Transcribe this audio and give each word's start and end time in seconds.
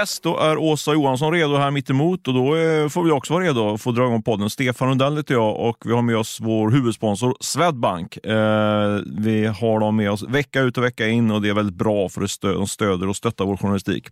Yes, 0.00 0.20
då 0.20 0.38
är 0.38 0.58
Åsa 0.58 0.92
Johansson 0.92 1.32
redo 1.32 1.56
här 1.56 1.70
mitt 1.70 1.90
emot 1.90 2.28
och 2.28 2.34
då 2.34 2.56
eh, 2.56 2.88
får 2.88 3.02
vi 3.02 3.10
också 3.10 3.32
vara 3.32 3.44
redo 3.44 3.74
att 3.74 3.82
få 3.82 3.92
dra 3.92 4.06
igång 4.06 4.22
podden. 4.22 4.50
Stefan 4.50 4.88
Rundell 4.88 5.16
heter 5.16 5.34
jag 5.34 5.56
och 5.56 5.76
vi 5.84 5.92
har 5.92 6.02
med 6.02 6.16
oss 6.16 6.38
vår 6.40 6.70
huvudsponsor 6.70 7.34
Swedbank. 7.40 8.16
Eh, 8.16 9.00
vi 9.06 9.46
har 9.46 9.80
dem 9.80 9.96
med 9.96 10.10
oss 10.10 10.22
vecka 10.22 10.60
ut 10.60 10.78
och 10.78 10.84
vecka 10.84 11.08
in 11.08 11.30
och 11.30 11.42
det 11.42 11.48
är 11.48 11.54
väldigt 11.54 11.74
bra 11.74 12.08
för 12.08 12.22
att 12.22 12.40
de 12.40 12.66
stöder 12.68 13.08
och 13.08 13.16
stöttar 13.16 13.44
vår 13.44 13.56
journalistik. 13.56 14.08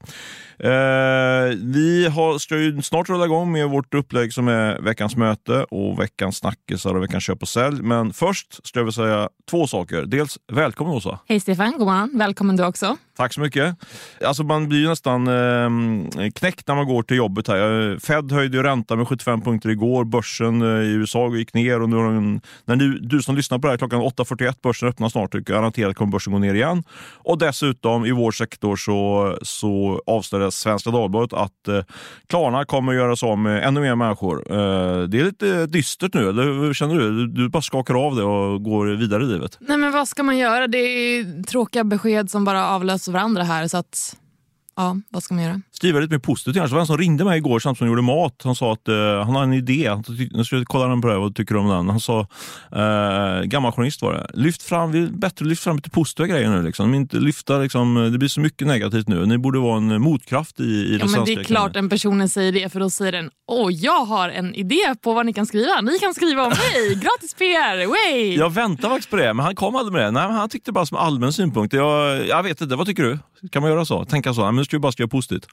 Eh, 0.58 0.68
vi 1.62 2.08
har, 2.14 2.38
ska 2.38 2.56
ju 2.56 2.82
snart 2.82 3.08
rulla 3.08 3.24
igång 3.24 3.52
med 3.52 3.68
vårt 3.68 3.94
upplägg 3.94 4.32
som 4.32 4.48
är 4.48 4.80
veckans 4.80 5.16
möte 5.16 5.64
och 5.64 6.00
veckans 6.00 6.36
snackisar 6.36 6.94
och 6.94 7.02
veckans 7.02 7.24
köp 7.24 7.42
och 7.42 7.48
sälj. 7.48 7.82
Men 7.82 8.12
först 8.12 8.66
ska 8.66 8.78
jag 8.78 8.84
vilja 8.84 8.92
säga 8.92 9.28
två 9.50 9.66
saker. 9.66 10.02
Dels 10.06 10.38
välkommen 10.52 10.94
Åsa. 10.94 11.18
Hej 11.28 11.40
Stefan, 11.40 11.72
god 11.72 11.86
morgon. 11.86 12.10
Välkommen 12.14 12.56
du 12.56 12.64
också. 12.64 12.96
Tack 13.16 13.32
så 13.32 13.40
mycket. 13.40 13.76
Alltså 14.24 14.42
man 14.42 14.68
blir 14.68 14.78
ju 14.78 14.88
nästan 14.88 15.26
eh, 15.26 15.68
Eh, 16.18 16.30
knäckt 16.30 16.68
när 16.68 16.74
man 16.74 16.86
går 16.86 17.02
till 17.02 17.16
jobbet. 17.16 17.48
här. 17.48 17.98
Fed 17.98 18.32
höjde 18.32 18.56
ju 18.56 18.62
räntan 18.62 18.98
med 18.98 19.08
75 19.08 19.40
punkter 19.40 19.68
igår. 19.68 20.04
Börsen 20.04 20.62
eh, 20.62 20.68
i 20.68 20.92
USA 20.92 21.36
gick 21.36 21.54
ner. 21.54 21.82
och 21.82 21.88
nu 21.88 21.96
har 21.96 22.12
den, 22.12 22.40
när 22.64 22.76
du, 22.76 22.98
du 22.98 23.22
som 23.22 23.36
lyssnar 23.36 23.58
på 23.58 23.66
det 23.66 23.72
här 23.72 23.78
klockan 23.78 24.00
8.41, 24.00 24.54
börsen 24.62 24.88
öppnar 24.88 25.08
snart, 25.08 25.32
garanterat 25.32 25.96
kommer 25.96 26.12
börsen 26.12 26.32
gå 26.32 26.38
ner 26.38 26.54
igen. 26.54 26.84
Och 27.14 27.38
dessutom 27.38 28.06
i 28.06 28.10
vår 28.12 28.30
sektor 28.30 28.76
så, 28.76 29.38
så 29.42 30.02
avslöjades 30.06 30.54
Svenska 30.54 30.90
Dagbladet 30.90 31.32
att 31.32 31.68
eh, 31.68 31.82
Klarna 32.26 32.64
kommer 32.64 32.92
att 32.92 32.98
göra 32.98 33.30
av 33.30 33.38
med 33.38 33.64
ännu 33.64 33.80
mer 33.80 33.94
människor. 33.94 34.52
Eh, 34.52 35.02
det 35.02 35.20
är 35.20 35.24
lite 35.24 35.66
dystert 35.66 36.14
nu, 36.14 36.28
eller 36.28 36.44
hur 36.44 36.74
känner 36.74 36.94
du? 36.94 37.10
du? 37.10 37.26
Du 37.26 37.48
bara 37.48 37.62
skakar 37.62 38.06
av 38.06 38.16
det 38.16 38.22
och 38.22 38.62
går 38.62 38.86
vidare 38.86 39.22
i 39.22 39.26
livet. 39.26 39.58
Nej 39.60 39.78
men 39.78 39.92
vad 39.92 40.08
ska 40.08 40.22
man 40.22 40.38
göra? 40.38 40.66
Det 40.66 40.78
är 40.78 41.42
tråkiga 41.42 41.84
besked 41.84 42.30
som 42.30 42.44
bara 42.44 42.68
avlöser 42.68 43.12
varandra 43.12 43.42
här. 43.42 43.68
Så 43.68 43.76
att, 43.76 44.16
ja, 44.78 44.96
vad 45.10 45.22
ska 45.22 45.34
man 45.34 45.44
göra? 45.44 45.60
Skriva 45.72 46.00
lite 46.00 46.14
mer 46.14 46.18
positivt. 46.18 46.54
Det 46.54 46.66
var 46.66 46.80
en 46.80 46.86
som 46.86 46.98
ringde 46.98 47.24
mig 47.24 47.38
igår 47.38 47.58
samtidigt 47.58 47.78
som 47.78 47.84
han 47.84 47.92
gjorde 47.92 48.02
mat. 48.02 48.40
Han 48.44 48.54
sa 48.54 48.72
att 48.72 48.88
uh, 48.88 49.24
han 49.24 49.34
har 49.34 49.42
en 49.42 49.52
idé. 49.52 49.90
Nu 50.30 50.44
ska 50.44 50.64
kolla 50.64 50.86
den 50.86 51.00
på 51.00 51.08
det. 51.08 51.18
Vad 51.18 51.34
tycker 51.34 51.54
du 51.54 51.60
om 51.60 51.68
den? 51.68 51.88
Han 51.88 52.00
sa, 52.00 52.20
uh, 52.20 53.42
gammal 53.44 53.72
journalist 53.72 54.02
var 54.02 54.12
det. 54.12 54.30
Lyft 54.34 54.62
fram, 54.62 54.92
vi 54.92 55.06
bättre 55.06 55.44
lyft 55.44 55.62
fram 55.62 55.76
lite 55.76 55.90
positiva 55.90 56.26
grejer 56.28 56.50
nu. 56.50 56.62
Liksom. 56.62 56.94
Inte 56.94 57.16
lyfta, 57.16 57.58
liksom, 57.58 58.08
det 58.12 58.18
blir 58.18 58.28
så 58.28 58.40
mycket 58.40 58.66
negativt 58.66 59.08
nu. 59.08 59.26
Ni 59.26 59.38
borde 59.38 59.58
vara 59.58 59.76
en 59.76 60.02
motkraft 60.02 60.60
i, 60.60 60.64
i 60.64 60.98
ja, 61.00 61.06
det 61.06 61.12
men 61.12 61.24
Det 61.24 61.32
är 61.32 61.44
klart 61.44 61.74
den 61.74 61.88
personen 61.88 62.28
säger 62.28 62.52
det, 62.52 62.72
för 62.72 62.80
då 62.80 62.90
säger 62.90 63.12
den 63.12 63.30
åh, 63.48 63.72
jag 63.72 64.04
har 64.04 64.28
en 64.28 64.54
idé 64.54 64.94
på 65.02 65.14
vad 65.14 65.26
ni 65.26 65.32
kan 65.32 65.46
skriva. 65.46 65.80
Ni 65.80 65.98
kan 65.98 66.14
skriva 66.14 66.42
om 66.42 66.48
mig. 66.48 66.94
Gratis 67.02 67.34
PR. 67.34 67.86
Way. 67.86 68.36
Jag 68.36 68.50
väntar 68.52 68.88
faktiskt 68.88 69.10
på 69.10 69.16
det, 69.16 69.34
men 69.34 69.44
han 69.44 69.54
kom 69.54 69.76
aldrig 69.76 69.92
med 69.92 70.02
det. 70.02 70.10
Nej, 70.10 70.22
han 70.22 70.48
tyckte 70.48 70.72
bara 70.72 70.86
som 70.86 70.96
allmän 70.96 71.32
synpunkt. 71.32 71.74
Jag, 71.74 72.26
jag 72.26 72.42
vet 72.42 72.60
inte, 72.60 72.76
vad 72.76 72.86
tycker 72.86 73.02
du? 73.02 73.18
Kan 73.50 73.62
man 73.62 73.70
göra 73.70 73.84
så? 73.84 74.04
Tänka 74.04 74.34
så? 74.34 74.52
Men 74.52 74.64
ska 74.68 74.76
vi 74.76 74.80
bara 74.80 74.92
skriva 74.92 75.08
positivt. 75.08 75.46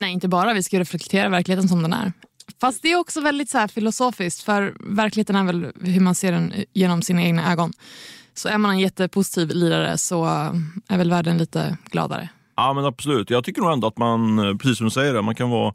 Nej, 0.00 0.12
inte 0.12 0.28
bara. 0.28 0.54
Vi 0.54 0.62
ska 0.62 0.80
reflektera 0.80 1.28
verkligheten 1.28 1.68
som 1.68 1.82
den 1.82 1.92
är. 1.92 2.12
Fast 2.60 2.82
det 2.82 2.92
är 2.92 2.96
också 2.96 3.20
väldigt 3.20 3.50
så 3.50 3.68
filosofiskt, 3.68 4.42
för 4.42 4.74
verkligheten 4.80 5.36
är 5.36 5.44
väl 5.44 5.72
hur 5.80 6.00
man 6.00 6.14
ser 6.14 6.32
den 6.32 6.52
genom 6.72 7.02
sina 7.02 7.22
egna 7.22 7.52
ögon. 7.52 7.72
Så 8.34 8.48
är 8.48 8.58
man 8.58 8.70
en 8.70 8.78
jättepositiv 8.78 9.48
lirare 9.48 9.98
så 9.98 10.24
är 10.88 10.98
väl 10.98 11.10
världen 11.10 11.38
lite 11.38 11.76
gladare. 11.90 12.28
Ja 12.56 12.72
men 12.72 12.84
absolut. 12.84 13.30
Jag 13.30 13.44
tycker 13.44 13.62
nog 13.62 13.72
ändå 13.72 13.86
att 13.86 13.98
man, 13.98 14.58
precis 14.58 14.78
som 14.78 14.86
du 14.86 14.90
säger, 14.90 15.22
man 15.22 15.34
kan 15.34 15.50
vara, 15.50 15.74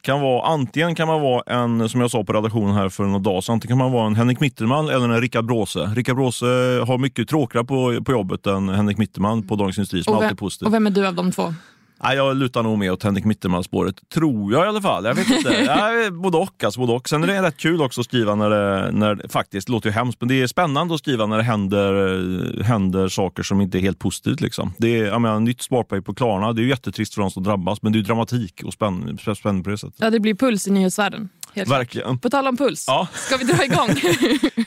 kan 0.00 0.20
vara 0.20 0.46
antingen 0.46 0.94
kan 0.94 1.08
man 1.08 1.20
vara 1.20 1.42
en, 1.46 1.88
som 1.88 2.00
jag 2.00 2.10
sa 2.10 2.24
på 2.24 2.32
redaktionen 2.32 2.74
här 2.74 2.88
för 2.88 3.04
några 3.04 3.18
dagar 3.18 3.40
sedan, 3.40 3.52
antingen 3.52 3.78
kan 3.78 3.84
man 3.84 3.92
vara 3.92 4.06
en 4.06 4.16
Henrik 4.16 4.40
Mitterman 4.40 4.88
eller 4.88 5.08
en 5.08 5.20
Rickard 5.20 5.44
Bråse. 5.46 5.78
Rickard 5.78 6.16
Bråse 6.16 6.46
har 6.86 6.98
mycket 6.98 7.28
tråkigare 7.28 7.64
på, 7.64 8.04
på 8.04 8.12
jobbet 8.12 8.46
än 8.46 8.68
Henrik 8.68 8.98
Mitterman 8.98 9.48
på 9.48 9.56
Dagens 9.56 9.78
Industri 9.78 10.02
som 10.02 10.14
och 10.14 10.20
vem, 10.20 10.26
alltid 10.26 10.36
är 10.36 10.40
positiv. 10.40 10.68
Och 10.68 10.74
vem 10.74 10.86
är 10.86 10.90
du 10.90 11.06
av 11.06 11.14
de 11.14 11.32
två? 11.32 11.54
Nej, 12.02 12.16
jag 12.16 12.36
lutar 12.36 12.62
nog 12.62 12.78
mer 12.78 12.92
åt 12.92 13.02
Henrik 13.02 13.24
Mitterman-spåret, 13.24 13.94
tror 14.14 14.52
jag 14.52 14.64
i 14.64 14.68
alla 14.68 14.80
fall. 14.80 15.04
Jag 15.04 15.14
vet 15.14 15.30
inte. 15.30 15.52
ja, 15.66 16.10
både 16.10 16.36
och. 16.36 16.64
Alltså, 16.64 16.80
både 16.80 16.92
och. 16.92 17.08
Sen 17.08 17.22
är 17.22 17.26
det 17.26 17.42
rätt 17.42 17.56
kul 17.56 17.82
också 17.82 18.00
att 18.00 18.04
skriva 18.04 18.34
när 18.34 18.50
det, 18.50 18.92
när, 18.92 19.28
faktiskt, 19.28 19.66
det 19.66 19.72
låter 19.72 19.88
ju 19.88 19.92
hemskt, 19.92 20.20
men 20.20 20.28
det 20.28 20.42
är 20.42 20.46
spännande 20.46 20.94
att 20.94 21.00
skriva 21.00 21.26
när 21.26 21.36
det 21.36 21.42
händer, 21.42 22.62
händer 22.62 23.08
saker 23.08 23.42
som 23.42 23.60
inte 23.60 23.78
är 23.78 23.80
helt 23.80 23.98
positivt. 23.98 24.40
Liksom. 24.40 24.72
Det 24.78 25.00
är, 25.00 25.04
jag 25.04 25.20
menar, 25.20 25.40
nytt 25.40 25.62
sparpay 25.62 26.00
på 26.00 26.14
Klarna, 26.14 26.52
det 26.52 26.60
är 26.60 26.62
ju 26.62 26.68
jättetrist 26.68 27.14
för 27.14 27.20
de 27.20 27.30
som 27.30 27.42
drabbas, 27.42 27.82
men 27.82 27.92
det 27.92 27.98
är 27.98 28.02
dramatik 28.02 28.62
och 28.64 28.72
spänning, 28.72 29.18
spänning 29.36 29.64
på 29.64 29.70
det 29.70 29.78
sättet. 29.78 29.96
Ja, 29.98 30.10
det 30.10 30.20
blir 30.20 30.34
puls 30.34 30.68
i 30.68 30.70
nyhetsvärlden. 30.70 31.28
Verkligen. 31.54 32.08
Klart. 32.08 32.22
På 32.22 32.30
tal 32.30 32.46
om 32.46 32.56
puls, 32.56 32.84
ja. 32.86 33.08
ska 33.12 33.36
vi 33.36 33.44
dra 33.44 33.64
igång? 33.64 33.88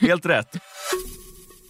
helt 0.00 0.26
rätt. 0.26 0.56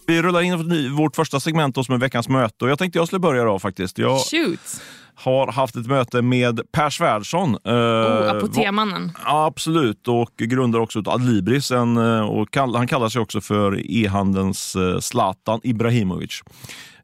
Vi 0.07 0.21
rullar 0.21 0.41
in 0.41 0.95
vårt 0.95 1.15
första 1.15 1.39
segment 1.39 1.85
som 1.85 1.95
är 1.95 1.99
veckans 1.99 2.29
möte 2.29 2.65
och 2.65 2.71
jag 2.71 2.79
tänkte 2.79 2.99
jag 2.99 3.07
skulle 3.07 3.19
börja 3.19 3.43
då 3.43 3.59
faktiskt. 3.59 3.97
Jag... 3.97 4.19
Shoot! 4.19 4.81
har 5.17 5.51
haft 5.51 5.75
ett 5.75 5.87
möte 5.87 6.21
med 6.21 6.61
Per 6.71 6.89
Svärdson. 6.89 7.55
Oh, 7.55 8.37
Apoteamannen. 8.37 9.11
Ja, 9.25 9.45
absolut, 9.45 10.07
och 10.07 10.31
grundar 10.37 10.79
också 10.79 11.03
Adlibris. 11.05 11.71
En, 11.71 11.97
och 11.97 12.51
kall, 12.51 12.75
han 12.75 12.87
kallar 12.87 13.09
sig 13.09 13.21
också 13.21 13.41
för 13.41 13.91
e-handelns 13.91 14.77
Zlatan 14.99 15.59
Ibrahimovic. 15.63 16.41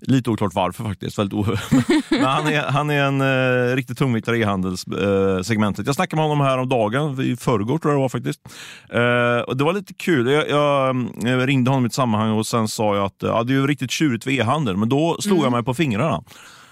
Lite 0.02 0.30
oklart 0.30 0.54
varför 0.54 0.84
faktiskt. 0.84 1.20
Väldigt 1.20 1.48
Men 2.10 2.24
han, 2.24 2.48
är, 2.48 2.62
han 2.62 2.90
är 2.90 3.04
en 3.04 3.22
eh, 3.22 3.76
riktigt 3.76 3.98
tungviktare 3.98 4.38
i 4.38 4.42
e-handelssegmentet. 4.42 5.80
Eh, 5.80 5.86
jag 5.86 5.96
snackade 5.96 6.16
med 6.16 6.30
honom 6.30 6.46
här 6.46 6.58
om 6.58 6.70
dagen, 6.70 7.22
i 7.22 7.36
förrgår 7.36 7.78
tror 7.78 7.94
jag 7.94 8.00
det 8.00 8.02
var 8.02 8.10
faktiskt. 8.10 8.42
Eh, 8.90 9.42
och 9.48 9.58
det 9.58 9.64
var 9.64 9.74
lite 9.74 9.94
kul. 9.94 10.32
Jag, 10.32 10.50
jag, 10.50 11.08
jag, 11.24 11.48
ringde 11.48 11.72
honom 11.72 11.86
i 11.86 11.88
ett 11.88 11.94
sammanhang 11.94 12.32
och 12.32 12.48
sen 12.48 12.68
sa 12.68 12.96
jag 12.96 13.06
att 13.06 13.16
ja, 13.20 13.44
det 13.44 13.54
är 13.54 13.68
riktigt 13.68 13.92
tjurigt 13.92 14.24
för 14.24 14.32
e-handel. 14.32 14.78
Men 14.78 14.90
då 14.90 15.18
slog 15.20 15.38
mm. 15.38 15.44
jag 15.44 15.52
mig 15.52 15.64
på 15.64 15.74
fingrarna. 15.74 16.24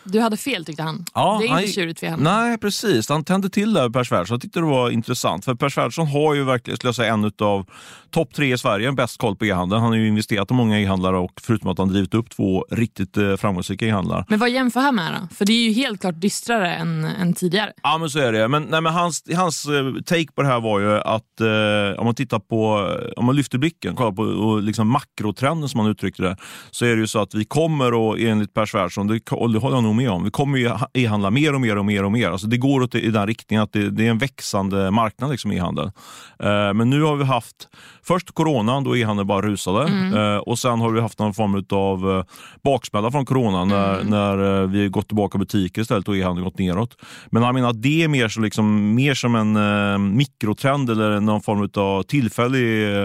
Du 0.04 0.20
hade 0.20 0.38
fel 0.38 0.66
tyckte 0.66 0.84
han. 0.84 1.06
Ja, 1.14 1.38
det 1.42 1.48
är 1.48 1.50
han, 1.50 1.60
inte 1.60 1.72
tjurigt 1.72 2.00
för 2.00 2.08
henne. 2.08 2.24
Nej, 2.24 2.58
precis. 2.58 3.10
Han 3.10 3.24
tände 3.24 3.50
till 3.50 3.74
där 3.74 3.90
Per 3.90 4.04
Svärdson. 4.04 4.34
Jag 4.34 4.42
tyckte 4.42 4.60
det 4.60 4.66
var 4.66 4.90
intressant. 4.90 5.46
För 5.46 5.56
Per 5.56 5.70
Svärdson 5.70 6.08
har 6.08 6.34
ju 6.34 6.44
verkligen, 6.44 6.78
skulle 6.78 6.88
jag 6.88 6.96
säga, 6.96 7.14
en 7.14 7.32
av 7.40 7.66
topp 8.12 8.34
tre 8.34 8.54
i 8.54 8.58
Sverige, 8.58 8.92
bäst 8.92 9.18
koll 9.18 9.36
på 9.36 9.46
e-handeln. 9.46 9.82
Han 9.82 9.92
har 9.92 9.98
ju 9.98 10.08
investerat 10.08 10.52
i 10.52 10.54
många 10.54 10.80
e-handlare 10.80 11.18
och 11.18 11.42
förutom 11.42 11.70
att 11.70 11.78
han 11.78 11.88
drivit 11.88 12.14
upp 12.14 12.30
två 12.30 12.66
riktigt 12.72 13.18
eh, 13.18 13.36
framgångsrika 13.36 13.86
e-handlare. 13.88 14.26
Men 14.28 14.40
vad 14.40 14.50
jämför 14.50 14.80
han 14.80 14.96
med 14.96 15.14
då? 15.14 15.36
För 15.36 15.46
det 15.46 15.54
är 15.54 15.68
ju 15.68 15.72
helt 15.72 16.02
klart 16.02 16.22
dystrare 16.22 16.74
än, 16.74 17.06
än 17.06 17.34
tidigare. 17.34 17.74
Ja, 17.84 17.98
men 17.98 18.10
så 18.10 18.20
är 18.20 18.32
det. 18.32 18.48
Men, 18.48 18.64
nej, 18.64 18.82
men 18.82 18.94
hans, 18.94 19.24
hans 19.36 19.66
eh, 19.66 19.94
take 20.06 20.32
på 20.36 20.42
det 20.42 20.48
här 20.48 20.60
var 20.60 20.80
ju 20.80 20.98
att 20.98 21.42
eh, 21.42 22.00
om 22.00 22.06
man 22.06 22.16
tittar 22.16 22.40
på, 22.40 22.90
om 23.18 23.26
man 23.26 23.36
lyfter 23.36 23.58
blicken, 23.58 23.96
kollar 23.96 24.12
på 24.12 24.22
och 24.22 24.64
liksom 24.64 24.88
makrotrenden 24.88 25.70
som 25.70 25.80
han 25.80 25.90
uttryckte 25.90 26.24
det, 26.24 26.38
så 26.72 26.86
är 26.86 26.96
det 26.96 27.02
ju 27.02 27.08
så 27.08 27.20
att 27.20 27.36
vi 27.36 27.46
kommer, 27.46 27.94
och 27.94 28.20
enligt 28.20 28.54
Per 28.54 28.66
Svärdson, 28.66 29.08
det, 29.08 29.32
och 29.32 29.52
det 29.54 29.60
håller 29.60 29.78
jag 29.78 29.84
nog 29.90 29.96
med 29.96 30.10
om, 30.10 30.24
vi 30.24 30.32
kommer 30.32 30.58
ju 30.58 30.72
e-handla 30.94 31.30
mer 31.30 31.56
och 31.56 31.62
mer 31.62 31.78
och 31.78 31.86
mer 31.86 32.04
och 32.04 32.12
mer. 32.12 32.30
Alltså 32.30 32.48
det 32.48 32.58
går 32.58 32.82
åt, 32.82 32.96
i 32.96 33.10
den 33.10 33.28
riktningen 33.28 33.64
att 33.64 33.74
det, 33.74 33.90
det 33.90 34.06
är 34.06 34.10
en 34.10 34.18
växande 34.18 34.92
marknad, 34.92 35.32
liksom 35.32 35.52
e-handel. 35.52 35.92
Eh, 36.40 36.74
men 36.74 36.90
nu 36.90 37.02
har 37.02 37.16
vi 37.16 37.24
haft 37.24 37.68
först 38.04 38.32
coronan 38.32 38.84
då 38.84 38.98
e-handeln 38.98 39.28
bara 39.28 39.42
rusade 39.42 39.88
mm. 39.88 40.14
eh, 40.14 40.38
och 40.38 40.60
sen 40.60 40.82
har 40.82 40.92
vi 40.92 41.02
haft 41.02 41.20
någon 41.20 41.34
form 41.34 41.66
av 41.70 42.18
eh, 42.18 42.24
baksmälla 42.64 43.12
från 43.12 43.26
coronan 43.26 43.68
när, 43.68 43.94
mm. 43.94 44.08
när 44.08 44.62
eh, 44.62 44.68
vi 44.68 44.90
gått 44.90 45.08
tillbaka 45.08 45.38
butiker 45.38 45.82
istället 45.82 46.08
och 46.08 46.18
e-handeln 46.18 46.46
gått 46.46 46.60
neråt. 46.60 46.98
Men 47.32 47.44
han 47.44 47.54
menar 47.54 47.74
det 47.74 48.04
är 48.04 48.08
mer, 48.08 48.30
så 48.30 48.42
liksom, 48.42 48.96
mer 48.96 49.14
som 49.14 49.36
en 49.36 49.56
eh, 49.56 49.98
mikrotrend 49.98 50.90
eller 50.90 51.20
någon 51.20 51.42
form 51.42 51.70
av 51.76 52.04
tillfällig 52.04 52.96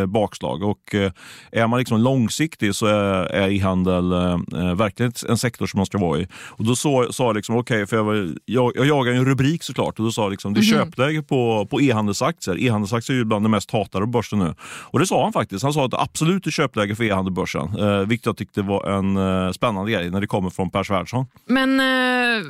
eh, 0.00 0.06
bakslag. 0.06 0.62
Och 0.62 0.94
eh, 0.94 1.12
är 1.52 1.66
man 1.66 1.78
liksom 1.78 2.00
långsiktig 2.00 2.74
så 2.74 2.86
är, 2.86 3.24
är 3.24 3.48
e-handel 3.48 4.12
verkligen 4.76 5.12
en 5.28 5.38
sektor 5.38 5.66
som 5.66 5.78
man 5.78 5.86
ska 5.86 5.98
vara 5.98 6.20
i. 6.20 6.26
Och 6.34 6.64
då 6.64 6.76
sa 6.76 7.08
jag 7.18 7.36
liksom, 7.36 7.56
okej, 7.56 7.76
okay, 7.76 7.86
för 7.86 7.96
jag, 7.96 8.04
var, 8.04 8.34
jag, 8.44 8.72
jag 8.76 8.86
jagar 8.86 9.12
en 9.12 9.24
rubrik 9.24 9.62
såklart 9.62 9.98
och 9.98 10.04
då 10.04 10.12
sa 10.12 10.22
jag 10.22 10.30
liksom, 10.30 10.54
det 10.54 10.60
är 10.60 10.72
mm. 10.72 10.84
köpläge 10.84 11.22
på, 11.22 11.66
på 11.70 11.80
e-handelsaktier. 11.80 12.62
E-handelsaktier 12.62 13.14
är 13.14 13.18
ju 13.18 13.24
bland 13.24 13.44
det 13.44 13.48
mest 13.48 13.70
hatade 13.70 14.04
på 14.04 14.10
börsen 14.10 14.38
nu. 14.38 14.54
Och 14.62 14.98
det 14.98 15.06
sa 15.06 15.22
han 15.22 15.32
faktiskt. 15.32 15.62
Han 15.62 15.72
sa 15.72 15.84
att 15.84 15.90
det 15.90 16.00
absolut 16.00 16.46
är 16.46 16.50
köpläge 16.50 16.94
för 16.94 17.04
e-handelbörsen. 17.04 17.78
Eh, 17.78 17.98
vilket 17.98 18.26
jag 18.26 18.36
tyckte 18.36 18.62
var 18.62 18.90
en 18.90 19.16
eh, 19.16 19.52
spännande 19.52 19.92
grej 19.92 20.10
när 20.10 20.20
det 20.20 20.26
kommer 20.26 20.50
från 20.50 20.70
Per 20.70 20.84
Svärdson. 20.84 21.26
Men 21.46 21.80
eh, 21.80 22.46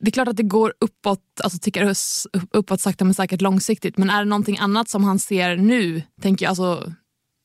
det 0.00 0.08
är 0.08 0.12
klart 0.12 0.28
att 0.28 0.36
det 0.36 0.42
går 0.42 0.74
uppåt, 0.80 1.20
alltså 1.44 1.58
tickar 1.58 1.94
uppåt 2.52 2.80
sakta 2.80 3.04
men 3.04 3.14
säkert 3.14 3.40
långsiktigt. 3.40 3.98
Men 3.98 4.10
är 4.10 4.18
det 4.18 4.28
någonting 4.28 4.58
annat 4.58 4.88
som 4.88 5.04
han 5.04 5.18
ser 5.18 5.56
nu? 5.56 6.02
Tänker 6.22 6.46
jag, 6.46 6.50
alltså 6.50 6.92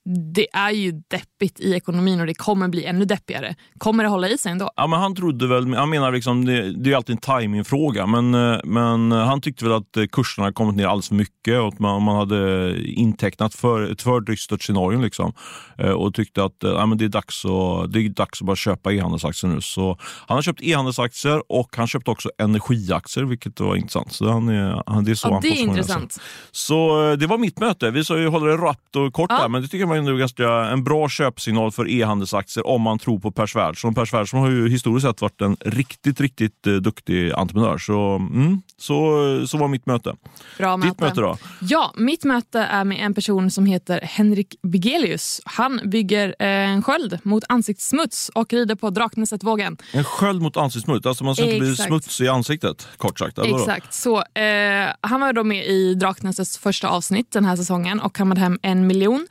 det 0.09 0.47
är 0.53 0.71
ju 0.71 0.91
deppigt 0.91 1.59
i 1.59 1.73
ekonomin 1.73 2.19
och 2.19 2.27
det 2.27 2.33
kommer 2.33 2.67
bli 2.67 2.85
ännu 2.85 3.06
deppigare. 3.06 3.56
Kommer 3.77 4.03
det 4.03 4.09
hålla 4.09 4.29
i 4.29 4.38
sig 4.38 4.51
ändå? 4.51 4.71
Ja, 4.75 4.88
men 4.88 5.00
han 5.00 5.15
trodde 5.15 5.47
väl, 5.47 5.73
han 5.73 5.89
menar 5.89 6.11
liksom, 6.11 6.45
det, 6.45 6.71
det 6.71 6.91
är 6.91 6.95
alltid 6.95 7.13
en 7.15 7.41
timingfråga, 7.41 8.06
men, 8.06 8.33
eh, 8.33 8.59
men 8.63 9.11
han 9.11 9.41
tyckte 9.41 9.65
väl 9.65 9.73
att 9.73 9.97
eh, 9.97 10.06
kurserna 10.11 10.53
kommit 10.53 10.75
ner 10.75 10.85
alldeles 10.88 11.07
för 11.07 11.15
mycket 11.15 11.59
och 11.59 11.81
man, 11.81 12.03
man 12.03 12.15
hade 12.15 12.73
intecknat 12.83 13.56
för, 13.56 13.91
ett 13.91 14.01
för 14.01 14.21
dystert 14.21 14.63
scenario. 14.63 15.01
Liksom, 15.01 15.33
eh, 15.77 15.91
och 15.91 16.13
tyckte 16.13 16.44
att 16.44 16.57
ja, 16.59 16.85
men 16.85 16.97
det, 16.97 17.06
är 17.06 17.09
dags 17.09 17.45
att, 17.45 17.94
det 17.94 18.00
är 18.00 18.09
dags 18.09 18.41
att 18.41 18.45
bara 18.45 18.56
köpa 18.56 18.94
e-handelsaktier 18.94 19.51
nu. 19.51 19.61
Så 19.61 19.97
han 20.27 20.38
har 20.38 20.41
köpt 20.41 20.61
e-handelsaktier 20.61 21.51
och 21.51 21.69
han 21.77 21.88
köpte 21.88 22.11
också 22.11 22.29
energiaktier, 22.38 23.23
vilket 23.23 23.59
var 23.59 23.75
intressant. 23.75 24.13
Så 24.13 24.29
han 24.29 24.50
är, 24.50 25.01
det 25.01 25.11
är 25.11 25.15
så 25.15 25.27
ja, 25.27 25.33
han 25.33 25.41
det 25.41 25.47
är 25.47 25.61
intressant. 25.61 26.21
Så 26.51 27.15
det 27.15 27.27
var 27.27 27.38
mitt 27.38 27.59
möte. 27.59 27.91
Vi 27.91 28.03
ju 28.17 28.27
hålla 28.27 28.45
det 28.45 28.57
rappt 28.57 28.95
och 28.95 29.13
kort 29.13 29.29
ja. 29.29 29.41
där, 29.41 29.50
men 29.50 29.61
det 29.61 29.67
tycker 29.67 29.79
jag 29.79 29.88
var 29.88 29.99
ändå 30.00 30.16
ganska, 30.16 30.50
en 30.50 30.84
bra 30.84 31.10
köpsignal 31.10 31.72
för 31.72 31.90
e-handelsaktier 31.90 32.68
om 32.68 32.81
man 32.81 33.00
tror 33.00 33.19
på 33.19 33.31
Per 33.31 33.46
Svärdson. 33.46 33.94
Per 33.96 34.06
Svärdson 34.06 34.40
har 34.40 34.50
ju 34.50 34.69
historiskt 34.69 35.07
sett 35.07 35.22
varit 35.22 35.42
en 35.42 35.57
riktigt, 35.60 36.22
riktigt 36.22 36.68
eh, 36.68 36.74
duktig 36.74 37.31
entreprenör. 37.31 37.78
Så, 37.78 38.16
mm, 38.16 38.62
så, 38.78 39.48
så 39.48 39.57
var 39.57 39.68
mitt 39.68 39.86
möte. 39.86 40.16
Bra 40.57 40.78
Ditt 40.78 41.00
möte 41.00 41.22
då? 41.22 41.38
Ja, 41.62 41.94
mitt 41.98 42.24
möte 42.24 42.60
är 42.60 42.84
med 42.84 43.06
en 43.06 43.13
person 43.13 43.51
som 43.51 43.66
heter 43.66 44.01
Henrik 44.04 44.56
Bigelius. 44.63 45.42
Han 45.46 45.81
bygger 45.86 46.36
eh, 46.40 46.48
en 46.48 46.84
sköld 46.84 47.19
mot 47.24 47.44
ansiktssmuts 47.50 48.30
och 48.30 48.54
rider 48.54 48.75
på 48.75 48.90
Draknäset-vågen. 48.90 49.78
En 49.94 50.04
sköld 50.04 50.42
mot 50.42 50.57
ansiktssmuts, 50.57 51.06
alltså 51.06 51.24
man 51.24 51.36
ska 51.36 51.45
inte 51.45 51.60
bli 51.60 51.75
smutsig 51.75 52.25
i 52.25 52.28
ansiktet 52.28 52.88
kort 52.98 53.19
sagt. 53.19 53.38
eller? 53.38 53.60
Exakt. 53.60 53.94
Så, 53.94 54.18
eh, 54.18 54.90
han 55.02 55.22
var 55.22 55.34
då 55.34 55.44
med 55.44 55.66
i 55.66 55.94
Draknäsets 55.94 56.57
första 56.57 56.90
avsnitt 56.90 57.31
den 57.31 57.45
här 57.45 57.56
säsongen 57.56 58.00
och 58.00 58.16
kammade 58.16 58.42
hem 58.42 58.60
en 58.62 58.88
miljon. 58.88 59.28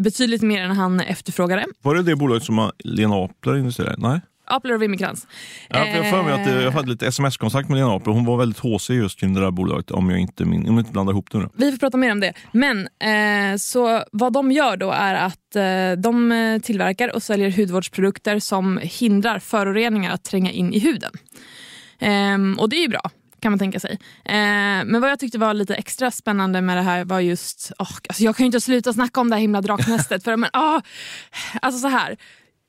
Betydligt 0.00 0.42
mer 0.42 0.62
än 0.62 0.70
han 0.70 1.00
efterfrågade. 1.00 1.66
Var 1.82 1.94
det 1.94 2.02
det 2.02 2.16
bolaget 2.16 2.44
som 2.44 2.70
Lena 2.78 3.14
Apler 3.14 3.56
investerade 3.56 3.94
i? 3.94 3.96
Nej? 3.98 4.20
Apler 4.50 4.74
och 4.74 4.82
Wimmerkrans. 4.82 5.26
Ja, 5.68 5.86
jag 5.86 6.10
för 6.10 6.22
mig 6.22 6.32
att 6.32 6.46
eh, 6.46 6.62
jag 6.62 6.70
hade 6.70 6.88
lite 6.88 7.06
sms-kontakt 7.06 7.68
med 7.68 7.78
Lena 7.78 7.94
Apler. 7.94 8.12
Hon 8.12 8.24
var 8.24 8.36
väldigt 8.36 8.58
HC 8.58 8.90
just 8.90 9.20
kring 9.20 9.34
det 9.34 9.40
där 9.40 9.50
bolaget 9.50 9.90
om 9.90 10.10
jag 10.10 10.18
inte, 10.18 10.44
min, 10.44 10.68
om 10.68 10.74
jag 10.74 10.80
inte 10.80 10.92
blandar 10.92 11.12
ihop 11.12 11.30
det 11.30 11.38
nu. 11.38 11.48
Vi 11.54 11.70
får 11.70 11.78
prata 11.78 11.96
mer 11.96 12.12
om 12.12 12.20
det. 12.20 12.32
Men 12.52 12.78
eh, 12.86 13.56
så 13.56 14.04
vad 14.12 14.32
de 14.32 14.52
gör 14.52 14.76
då 14.76 14.90
är 14.90 15.14
att 15.14 15.56
eh, 15.56 16.02
de 16.02 16.60
tillverkar 16.62 17.14
och 17.14 17.22
säljer 17.22 17.50
hudvårdsprodukter 17.50 18.38
som 18.38 18.80
hindrar 18.82 19.38
föroreningar 19.38 20.12
att 20.14 20.24
tränga 20.24 20.50
in 20.50 20.72
i 20.74 20.78
huden. 20.78 21.12
Ehm, 21.98 22.56
och 22.58 22.68
det 22.68 22.76
är 22.76 22.82
ju 22.82 22.88
bra 22.88 23.10
kan 23.40 23.52
man 23.52 23.58
tänka 23.58 23.80
sig. 23.80 23.98
Ehm, 24.24 24.88
men 24.88 25.00
vad 25.00 25.10
jag 25.10 25.18
tyckte 25.18 25.38
var 25.38 25.54
lite 25.54 25.74
extra 25.74 26.10
spännande 26.10 26.60
med 26.60 26.76
det 26.76 26.82
här 26.82 27.04
var 27.04 27.20
just, 27.20 27.72
oh, 27.78 27.92
alltså 28.08 28.22
jag 28.22 28.36
kan 28.36 28.44
ju 28.44 28.46
inte 28.46 28.60
sluta 28.60 28.92
snacka 28.92 29.20
om 29.20 29.30
det 29.30 29.36
här 29.36 29.40
himla 29.40 29.60
draknästet. 29.60 30.24
för, 30.24 30.36
men, 30.36 30.50
oh, 30.52 30.80
alltså 31.62 31.80
så 31.80 31.88
här. 31.88 32.16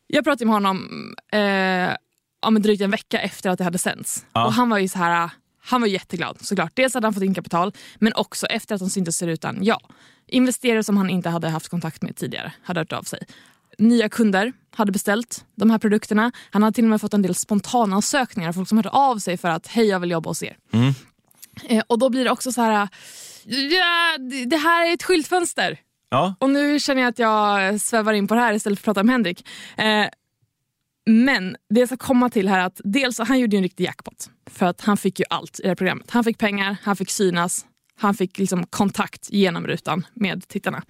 Jag 0.07 0.23
pratade 0.23 0.45
med 0.45 0.53
honom 0.53 1.15
eh, 1.31 1.95
om 2.41 2.62
drygt 2.62 2.81
en 2.81 2.91
vecka 2.91 3.19
efter 3.19 3.50
att 3.50 3.57
det 3.57 3.63
hade 3.63 3.77
sänts. 3.77 4.25
Ja. 4.33 4.45
Och 4.45 4.53
han 4.53 4.69
var 4.69 4.77
ju 4.77 4.88
så 4.88 4.97
här 4.97 5.29
han 5.63 5.81
var 5.81 5.88
jätteglad 5.88 6.38
såklart. 6.41 6.71
Dels 6.75 6.94
hade 6.94 7.07
han 7.07 7.13
fått 7.13 7.24
in 7.24 7.33
kapital 7.33 7.74
men 8.00 8.13
också 8.15 8.47
efter 8.47 8.75
att 8.75 8.79
de 8.79 8.89
syntes 8.89 9.21
i 9.21 9.27
rutan. 9.27 9.57
Ja, 9.62 9.79
investerare 10.27 10.83
som 10.83 10.97
han 10.97 11.09
inte 11.09 11.29
hade 11.29 11.50
haft 11.50 11.69
kontakt 11.69 12.01
med 12.01 12.15
tidigare 12.15 12.53
hade 12.63 12.79
hört 12.79 12.94
av 12.94 13.03
sig. 13.03 13.19
Nya 13.81 14.10
kunder 14.10 14.54
hade 14.75 14.92
beställt 14.92 15.45
de 15.56 15.69
här 15.69 15.78
produkterna. 15.78 16.31
Han 16.51 16.63
hade 16.63 16.75
till 16.75 16.83
och 16.83 16.89
med 16.89 17.01
fått 17.01 17.13
en 17.13 17.22
del 17.22 17.36
spontana 17.36 18.01
sökningar. 18.01 18.51
Folk 18.51 18.69
som 18.69 18.78
hörde 18.78 18.89
av 18.89 19.18
sig 19.19 19.38
för 19.38 19.48
att 19.50 19.68
hej 19.68 19.86
jag 19.86 20.00
vill 20.00 20.12
jobba 20.12 20.30
hos 20.30 20.44
er. 20.44 20.57
Mm. 20.74 20.94
Eh, 21.69 21.83
och 21.88 22.00
då 22.00 22.10
blir 22.10 22.24
det 22.25 22.31
också 22.31 22.51
så 22.51 22.62
här, 22.62 22.72
ja, 23.45 24.18
det- 24.48 24.57
här 24.57 24.89
är 24.89 24.94
ett 24.94 25.04
skyltfönster. 25.04 25.80
Ja, 26.10 26.36
Och 26.39 26.50
nu 26.50 26.80
känner 26.80 27.01
jag 27.01 27.10
att 27.10 27.19
jag 27.19 27.81
svävar 27.81 28.13
in 28.13 28.28
på 28.28 28.33
det 28.33 28.42
här 28.42 28.54
istället 28.54 28.80
för 28.80 28.81
att 28.83 28.86
prata 28.95 29.01
om 29.01 29.10
Henrik. 29.10 29.48
Eh, 29.78 30.06
men 31.06 31.56
det 31.69 31.80
jag 31.80 31.89
ska 31.89 31.98
komma 31.98 32.30
till 32.30 32.48
här 32.48 32.60
är 32.60 32.66
att 32.66 32.81
dels 32.84 33.19
han 33.19 33.39
gjorde 33.39 33.57
en 33.57 33.63
riktig 33.63 33.84
jackpot. 33.84 34.30
För 34.50 34.66
att 34.66 34.81
han 34.81 34.98
fick 34.98 35.19
ju 35.19 35.25
allt 35.30 35.60
i 35.60 35.63
det 35.63 35.68
här 35.68 35.75
programmet. 35.75 36.12
Han 36.12 36.24
fick 36.24 36.38
pengar, 36.38 36.77
han 36.84 36.95
fick 36.95 37.10
synas, 37.10 37.66
han 38.01 38.13
fick 38.13 38.38
liksom 38.38 38.65
kontakt 38.65 39.27
genom 39.30 39.68
rutan 39.68 40.06
med 40.13 40.48
tittarna. 40.48 40.83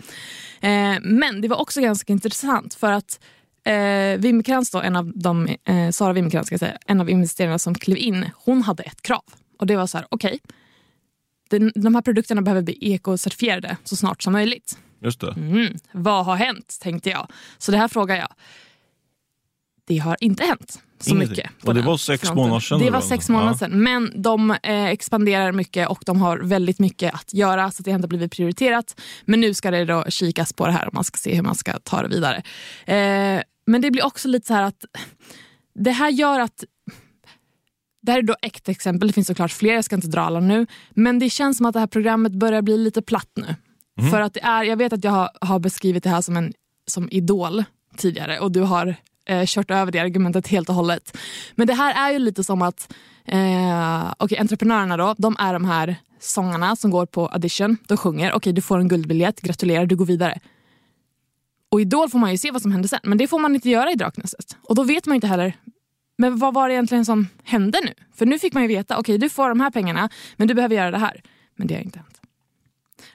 Eh, 0.61 0.95
men 1.01 1.41
det 1.41 1.47
var 1.47 1.57
också 1.57 1.81
ganska 1.81 2.13
intressant 2.13 2.73
för 2.73 2.91
att 2.91 3.19
eh, 3.65 4.19
Wimmerkrans, 4.21 4.71
då, 4.71 4.81
en 4.81 4.95
av 4.95 5.11
de, 5.15 5.47
eh, 5.65 5.89
Sara 5.91 6.13
Wimmerkrans, 6.13 6.47
ska 6.47 6.57
säga, 6.57 6.77
en 6.85 7.01
av 7.01 7.09
investerarna 7.09 7.59
som 7.59 7.75
klev 7.75 7.97
in, 7.97 8.29
hon 8.35 8.61
hade 8.61 8.83
ett 8.83 9.01
krav. 9.01 9.23
Och 9.59 9.67
det 9.67 9.75
var 9.75 9.87
så 9.87 9.97
här, 9.97 10.07
okej, 10.09 10.39
den- 11.49 11.71
de 11.75 11.95
här 11.95 12.01
produkterna 12.01 12.41
behöver 12.41 12.61
bli 12.61 12.77
ekocertifierade 12.93 13.77
så 13.83 13.95
snart 13.95 14.23
som 14.23 14.33
möjligt. 14.33 14.77
just 15.03 15.19
det. 15.21 15.31
Mm, 15.37 15.73
vad 15.91 16.25
har 16.25 16.35
hänt, 16.35 16.77
tänkte 16.81 17.09
jag. 17.09 17.27
Så 17.57 17.71
det 17.71 17.77
här 17.77 17.87
frågar 17.87 18.15
jag. 18.15 18.33
Det 19.87 19.97
har 19.97 20.17
inte 20.19 20.43
hänt 20.43 20.81
så 21.03 21.09
Ingenting. 21.09 21.29
mycket. 21.29 21.51
Och 21.67 21.75
det 21.75 21.81
var 21.81 21.97
sex 21.97 22.21
fronten. 22.21 22.35
månader 22.43 22.59
sedan 22.59 22.79
Det 22.79 22.89
var 22.91 23.01
sex 23.01 23.29
månader 23.29 23.51
Ja. 23.51 23.57
sedan. 23.57 23.83
Men 23.83 24.21
de 24.21 24.51
eh, 24.51 24.85
expanderar 24.85 25.51
mycket 25.51 25.87
och 25.89 26.03
de 26.05 26.21
har 26.21 26.37
väldigt 26.37 26.79
mycket 26.79 27.13
att 27.13 27.33
göra 27.33 27.71
så 27.71 27.83
det 27.83 27.91
har 27.91 27.95
inte 27.95 28.07
blivit 28.07 28.31
prioriterat. 28.31 29.01
Men 29.25 29.39
nu 29.41 29.53
ska 29.53 29.71
det 29.71 29.85
då 29.85 30.03
kikas 30.09 30.53
på 30.53 30.65
det 30.65 30.71
här 30.73 30.87
och 30.87 30.93
man 30.93 31.03
ska 31.03 31.17
se 31.17 31.35
hur 31.35 31.41
man 31.43 31.55
ska 31.55 31.79
ta 31.79 32.01
det 32.01 32.07
vidare. 32.07 32.37
Eh, 32.85 33.41
men 33.65 33.81
det 33.81 33.91
blir 33.91 34.05
också 34.05 34.27
lite 34.27 34.47
så 34.47 34.53
här 34.53 34.63
att 34.63 34.85
det 35.75 35.91
här 35.91 36.09
gör 36.09 36.39
att 36.39 36.63
det 38.01 38.11
här 38.11 38.19
är 38.19 38.23
då 38.23 38.35
ett 38.41 38.69
exempel, 38.69 39.07
det 39.07 39.13
finns 39.13 39.27
såklart 39.27 39.51
fler, 39.51 39.73
jag 39.73 39.85
ska 39.85 39.95
inte 39.95 40.07
dra 40.07 40.21
alla 40.21 40.39
nu. 40.39 40.67
Men 40.91 41.19
det 41.19 41.29
känns 41.29 41.57
som 41.57 41.65
att 41.65 41.73
det 41.73 41.79
här 41.79 41.87
programmet 41.87 42.31
börjar 42.31 42.61
bli 42.61 42.77
lite 42.77 43.01
platt 43.01 43.29
nu. 43.35 43.55
För 44.11 44.21
att 44.21 44.33
det 44.33 44.39
är, 44.43 44.63
jag 44.63 44.77
vet 44.77 44.93
att 44.93 45.03
jag 45.03 45.11
har, 45.11 45.29
har 45.41 45.59
beskrivit 45.59 46.03
det 46.03 46.09
här 46.09 46.21
som 46.21 46.37
en 46.37 46.53
som 46.87 47.09
idol 47.11 47.63
tidigare 47.97 48.39
och 48.39 48.51
du 48.51 48.61
har 48.61 48.95
eh, 49.25 49.45
kört 49.45 49.71
över 49.71 49.91
det 49.91 49.99
argumentet 49.99 50.47
helt 50.47 50.69
och 50.69 50.75
hållet. 50.75 51.17
Men 51.55 51.67
det 51.67 51.73
här 51.73 52.09
är 52.09 52.13
ju 52.13 52.19
lite 52.19 52.43
som 52.43 52.61
att 52.61 52.93
eh, 53.25 54.13
okay, 54.19 54.37
entreprenörerna 54.37 54.97
då, 54.97 55.15
de 55.17 55.35
är 55.39 55.53
de 55.53 55.65
här 55.65 55.95
sångarna 56.19 56.75
som 56.75 56.91
går 56.91 57.05
på 57.05 57.27
audition. 57.27 57.77
De 57.87 57.97
sjunger, 57.97 58.33
okej 58.33 58.53
du 58.53 58.61
får 58.61 58.79
en 58.79 58.87
guldbiljett, 58.87 59.41
gratulerar, 59.41 59.85
du 59.85 59.95
går 59.95 60.05
vidare. 60.05 60.39
Och 61.69 61.81
Idol 61.81 62.09
får 62.09 62.19
man 62.19 62.31
ju 62.31 62.37
se 62.37 62.51
vad 62.51 62.61
som 62.61 62.71
händer 62.71 62.89
sen, 62.89 62.99
men 63.03 63.17
det 63.17 63.27
får 63.27 63.39
man 63.39 63.55
inte 63.55 63.69
göra 63.69 63.91
i 63.91 63.95
Draknästet. 63.95 64.57
Och 64.63 64.75
då 64.75 64.83
vet 64.83 65.05
man 65.05 65.13
ju 65.13 65.17
inte 65.17 65.27
heller 65.27 65.55
men 66.21 66.37
vad 66.37 66.53
var 66.53 66.67
det 66.67 66.73
egentligen 66.73 67.05
som 67.05 67.27
hände 67.43 67.79
nu? 67.83 67.93
För 68.15 68.25
nu 68.25 68.39
fick 68.39 68.53
man 68.53 68.63
ju 68.63 68.67
veta, 68.67 68.97
okej 68.97 69.17
du 69.17 69.29
får 69.29 69.49
de 69.49 69.59
här 69.59 69.71
pengarna 69.71 70.09
men 70.35 70.47
du 70.47 70.53
behöver 70.53 70.75
göra 70.75 70.91
det 70.91 70.97
här. 70.97 71.21
Men 71.55 71.67
det 71.67 71.73
har 71.73 71.81
inte 71.81 71.99
hänt. 71.99 72.20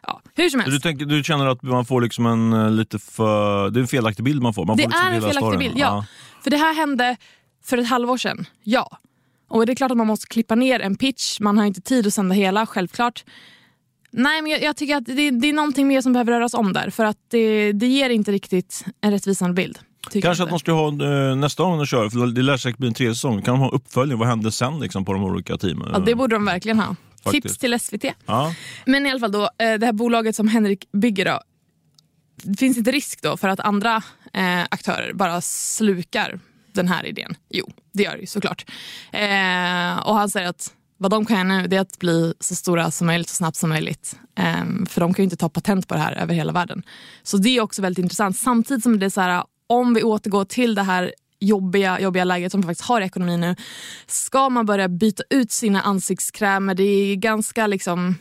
Ja, 0.06 0.20
hur 0.34 0.48
som 0.50 0.60
Så 0.60 0.64
Du, 0.66 0.70
helst. 0.70 0.82
tänker, 0.82 1.04
du 1.06 1.24
känner 1.24 1.46
att 1.46 1.62
man 1.62 1.84
får 1.84 2.00
liksom 2.00 2.26
en 2.26 2.52
eh, 2.52 2.70
lite 2.70 2.98
för... 2.98 3.70
Det 3.70 3.78
är 3.78 3.82
en 3.82 3.88
felaktig 3.88 4.24
bild 4.24 4.42
man 4.42 4.54
får. 4.54 4.64
Man 4.66 4.76
Det 4.76 4.82
får 4.82 4.88
liksom 4.90 5.06
är 5.06 5.12
en 5.12 5.20
felaktig 5.20 5.40
storyn. 5.42 5.58
bild, 5.58 5.74
ja. 5.78 6.04
För 6.42 6.50
det 6.50 6.56
här 6.56 6.74
hände 6.74 7.16
för 7.64 7.78
ett 7.78 7.86
halvår 7.88 8.16
sedan, 8.16 8.46
ja. 8.62 8.98
Och 9.48 9.66
det 9.66 9.72
är 9.72 9.76
klart 9.76 9.90
att 9.90 9.96
man 9.96 10.06
måste 10.06 10.26
klippa 10.26 10.54
ner 10.54 10.80
en 10.80 10.96
pitch, 10.96 11.40
man 11.40 11.58
har 11.58 11.64
inte 11.64 11.80
tid 11.80 12.06
att 12.06 12.14
sända 12.14 12.34
hela, 12.34 12.66
självklart. 12.66 13.24
Nej, 14.10 14.42
men 14.42 14.50
jag, 14.50 14.62
jag 14.62 14.76
tycker 14.76 14.96
att 14.96 15.04
det, 15.06 15.30
det 15.30 15.48
är 15.48 15.52
någonting 15.52 15.88
mer 15.88 16.00
som 16.00 16.12
behöver 16.12 16.32
röras 16.32 16.54
om 16.54 16.72
där. 16.72 16.90
För 16.90 17.04
att 17.04 17.16
det, 17.30 17.72
det 17.72 17.86
ger 17.86 18.10
inte 18.10 18.32
riktigt 18.32 18.84
en 19.00 19.10
rättvisande 19.10 19.54
bild. 19.54 19.78
Kanske 20.22 20.44
att 20.44 20.50
man 20.50 20.58
ska 20.58 20.72
ha 20.72 20.88
eh, 20.88 21.36
nästa 21.36 21.62
gång 21.62 21.76
de 21.78 21.86
kör, 21.86 22.08
för 22.08 22.26
det 22.26 22.42
lär 22.42 22.56
säkert 22.56 22.78
bli 22.78 22.88
en 22.88 22.94
tredje 22.94 23.14
säsong. 23.14 23.42
Kan 23.42 23.54
de 23.54 23.60
ha 23.60 23.68
uppföljning? 23.70 24.18
Vad 24.18 24.28
händer 24.28 24.50
sen 24.50 24.80
liksom, 24.80 25.04
på 25.04 25.12
de 25.12 25.24
olika 25.24 25.56
teamen? 25.58 25.88
Ja, 25.92 25.98
det 25.98 26.14
borde 26.14 26.36
de 26.36 26.44
verkligen 26.44 26.78
ha. 26.78 26.96
Faktiskt. 27.32 27.42
Tips 27.42 27.58
till 27.58 27.80
SVT. 27.80 28.04
Ja. 28.26 28.54
Men 28.84 29.06
i 29.06 29.10
alla 29.10 29.20
fall 29.20 29.32
då, 29.32 29.42
eh, 29.42 29.74
det 29.78 29.86
här 29.86 29.92
bolaget 29.92 30.36
som 30.36 30.48
Henrik 30.48 30.92
bygger 30.92 31.24
då. 31.24 31.40
Det 32.42 32.58
finns 32.58 32.76
inte 32.76 32.90
risk 32.90 33.22
då 33.22 33.36
för 33.36 33.48
att 33.48 33.60
andra 33.60 34.02
eh, 34.32 34.62
aktörer 34.70 35.12
bara 35.12 35.40
slukar 35.40 36.40
den 36.72 36.88
här 36.88 37.06
idén? 37.06 37.36
Jo, 37.50 37.72
det 37.92 38.02
gör 38.02 38.12
det 38.12 38.20
ju 38.20 38.26
såklart. 38.26 38.64
Eh, 39.12 40.08
och 40.08 40.14
han 40.16 40.30
säger 40.30 40.48
att 40.48 40.72
vad 40.98 41.10
de 41.10 41.26
kan 41.26 41.36
göra 41.36 41.60
nu 41.60 41.66
det 41.66 41.76
är 41.76 41.80
att 41.80 41.98
bli 41.98 42.34
så 42.40 42.54
stora 42.54 42.90
som 42.90 43.06
möjligt, 43.06 43.28
så 43.28 43.34
snabbt 43.34 43.56
som 43.56 43.68
möjligt. 43.68 44.18
Eh, 44.38 44.64
för 44.88 45.00
de 45.00 45.14
kan 45.14 45.22
ju 45.22 45.24
inte 45.24 45.36
ta 45.36 45.48
patent 45.48 45.88
på 45.88 45.94
det 45.94 46.00
här 46.00 46.12
över 46.12 46.34
hela 46.34 46.52
världen. 46.52 46.82
Så 47.22 47.36
det 47.36 47.56
är 47.56 47.60
också 47.60 47.82
väldigt 47.82 48.02
intressant. 48.02 48.38
Samtidigt 48.38 48.82
som 48.82 48.98
det 48.98 49.06
är 49.06 49.10
så 49.10 49.20
här, 49.20 49.44
om 49.66 49.94
vi 49.94 50.02
återgår 50.02 50.44
till 50.44 50.74
det 50.74 50.82
här 50.82 51.12
jobbiga, 51.40 52.00
jobbiga 52.00 52.24
läget 52.24 52.52
som 52.52 52.60
vi 52.60 52.66
faktiskt 52.66 52.88
har 52.88 53.00
i 53.00 53.04
ekonomin 53.04 53.40
nu. 53.40 53.56
Ska 54.06 54.48
man 54.48 54.66
börja 54.66 54.88
byta 54.88 55.22
ut 55.30 55.52
sina 55.52 55.82
ansiktskrämer? 55.82 56.74
Det 56.74 56.82
är 56.82 57.16
ganska 57.16 57.66
liksom 57.66 58.14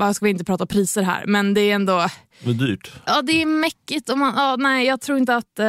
jag 0.00 0.16
ska 0.16 0.24
vi 0.24 0.30
inte 0.30 0.44
prata 0.44 0.66
priser 0.66 1.02
här, 1.02 1.24
men 1.26 1.54
det 1.54 1.60
är 1.60 1.74
ändå 1.74 2.06
Det 2.44 2.50
är 2.50 2.54
dyrt. 2.54 2.92
ja, 3.06 3.22
det 3.22 3.42
är 3.42 3.46
mäckigt. 3.46 4.10
Och 4.10 4.18
man, 4.18 4.34
ja, 4.36 4.56
nej, 4.58 4.86
jag 4.86 5.00
tror 5.00 5.18
inte 5.18 5.36
att... 5.36 5.58
Eh, 5.58 5.64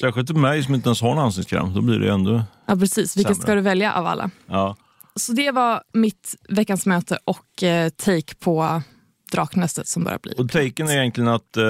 Särskilt 0.00 0.28
för 0.28 0.34
mig 0.34 0.62
som 0.64 0.74
inte 0.74 0.88
ens 0.88 1.00
har 1.00 1.12
en 1.12 1.18
ansiktskräm. 1.18 1.74
Då 1.74 1.80
blir 1.80 1.98
det 1.98 2.12
ändå... 2.12 2.42
ja, 2.66 2.76
precis. 2.76 3.16
Vilket 3.16 3.36
Sämre. 3.36 3.42
ska 3.46 3.54
du 3.54 3.60
välja 3.60 3.92
av 3.92 4.06
alla? 4.06 4.30
Ja. 4.46 4.76
Så 5.14 5.32
det 5.32 5.50
var 5.50 5.82
mitt 5.92 6.34
veckans 6.48 6.86
möte 6.86 7.18
och 7.24 7.62
eh, 7.62 7.88
take 7.88 8.34
på 8.34 8.82
Draknästet 9.30 9.88
som 9.88 10.04
börjar 10.04 10.18
bli. 10.22 10.34
Och 10.38 10.50
taken 10.50 10.88
är 10.88 10.96
egentligen 10.96 11.28
att 11.28 11.56
eh, 11.56 11.62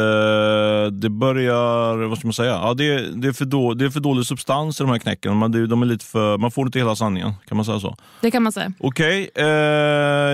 det 0.93 1.11
börjar, 1.11 2.09
vad 2.09 2.19
ska 2.19 2.26
man 2.26 2.33
säga, 2.33 2.50
ja, 2.50 2.75
det, 2.75 2.85
är, 2.85 3.02
det, 3.14 3.29
är 3.29 3.33
för 3.33 3.45
då, 3.45 3.75
det 3.75 3.85
är 3.85 3.90
för 3.90 4.00
dålig 4.00 4.26
substans 4.26 4.81
i 4.81 4.83
de 4.83 4.90
här 4.90 4.99
knäcken. 4.99 5.37
Man, 5.37 5.52
det, 5.52 5.67
de 5.67 5.83
är 5.83 5.87
lite 5.87 6.05
för, 6.05 6.38
man 6.38 6.50
får 6.50 6.67
inte 6.67 6.79
hela 6.79 6.97
sanningen, 6.97 7.33
kan 7.49 7.57
man 7.57 7.64
säga 7.64 7.81
så? 7.81 7.97
Det 8.21 8.31
kan 8.31 8.43
man 8.43 8.52
säga. 8.52 8.73
Okej, 8.81 9.31
eh, 9.35 9.45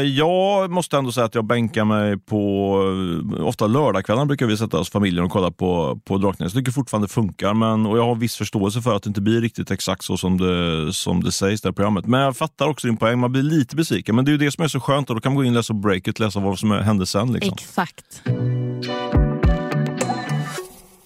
jag 0.02 0.70
måste 0.70 0.96
ändå 0.96 1.12
säga 1.12 1.26
att 1.26 1.34
jag 1.34 1.44
bänkar 1.44 1.84
mig 1.84 2.18
på, 2.18 2.74
ofta 3.40 3.66
lördagskvällar 3.66 4.24
brukar 4.24 4.46
vi 4.46 4.56
sätta 4.56 4.78
oss 4.78 4.90
familjen 4.90 5.24
och 5.24 5.30
kolla 5.30 5.50
på, 5.50 6.00
på 6.04 6.18
Draknäs. 6.18 6.54
Jag 6.54 6.60
tycker 6.60 6.72
fortfarande 6.72 7.06
det 7.06 7.12
funkar 7.12 7.54
men, 7.54 7.86
och 7.86 7.98
jag 7.98 8.04
har 8.04 8.14
viss 8.14 8.36
förståelse 8.36 8.82
för 8.82 8.96
att 8.96 9.02
det 9.02 9.08
inte 9.08 9.20
blir 9.20 9.40
riktigt 9.40 9.70
exakt 9.70 10.04
så 10.04 10.16
som 10.16 10.38
det, 10.38 10.92
som 10.92 11.24
det 11.24 11.32
sägs 11.32 11.64
i 11.64 11.72
programmet. 11.72 12.06
Men 12.06 12.20
jag 12.20 12.36
fattar 12.36 12.68
också 12.68 12.86
din 12.86 12.96
poäng, 12.96 13.18
man 13.18 13.32
blir 13.32 13.42
lite 13.42 13.76
besviken. 13.76 14.16
Men 14.16 14.24
det 14.24 14.28
är 14.28 14.32
ju 14.32 14.38
det 14.38 14.52
som 14.52 14.64
är 14.64 14.68
så 14.68 14.80
skönt 14.80 15.10
och 15.10 15.16
då 15.16 15.20
kan 15.20 15.32
man 15.32 15.36
gå 15.36 15.44
in 15.44 15.50
och 15.50 15.56
läsa 15.56 15.74
breaket, 15.74 16.18
läsa 16.18 16.40
vad 16.40 16.58
som 16.58 16.70
hände 16.70 17.06
sen. 17.16 17.32
Liksom. 17.32 17.54
Exakt. 17.58 18.22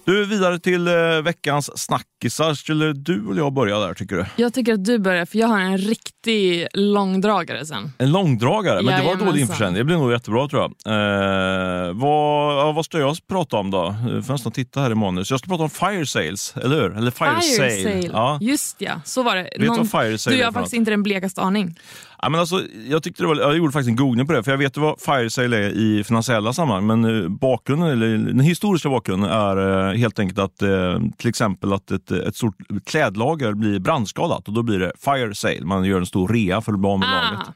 Du, 0.05 0.25
vidare 0.25 0.59
till 0.59 0.87
eh, 0.87 0.93
veckans 1.23 1.69
snackisar. 1.83 2.53
Skulle 2.53 2.93
du 2.93 3.31
eller 3.31 3.41
jag 3.41 3.53
börja 3.53 3.79
där 3.79 3.93
tycker 3.93 4.15
du? 4.15 4.25
Jag 4.35 4.53
tycker 4.53 4.73
att 4.73 4.85
du 4.85 4.99
börjar, 4.99 5.25
för 5.25 5.37
jag 5.37 5.47
har 5.47 5.59
en 5.59 5.77
riktig 5.77 6.67
långdragare 6.73 7.65
sen. 7.65 7.93
En 7.97 8.11
långdragare, 8.11 8.75
men 8.75 8.85
det 8.85 8.91
var 8.91 8.97
Jajamensan. 8.99 9.27
dålig 9.27 9.41
införsäljning. 9.41 9.77
Det 9.77 9.83
blir 9.83 9.97
nog 9.97 10.11
jättebra 10.11 10.47
tror 10.47 10.61
jag. 10.61 10.71
Eh, 10.93 11.93
vad, 11.93 12.57
ja, 12.57 12.71
vad 12.71 12.85
ska 12.85 12.99
jag 12.99 13.17
prata 13.27 13.57
om 13.57 13.71
då? 13.71 13.95
Jag 14.09 14.25
får 14.25 14.33
nästan 14.33 14.51
titta 14.51 14.79
här 14.81 14.91
i 14.91 14.95
manus. 14.95 15.31
Jag 15.31 15.39
ska 15.39 15.47
prata 15.49 15.63
om 15.63 15.69
fire 15.69 16.05
sales, 16.05 16.53
eller 16.63 16.81
hur? 16.81 16.97
Eller 16.97 17.11
fire, 17.11 17.41
Fire 17.41 17.69
sale. 17.71 17.83
sale. 17.83 18.09
Ja. 18.13 18.37
Just 18.41 18.75
ja, 18.81 19.01
så 19.05 19.23
var 19.23 19.35
det. 19.35 19.49
du 19.59 19.67
vad 19.67 19.91
fire 19.91 20.17
sale 20.17 20.35
du 20.35 20.41
är 20.41 20.45
har 20.45 20.51
faktiskt 20.51 20.73
inte 20.73 20.91
den 20.91 21.03
blekaste 21.03 21.41
aning. 21.41 21.75
Ja, 22.21 22.29
men 22.29 22.39
alltså, 22.39 22.61
jag, 22.89 23.03
tyckte 23.03 23.23
det 23.23 23.27
var, 23.27 23.35
jag 23.35 23.57
gjorde 23.57 23.71
faktiskt 23.71 23.89
en 23.89 23.95
googling 23.95 24.27
på 24.27 24.33
det, 24.33 24.43
för 24.43 24.51
jag 24.51 24.57
vet 24.57 24.77
vad 24.77 25.01
fire 25.01 25.29
sale 25.29 25.57
är 25.57 25.69
i 25.69 26.03
finansiella 26.03 26.53
sammanhang. 26.53 26.87
Men 26.87 27.23
eh, 27.23 27.29
bakgrunden, 27.29 27.89
eller 27.89 28.07
den 28.07 28.39
historiska 28.39 28.89
bakgrunden 28.89 29.31
är 29.31 29.89
eh, 29.89 29.97
helt 29.97 30.19
enkelt 30.19 30.39
att 30.39 30.61
eh, 30.61 30.99
till 31.17 31.29
exempel 31.29 31.73
att 31.73 31.91
ett, 31.91 32.11
ett 32.11 32.35
stort 32.35 32.55
klädlager 32.85 33.53
blir 33.53 33.79
brandskadat 33.79 34.47
och 34.47 34.53
då 34.53 34.63
blir 34.63 34.79
det 34.79 34.91
fire 34.97 35.35
sale. 35.35 35.65
Man 35.65 35.83
gör 35.83 35.97
en 35.97 36.05
stor 36.05 36.27
rea 36.27 36.61
för 36.61 36.73
att 36.73 36.79
bli 36.79 36.89
av 36.89 36.99
med 36.99 37.09
lagret. 37.09 37.47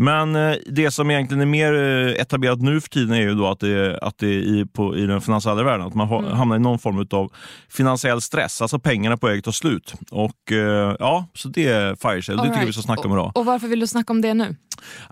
Men 0.00 0.36
eh, 0.36 0.56
det 0.66 0.90
som 0.90 1.10
egentligen 1.10 1.40
är 1.40 1.46
mer 1.46 1.74
eh, 1.74 2.20
etablerat 2.20 2.60
nu 2.60 2.80
för 2.80 2.88
tiden 2.88 3.14
är 3.14 3.20
ju 3.20 3.34
då 3.34 3.46
att 3.46 3.60
det, 3.60 3.98
att 3.98 4.18
det 4.18 4.34
i, 4.34 4.66
på, 4.72 4.96
i 4.96 5.06
den 5.06 5.20
finansiella 5.20 5.62
världen 5.62 5.86
att 5.86 5.94
man 5.94 6.08
ha, 6.08 6.34
hamnar 6.34 6.56
i 6.56 6.58
någon 6.58 6.78
form 6.78 7.06
av 7.10 7.32
finansiell 7.68 8.20
stress. 8.20 8.62
Alltså 8.62 8.78
pengarna 8.78 9.16
på 9.16 9.26
väg 9.26 9.38
att 9.38 9.44
ta 9.44 9.52
slut. 9.52 9.94
Och 10.10 10.52
eh, 10.52 10.96
ja, 10.98 11.26
så 11.34 11.48
det 11.48 11.68
är 11.68 11.94
fire 11.94 12.22
sale. 12.22 12.42
Det 12.42 12.48
tycker 12.48 12.58
jag 12.58 12.66
vi 12.66 12.72
ska 12.72 12.82
snacka 12.82 13.02
om 13.02 13.12
idag. 13.12 13.26
Och, 13.26 13.36
och 13.36 13.46
varför 13.46 13.68
vill 13.68 13.80
du 13.80 13.86
snacka 13.86 14.12
om 14.12 14.20
det 14.20 14.34
nu? 14.34 14.56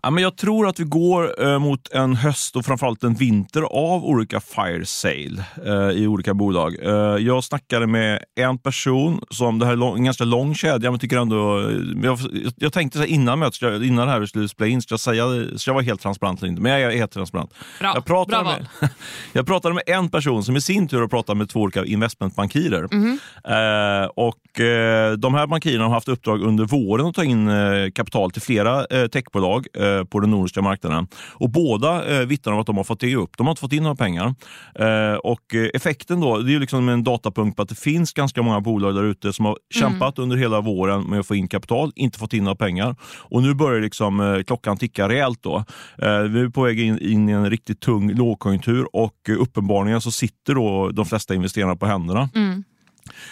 Ja, 0.02 0.10
men 0.10 0.22
jag 0.22 0.36
tror 0.36 0.68
att 0.68 0.80
vi 0.80 0.84
går 0.84 1.46
eh, 1.46 1.58
mot 1.58 1.88
en 1.92 2.14
höst 2.14 2.56
och 2.56 2.64
framförallt 2.64 3.04
en 3.04 3.14
vinter 3.14 3.62
av 3.62 4.04
olika 4.04 4.40
fire 4.40 4.84
sale 4.84 5.44
eh, 5.66 6.02
i 6.02 6.06
olika 6.06 6.34
bolag. 6.34 6.76
Eh, 6.82 6.92
jag 7.26 7.44
snackade 7.44 7.86
med 7.86 8.24
en 8.40 8.58
person 8.58 9.20
som, 9.30 9.58
det 9.58 9.66
här 9.66 9.72
är 9.72 9.76
lång, 9.76 9.96
en 9.96 10.04
ganska 10.04 10.24
lång 10.24 10.54
kedja, 10.54 10.90
men 10.90 11.00
tycker 11.00 11.18
ändå... 11.18 11.70
Jag, 12.02 12.18
jag 12.56 12.72
tänkte 12.72 12.98
så 12.98 13.04
här, 13.04 13.10
innan 13.10 13.38
mötet, 13.38 13.82
innan 13.82 14.06
det 14.06 14.12
här 14.12 14.26
skulle 14.26 14.48
spela 14.48 14.68
in, 14.68 14.75
ska 14.82 14.92
jag, 14.92 15.00
säga, 15.00 15.58
ska 15.58 15.70
jag 15.70 15.74
vara 15.74 15.84
helt 15.84 16.00
transparent 16.00 16.40
eller 16.40 16.50
inte? 16.50 16.62
Men 16.62 16.72
jag 16.80 16.92
är 16.92 16.96
helt 16.96 17.12
transparent. 17.12 17.54
Bra, 17.80 17.92
jag, 17.94 18.04
pratade 18.04 18.44
bra 18.44 18.58
med, 18.80 18.90
jag 19.32 19.46
pratade 19.46 19.74
med 19.74 19.84
en 19.86 20.08
person 20.08 20.44
som 20.44 20.56
i 20.56 20.60
sin 20.60 20.88
tur 20.88 21.00
har 21.00 21.08
pratat 21.08 21.36
med 21.36 21.48
två 21.48 21.60
olika 21.60 21.84
investmentbankirer. 21.84 22.88
Mhm. 22.92 23.18
Eh, 23.44 24.06
och 24.14 24.60
eh, 24.60 25.12
De 25.12 25.34
här 25.34 25.46
bankirerna 25.46 25.84
har 25.84 25.90
haft 25.90 26.08
uppdrag 26.08 26.42
under 26.42 26.64
våren 26.64 27.06
att 27.06 27.14
ta 27.14 27.24
in 27.24 27.48
eh, 27.48 27.90
kapital 27.94 28.30
till 28.30 28.42
flera 28.42 28.84
eh, 28.84 29.06
techbolag 29.06 29.66
eh, 29.74 30.04
på 30.04 30.20
den 30.20 30.30
nordiska 30.30 30.62
marknaden. 30.62 31.08
Och 31.32 31.50
båda 31.50 32.20
eh, 32.20 32.26
vittnar 32.26 32.52
om 32.52 32.60
att 32.60 32.66
de 32.66 32.76
har 32.76 32.84
fått 32.84 33.02
ge 33.02 33.16
upp. 33.16 33.36
De 33.36 33.46
har 33.46 33.52
inte 33.52 33.60
fått 33.60 33.72
in 33.72 33.82
några 33.82 33.96
pengar. 33.96 34.34
Eh, 34.74 35.14
och 35.14 35.54
Effekten 35.74 36.20
då, 36.20 36.38
det 36.38 36.54
är 36.54 36.58
liksom 36.58 36.88
en 36.88 37.04
datapunkt 37.04 37.56
på 37.56 37.62
att 37.62 37.68
det 37.68 37.78
finns 37.78 38.12
ganska 38.12 38.42
många 38.42 38.60
bolag 38.60 38.94
där 38.94 39.04
ute 39.04 39.32
som 39.32 39.44
har 39.44 39.58
kämpat 39.74 40.18
under 40.18 40.36
hela 40.36 40.60
våren 40.60 41.02
med 41.02 41.20
att 41.20 41.26
få 41.26 41.34
in 41.34 41.48
kapital, 41.48 41.92
inte 41.94 42.18
fått 42.18 42.32
in 42.32 42.44
några 42.44 42.56
pengar. 42.56 42.96
Och 43.18 43.42
nu 43.42 43.54
börjar 43.54 43.80
liksom, 43.80 44.44
klockan 44.56 44.76
ticka 44.76 45.08
rejält. 45.08 45.42
Då. 45.42 45.64
Eh, 45.98 46.20
vi 46.20 46.40
är 46.40 46.48
på 46.48 46.62
väg 46.62 46.80
in, 46.80 46.98
in 46.98 47.28
i 47.28 47.32
en 47.32 47.50
riktigt 47.50 47.80
tung 47.80 48.12
lågkonjunktur 48.12 48.96
och 48.96 49.28
uppenbarligen 49.38 50.00
så 50.00 50.10
sitter 50.10 50.54
då 50.54 50.90
de 50.90 51.06
flesta 51.06 51.34
investerarna 51.34 51.76
på 51.76 51.86
händerna. 51.86 52.28
Mm. 52.34 52.64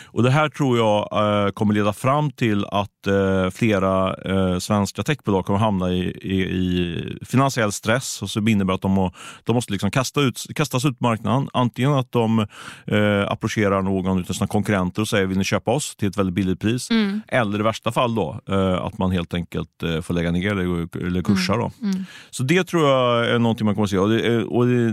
Och 0.05 0.23
Det 0.23 0.31
här 0.31 0.49
tror 0.49 0.79
jag 0.79 1.09
eh, 1.45 1.51
kommer 1.51 1.75
leda 1.75 1.93
fram 1.93 2.31
till 2.31 2.65
att 2.65 3.07
eh, 3.07 3.51
flera 3.51 4.15
eh, 4.15 4.59
svenska 4.59 5.03
techbolag 5.03 5.45
kommer 5.47 5.59
hamna 5.59 5.93
i, 5.93 6.01
i, 6.23 6.41
i 6.41 7.19
finansiell 7.25 7.73
stress. 7.73 8.23
Och 8.23 8.31
så 8.31 8.41
innebär 8.49 8.75
att 8.75 8.83
de, 8.83 8.91
må, 8.93 9.13
de 9.45 9.53
måste 9.55 9.73
liksom 9.73 9.91
kasta 9.91 10.21
ut, 10.21 10.45
kastas 10.57 10.85
ut 10.85 10.99
på 10.99 11.05
marknaden. 11.05 11.49
Antingen 11.53 11.93
att 11.95 12.13
de 12.13 12.39
eh, 12.87 13.23
approcherar 13.29 13.83
någon 13.83 14.19
av 14.19 14.33
sina 14.33 14.47
konkurrenter 14.47 15.03
och 15.03 15.09
säger 15.09 15.27
vill 15.27 15.39
ni 15.39 15.45
köpa 15.45 15.71
oss 15.71 15.97
till 15.97 16.09
ett 16.09 16.17
väldigt 16.19 16.35
billigt 16.35 16.61
pris. 16.61 16.91
Mm. 16.91 17.21
Eller 17.29 17.59
i 17.61 17.63
värsta 17.63 17.93
fall 17.93 18.15
då, 18.15 18.41
eh, 18.49 18.75
att 18.85 18.99
man 18.99 19.11
helt 19.11 19.35
enkelt 19.35 19.83
eh, 19.83 20.01
får 20.01 20.15
lägga 20.15 20.31
ner 20.31 20.53
eller, 20.53 21.07
eller 21.07 21.23
kursa. 21.23 21.57
Då. 21.57 21.71
Mm. 21.83 22.05
Så 22.31 22.43
det 22.43 22.65
tror 22.65 22.89
jag 22.89 23.27
är 23.31 23.39
någonting 23.39 23.65
man 23.65 23.75
kommer 23.75 23.85
att 23.85 23.91
se. 23.91 23.99
Och 23.99 24.09
det, 24.09 24.27
är- 24.27 24.53
och 24.53 24.67
det, 24.67 24.93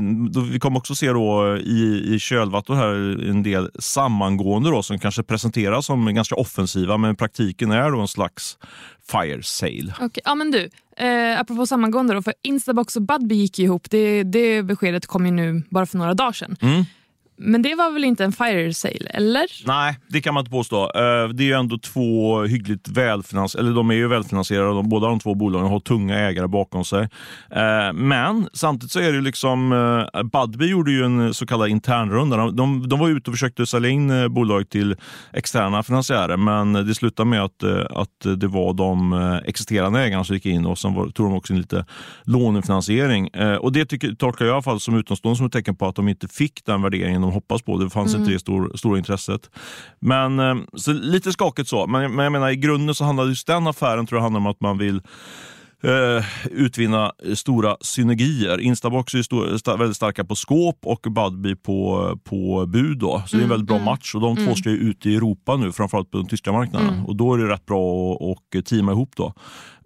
vi 0.52 0.60
kommer 0.60 0.78
också 0.78 0.96
se 0.96 1.12
då 1.12 1.58
i, 1.58 2.14
i 2.16 2.20
kölvattnet 2.20 2.78
här 2.78 2.94
en 3.30 3.44
del 3.44 3.70
sammangående 3.80 4.70
då, 4.70 4.81
som 4.82 5.00
kanske 5.00 5.24
presenteras 5.24 5.86
som 5.86 6.16
ganska 6.16 6.36
offensiva 6.36 6.98
men 6.98 7.12
i 7.12 7.16
praktiken 7.16 7.72
är 7.72 7.92
då 7.92 8.00
en 8.00 8.08
slags 8.08 8.58
fire 9.12 9.44
sale. 9.44 9.94
Okej, 10.00 10.22
ja 10.26 10.36
men 10.36 10.52
du, 10.52 10.70
eh, 10.98 11.40
apropå 11.40 11.68
sammangående 11.68 12.14
då, 12.14 12.22
för 12.22 12.34
Instabox 12.42 12.96
och 12.96 13.02
Budbee 13.02 13.38
gick 13.38 13.60
ihop. 13.60 13.90
Det, 13.90 14.24
det 14.24 14.64
beskedet 14.64 15.06
kom 15.06 15.26
ju 15.26 15.32
nu 15.32 15.64
bara 15.70 15.86
för 15.86 15.98
några 15.98 16.14
dagar 16.14 16.32
sedan. 16.32 16.56
Mm. 16.62 16.86
Men 17.44 17.62
det 17.62 17.76
var 17.76 17.92
väl 17.92 18.04
inte 18.04 18.24
en 18.24 18.32
fire 18.32 18.74
sale, 18.74 19.10
eller? 19.10 19.46
Nej, 19.66 19.98
det 20.08 20.22
kan 20.22 20.34
man 20.34 20.42
inte 20.42 20.52
påstå. 20.52 20.84
Eh, 20.84 21.30
det 21.30 21.44
är 21.44 21.48
ju 21.48 21.54
ändå 21.54 21.78
två 21.78 22.42
hyggligt 22.44 22.88
välfinansierade, 22.88 23.68
eller 23.68 23.76
de 23.76 23.90
är 23.90 23.96
ju 23.96 24.08
välfinansierade, 24.08 24.70
de, 24.70 24.90
båda 24.90 25.08
de 25.08 25.20
två 25.20 25.36
bolagen 25.36 25.68
har 25.68 25.80
tunga 25.80 26.20
ägare 26.20 26.48
bakom 26.48 26.86
sig. 26.86 27.10
Eh, 27.50 27.94
men 27.94 28.50
samtidigt 28.54 28.92
så 28.92 29.00
är 29.00 29.04
det 29.04 29.16
ju 29.16 29.22
liksom, 29.22 29.72
eh, 30.14 30.24
Budbee 30.24 30.68
gjorde 30.68 30.92
ju 30.92 31.04
en 31.04 31.34
så 31.34 31.46
kallad 31.46 31.70
internrunda. 31.70 32.38
De, 32.38 32.56
de, 32.56 32.90
de 32.90 33.00
var 33.00 33.10
ute 33.10 33.30
och 33.30 33.36
försökte 33.36 33.66
sälja 33.66 33.90
in 33.90 34.08
bolaget 34.08 34.32
bolag 34.32 34.70
till 34.70 34.96
externa 35.34 35.84
finansiärer, 35.84 36.38
men 36.38 36.74
det 36.74 36.96
slutade 36.96 37.30
med 37.30 37.44
att, 37.44 37.64
att 37.90 38.40
det 38.40 38.48
var 38.48 38.74
de 38.74 39.14
existerande 39.46 40.00
ägarna 40.00 40.24
som 40.24 40.36
gick 40.36 40.46
in 40.46 40.66
och 40.66 40.78
sen 40.78 40.94
var, 40.94 41.10
tog 41.10 41.26
de 41.26 41.34
också 41.34 41.54
in 41.54 41.60
lite 41.60 41.86
lånefinansiering. 42.24 43.30
Och 43.60 43.72
det 43.72 43.86
tycker, 43.86 44.16
tolkar 44.16 44.46
jag 44.46 44.52
i 44.52 44.54
alla 44.54 44.62
fall 44.62 44.80
som 44.80 44.98
utomstående 44.98 45.38
som 45.38 45.46
ett 45.46 45.52
tecken 45.52 45.76
på 45.76 45.88
att 45.88 45.96
de 45.96 46.08
inte 46.08 46.28
fick 46.28 46.66
den 46.66 46.82
värderingen 46.82 47.22
de 47.22 47.31
hoppas 47.32 47.62
på. 47.62 47.78
Det 47.78 47.90
fanns 47.90 48.16
inte 48.16 48.32
det 48.32 48.40
stor, 48.40 48.72
stora 48.78 48.98
intresset. 48.98 49.50
Men 50.00 50.40
eh, 50.40 50.56
så 50.76 50.94
lite 50.94 51.32
skakigt 51.32 51.70
så. 51.70 51.88
Men, 51.88 52.16
men 52.16 52.24
jag 52.24 52.32
menar 52.32 52.50
i 52.50 52.56
grunden 52.56 52.96
så 52.96 53.04
handlar 53.04 53.26
just 53.26 53.48
den 53.48 53.68
affären 53.68 54.06
tror 54.08 54.18
jag 54.18 54.24
handlar 54.24 54.40
om 54.40 54.48
att 54.48 54.62
man 54.62 54.78
vill 54.78 55.02
eh, 55.84 56.26
utvinna 56.52 57.12
stora 57.34 57.78
synergier. 57.82 58.60
Instabox 58.60 59.14
är 59.14 59.22
stor, 59.22 59.58
sta, 59.58 59.78
väldigt 59.78 59.98
starka 59.98 60.24
på 60.24 60.36
skåp 60.36 60.80
och 60.86 61.08
Budbee 61.12 61.56
på, 61.56 62.20
på 62.24 62.66
bud. 62.66 62.98
Då. 62.98 63.24
Så 63.28 63.38
det 63.38 63.42
är 63.42 63.44
en 63.44 63.50
väldigt 63.50 63.68
bra 63.68 63.80
match. 63.80 64.16
Och 64.16 64.22
De 64.22 64.36
två 64.36 64.56
ska 64.56 64.70
ju 64.70 64.78
ut 64.78 65.06
i 65.06 65.16
Europa 65.16 65.56
nu, 65.58 65.72
framförallt 65.72 66.12
på 66.12 66.18
den 66.18 66.28
tyska 66.28 66.52
marknaden. 66.52 67.04
Och 67.08 67.16
Då 67.16 67.34
är 67.34 67.38
det 67.38 67.48
rätt 67.54 67.66
bra 67.66 68.14
att 68.14 68.22
och 68.22 68.66
teama 68.66 68.92
ihop. 68.92 69.10
då. 69.16 69.34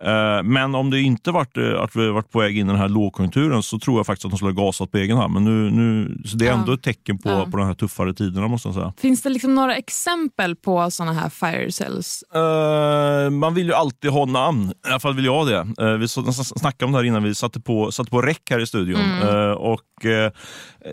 Eh, 0.04 0.44
Men 0.44 0.76
om 0.76 0.90
det 0.90 1.02
inte 1.02 1.32
varit, 1.32 1.58
eh, 1.58 1.82
att 1.82 1.96
vi 1.96 2.10
varit 2.10 2.32
på 2.32 2.40
väg 2.40 2.58
in 2.58 2.66
i 2.68 2.70
den 2.72 2.80
här 2.80 2.90
lågkonjunkturen 2.90 3.64
så 3.64 3.80
tror 3.80 4.00
jag 4.00 4.06
faktiskt 4.06 4.26
att 4.26 4.32
de 4.32 4.38
skulle 4.38 4.52
ha 4.54 4.66
gasat 4.66 4.92
på 4.92 4.98
egen 4.98 5.18
hand. 5.18 5.34
Men 5.34 5.44
nu, 5.46 5.72
nu, 5.72 6.18
så 6.26 6.38
det 6.38 6.48
är 6.48 6.54
ändå 6.54 6.74
ett 6.74 6.84
tecken 6.84 7.18
på, 7.18 7.30
Ja. 7.30 7.48
på 7.52 7.58
de 7.58 7.68
här 7.68 7.74
tuffare 7.74 8.14
tiderna 8.14 8.48
måste 8.48 8.68
jag 8.68 8.76
säga. 8.76 8.94
Finns 8.98 9.22
det 9.22 9.30
liksom 9.30 9.56
några 9.56 9.76
exempel 9.76 10.56
på 10.56 10.92
såna 10.92 11.14
här 11.14 11.30
fire 11.30 11.72
sales? 11.72 12.24
Eh, 12.24 13.30
man 13.30 13.54
vill 13.54 13.66
ju 13.68 13.74
alltid 13.74 14.12
ha 14.12 14.26
namn. 14.26 14.72
I 14.88 14.90
alla 14.90 15.00
fall 15.00 15.16
vill 15.16 15.26
jag 15.26 15.48
det. 15.48 15.84
Uh, 15.86 15.94
vi 15.98 16.08
snackade 16.08 16.86
om 16.86 16.92
det 16.92 16.98
här 16.98 17.04
innan 17.06 17.24
vi 17.24 17.36
satte 17.36 17.60
på, 17.62 17.92
satte 17.92 18.12
på 18.12 18.22
räck 18.22 18.42
här 18.50 18.60
i 18.60 18.68
studion. 18.68 19.00
Eh, 19.24 19.52
och 19.52 20.06
eh, 20.06 20.32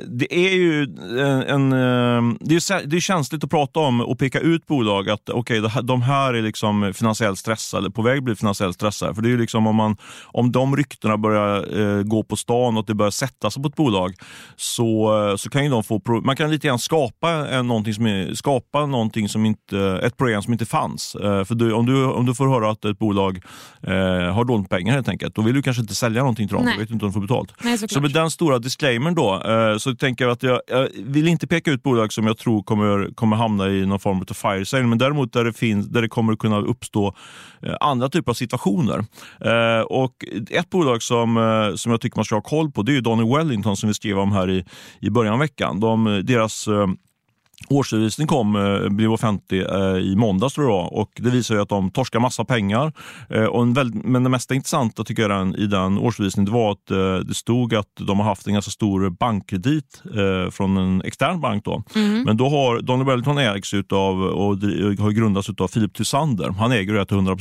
Det 0.08 0.34
är 0.34 0.54
ju 0.54 0.82
en, 0.82 1.70
det 2.40 2.54
är, 2.54 2.86
det 2.86 2.96
är 2.96 3.00
känsligt 3.00 3.44
att 3.44 3.50
prata 3.50 3.80
om 3.80 4.00
och 4.00 4.18
peka 4.18 4.40
ut 4.40 4.66
bolag 4.66 5.10
att 5.10 5.28
okej, 5.30 5.68
här- 5.68 5.82
de 5.82 6.02
här 6.02 6.34
är 6.34 6.42
liksom 6.42 6.92
finansiellt 6.94 7.38
stressade, 7.38 7.90
på 7.90 8.02
väg 8.02 8.18
att 8.18 8.24
bli 8.24 8.34
finansiellt 8.36 8.74
stressade. 8.74 9.01
För 9.14 9.22
det 9.22 9.28
är 9.28 9.30
ju 9.30 9.38
liksom 9.38 9.66
om, 9.66 9.76
man, 9.76 9.96
om 10.24 10.52
de 10.52 10.76
ryktena 10.76 11.18
börjar 11.18 11.80
eh, 11.80 12.02
gå 12.02 12.22
på 12.22 12.36
stan 12.36 12.76
och 12.76 12.80
att 12.80 12.86
det 12.86 12.94
börjar 12.94 13.10
sätta 13.10 13.50
sig 13.50 13.62
på 13.62 13.68
ett 13.68 13.76
bolag 13.76 14.14
så, 14.56 15.18
eh, 15.30 15.36
så 15.36 15.50
kan 15.50 15.64
ju 15.64 15.70
de 15.70 15.84
få, 15.84 16.00
man 16.24 16.36
kan 16.36 16.50
lite 16.50 16.66
grann 16.66 16.78
skapa, 16.78 17.30
en, 17.30 17.66
någonting 17.66 17.94
som 17.94 18.26
skapa 18.34 18.86
någonting 18.86 19.28
som 19.28 19.46
inte, 19.46 20.00
ett 20.02 20.16
problem 20.16 20.42
som 20.42 20.52
inte 20.52 20.66
fanns. 20.66 21.14
Eh, 21.14 21.44
för 21.44 21.54
du, 21.54 21.72
om, 21.72 21.86
du, 21.86 22.04
om 22.04 22.26
du 22.26 22.34
får 22.34 22.48
höra 22.48 22.70
att 22.70 22.84
ett 22.84 22.98
bolag 22.98 23.40
eh, 23.82 23.92
har 24.34 24.44
dåligt 24.44 24.68
pengar 24.68 24.92
helt 24.92 25.08
enkelt, 25.08 25.34
då 25.34 25.42
vill 25.42 25.54
du 25.54 25.62
kanske 25.62 25.80
inte 25.80 25.94
sälja 25.94 26.20
någonting 26.20 26.48
till 26.48 26.56
dem. 26.56 26.64
Nej. 26.64 26.74
Du 26.74 26.80
vet 26.80 26.90
inte 26.90 27.04
om 27.04 27.10
du 27.10 27.12
får 27.12 27.20
betalt. 27.20 27.54
Nej, 27.62 27.78
Så 27.78 28.00
med 28.00 28.12
den 28.12 28.30
stora 28.30 28.58
disclaimern 28.58 29.14
då, 29.14 29.42
eh, 29.42 29.78
så 29.78 29.94
tänker 29.94 30.24
jag 30.24 30.32
att 30.32 30.42
jag, 30.42 30.60
jag 30.68 30.88
vill 31.04 31.28
inte 31.28 31.46
peka 31.46 31.70
ut 31.70 31.82
bolag 31.82 32.12
som 32.12 32.26
jag 32.26 32.38
tror 32.38 32.62
kommer, 32.62 33.14
kommer 33.14 33.36
hamna 33.36 33.68
i 33.68 33.86
någon 33.86 34.00
form 34.00 34.24
av 34.30 34.34
fire 34.34 34.64
sale, 34.64 34.86
men 34.86 34.98
däremot 34.98 35.32
där 35.32 35.44
det, 35.44 35.52
finns, 35.52 35.86
där 35.86 36.02
det 36.02 36.08
kommer 36.08 36.36
kunna 36.36 36.58
uppstå 36.58 37.14
eh, 37.62 37.74
andra 37.80 38.08
typer 38.08 38.32
av 38.32 38.34
situationer. 38.34 38.81
Eh, 38.88 39.80
och 39.80 40.24
ett 40.50 40.70
bolag 40.70 41.02
som, 41.02 41.36
eh, 41.36 41.74
som 41.74 41.92
jag 41.92 42.00
tycker 42.00 42.18
man 42.18 42.24
ska 42.24 42.34
ha 42.34 42.42
koll 42.42 42.70
på, 42.70 42.82
det 42.82 42.92
är 42.92 42.94
ju 42.94 43.00
Donny 43.00 43.36
Wellington 43.36 43.76
som 43.76 43.88
vi 43.88 43.94
skrev 43.94 44.18
om 44.18 44.32
här 44.32 44.50
i, 44.50 44.64
i 45.00 45.10
början 45.10 45.34
av 45.34 45.40
veckan. 45.40 45.80
De, 45.80 46.06
eh, 46.06 46.18
deras 46.18 46.68
eh, 46.68 46.86
eh, 47.70 47.76
Årsredovisning 47.76 48.26
kom, 48.26 48.56
eh, 48.56 48.88
blev 48.88 49.12
offentlig 49.12 49.62
eh, 49.62 49.96
i 49.96 50.16
måndags 50.16 50.54
tror 50.54 50.70
jag 50.70 50.92
och 50.92 51.10
det 51.16 51.30
visar 51.30 51.54
ju 51.54 51.62
att 51.62 51.68
de 51.68 51.90
torskar 51.90 52.20
massa 52.20 52.44
pengar. 52.44 52.92
Eh, 53.30 53.44
och 53.44 53.76
väldigt, 53.76 54.04
men 54.04 54.24
det 54.24 54.30
mest 54.30 54.50
intressanta 54.50 55.04
tycker 55.04 55.22
jag 55.22 55.30
den, 55.30 55.54
i 55.54 55.66
den 55.66 55.98
årsredovisningen 55.98 56.52
var 56.52 56.72
att 56.72 56.86
det 57.26 57.34
stod 57.34 57.74
att 57.74 57.88
de 58.00 58.18
har 58.18 58.26
haft 58.26 58.46
en 58.46 58.52
ganska 58.52 58.70
stor 58.70 59.10
bankkredit 59.10 60.02
från 60.50 60.76
en 60.76 61.02
extern 61.02 61.40
bank. 61.40 61.64
Då. 61.64 61.82
Men 62.26 62.36
då 62.36 62.48
har 62.48 62.80
Donny 62.80 63.04
Wellington 63.04 63.38
ägs 63.38 63.74
utav 63.74 64.22
och 64.22 64.56
har 64.98 65.10
grundats 65.10 65.48
av 65.48 65.68
Philip 65.68 65.94
Tysander. 65.94 66.50
Han 66.50 66.72
äger 66.72 66.94
det 66.94 67.06
till 67.06 67.16
100 67.16 67.36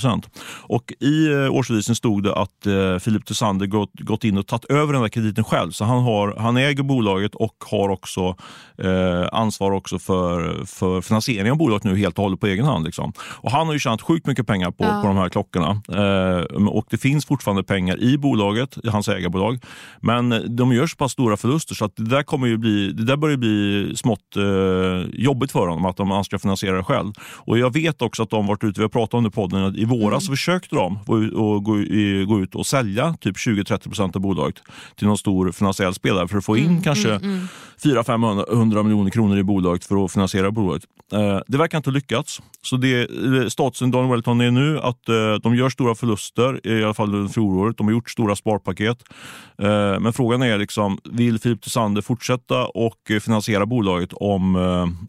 Och 0.62 0.94
i 1.00 1.30
årsredovisningen 1.48 1.96
stod 1.96 2.24
det 2.24 2.36
att 2.36 3.04
Philip 3.04 3.26
Tysander 3.26 3.66
gått, 3.66 3.92
gått 3.94 4.24
in 4.24 4.38
och 4.38 4.48
tagit 4.48 4.66
över 4.66 4.94
den 4.94 5.02
där 5.02 5.10
krediten 5.10 5.44
själv. 5.44 5.72
Så 5.72 5.86
han, 5.86 6.04
har, 6.04 6.36
han 6.38 6.58
äger 6.58 6.84
bolaget 6.84 7.36
och 7.36 7.56
har 7.72 7.90
också 7.90 8.36
eh, 8.78 9.28
ansvar 9.32 9.72
också 9.72 10.00
för 10.00 10.11
för, 10.12 10.66
för 10.66 11.02
finansiering 11.02 11.52
av 11.52 11.58
bolaget 11.58 11.84
nu 11.84 11.98
helt 11.98 12.18
och 12.18 12.24
hållet 12.24 12.40
på 12.40 12.48
egen 12.48 12.66
hand. 12.66 12.86
Liksom. 12.86 13.14
Och 13.20 13.52
han 13.52 13.68
har 13.68 13.74
ju 13.74 13.80
tjänat 13.80 14.02
sjukt 14.02 14.28
mycket 14.28 14.48
pengar 14.48 14.72
på, 14.72 14.84
Ja. 14.84 15.02
på 15.02 15.08
de 15.08 15.18
här 15.18 15.30
klockorna. 15.30 15.82
Eh, 15.90 16.68
och 16.68 16.86
det 16.90 16.98
finns 16.98 17.26
fortfarande 17.26 17.64
pengar 17.64 18.00
i 18.04 18.18
bolaget, 18.18 18.78
i 18.84 18.88
hans 18.90 19.08
ägarbolag. 19.08 19.60
Men 20.02 20.56
de 20.56 20.74
gör 20.74 20.88
så 20.88 20.96
pass 20.96 21.12
stora 21.12 21.38
förluster 21.38 21.76
så 21.76 21.86
att 21.86 21.96
det 21.96 22.10
där, 22.10 22.24
kommer 22.24 22.48
ju 22.48 22.58
bli, 22.58 22.92
det 22.92 23.06
där 23.06 23.18
börjar 23.18 23.38
bli 23.38 23.94
smått 23.96 24.36
eh, 24.38 25.10
jobbigt 25.14 25.52
för 25.52 25.60
honom 25.68 25.86
att 25.86 25.98
de, 25.98 26.12
han 26.12 26.24
ska 26.24 26.40
finansiera 26.40 26.78
det 26.78 26.84
själv. 26.84 27.12
Och 27.38 27.58
jag 27.60 27.74
vet 27.74 28.02
också 28.02 28.24
att 28.24 28.30
de 28.30 28.48
varit 28.48 28.64
ute, 28.64 28.80
vi 28.80 28.84
har 28.84 28.90
pratat 28.90 29.14
om 29.14 29.24
det 29.24 29.28
i 29.28 29.32
podden, 29.32 29.64
att 29.66 29.76
i 29.76 29.86
våras 29.86 30.26
så 30.26 30.32
försökte 30.32 30.76
de 30.76 31.00
och, 31.36 31.64
gå, 31.64 32.40
ut 32.42 32.56
och 32.56 32.66
sälja 32.66 33.16
typ 33.20 33.36
20-30 33.38 33.84
procent 33.84 34.16
av 34.16 34.22
bolaget 34.22 34.56
till 34.96 35.08
någon 35.08 35.18
stor 35.18 35.52
finansiell 35.52 35.94
spelare 35.94 36.28
för 36.28 36.38
att 36.38 36.46
få 36.46 36.58
in 36.58 36.82
kanske 36.82 37.20
400-500 37.84 38.84
miljoner 38.84 39.10
kronor 39.10 39.38
i 39.38 39.44
bolaget 39.44 39.86
för 39.86 39.96
att 40.06 40.12
finansiera 40.12 40.52
bolaget. 40.52 40.84
Eh, 41.14 41.40
det 41.48 41.58
verkar 41.58 41.78
inte 41.78 41.90
ha 41.90 41.94
lyckats. 41.94 42.42
Så 42.62 42.78
det, 42.78 43.02
eh, 43.02 43.48
statusen 43.48 43.92
Daniel 43.92 44.10
Wellington 44.10 44.42
är 44.42 44.52
nu 44.52 44.80
att 44.80 45.10
eh, 45.10 45.34
de 45.44 45.56
gör 45.56 45.70
stora 45.70 45.96
förluster, 45.96 46.68
i 46.68 46.84
alla 46.84 46.94
fall 46.94 47.16
under 47.16 47.34
fjolåret. 47.34 47.78
De 47.78 47.88
har 47.88 47.92
gjort 47.92 48.10
stora 48.10 48.36
sparpaket. 48.36 48.98
Men 50.00 50.14
frågan 50.14 50.42
är, 50.42 50.58
liksom, 50.58 50.98
vill 51.04 51.40
Filip 51.40 51.62
Tysander 51.62 52.02
fortsätta 52.02 52.66
och 52.66 52.98
finansiera 53.22 53.66
bolaget 53.66 54.14
om, 54.14 54.56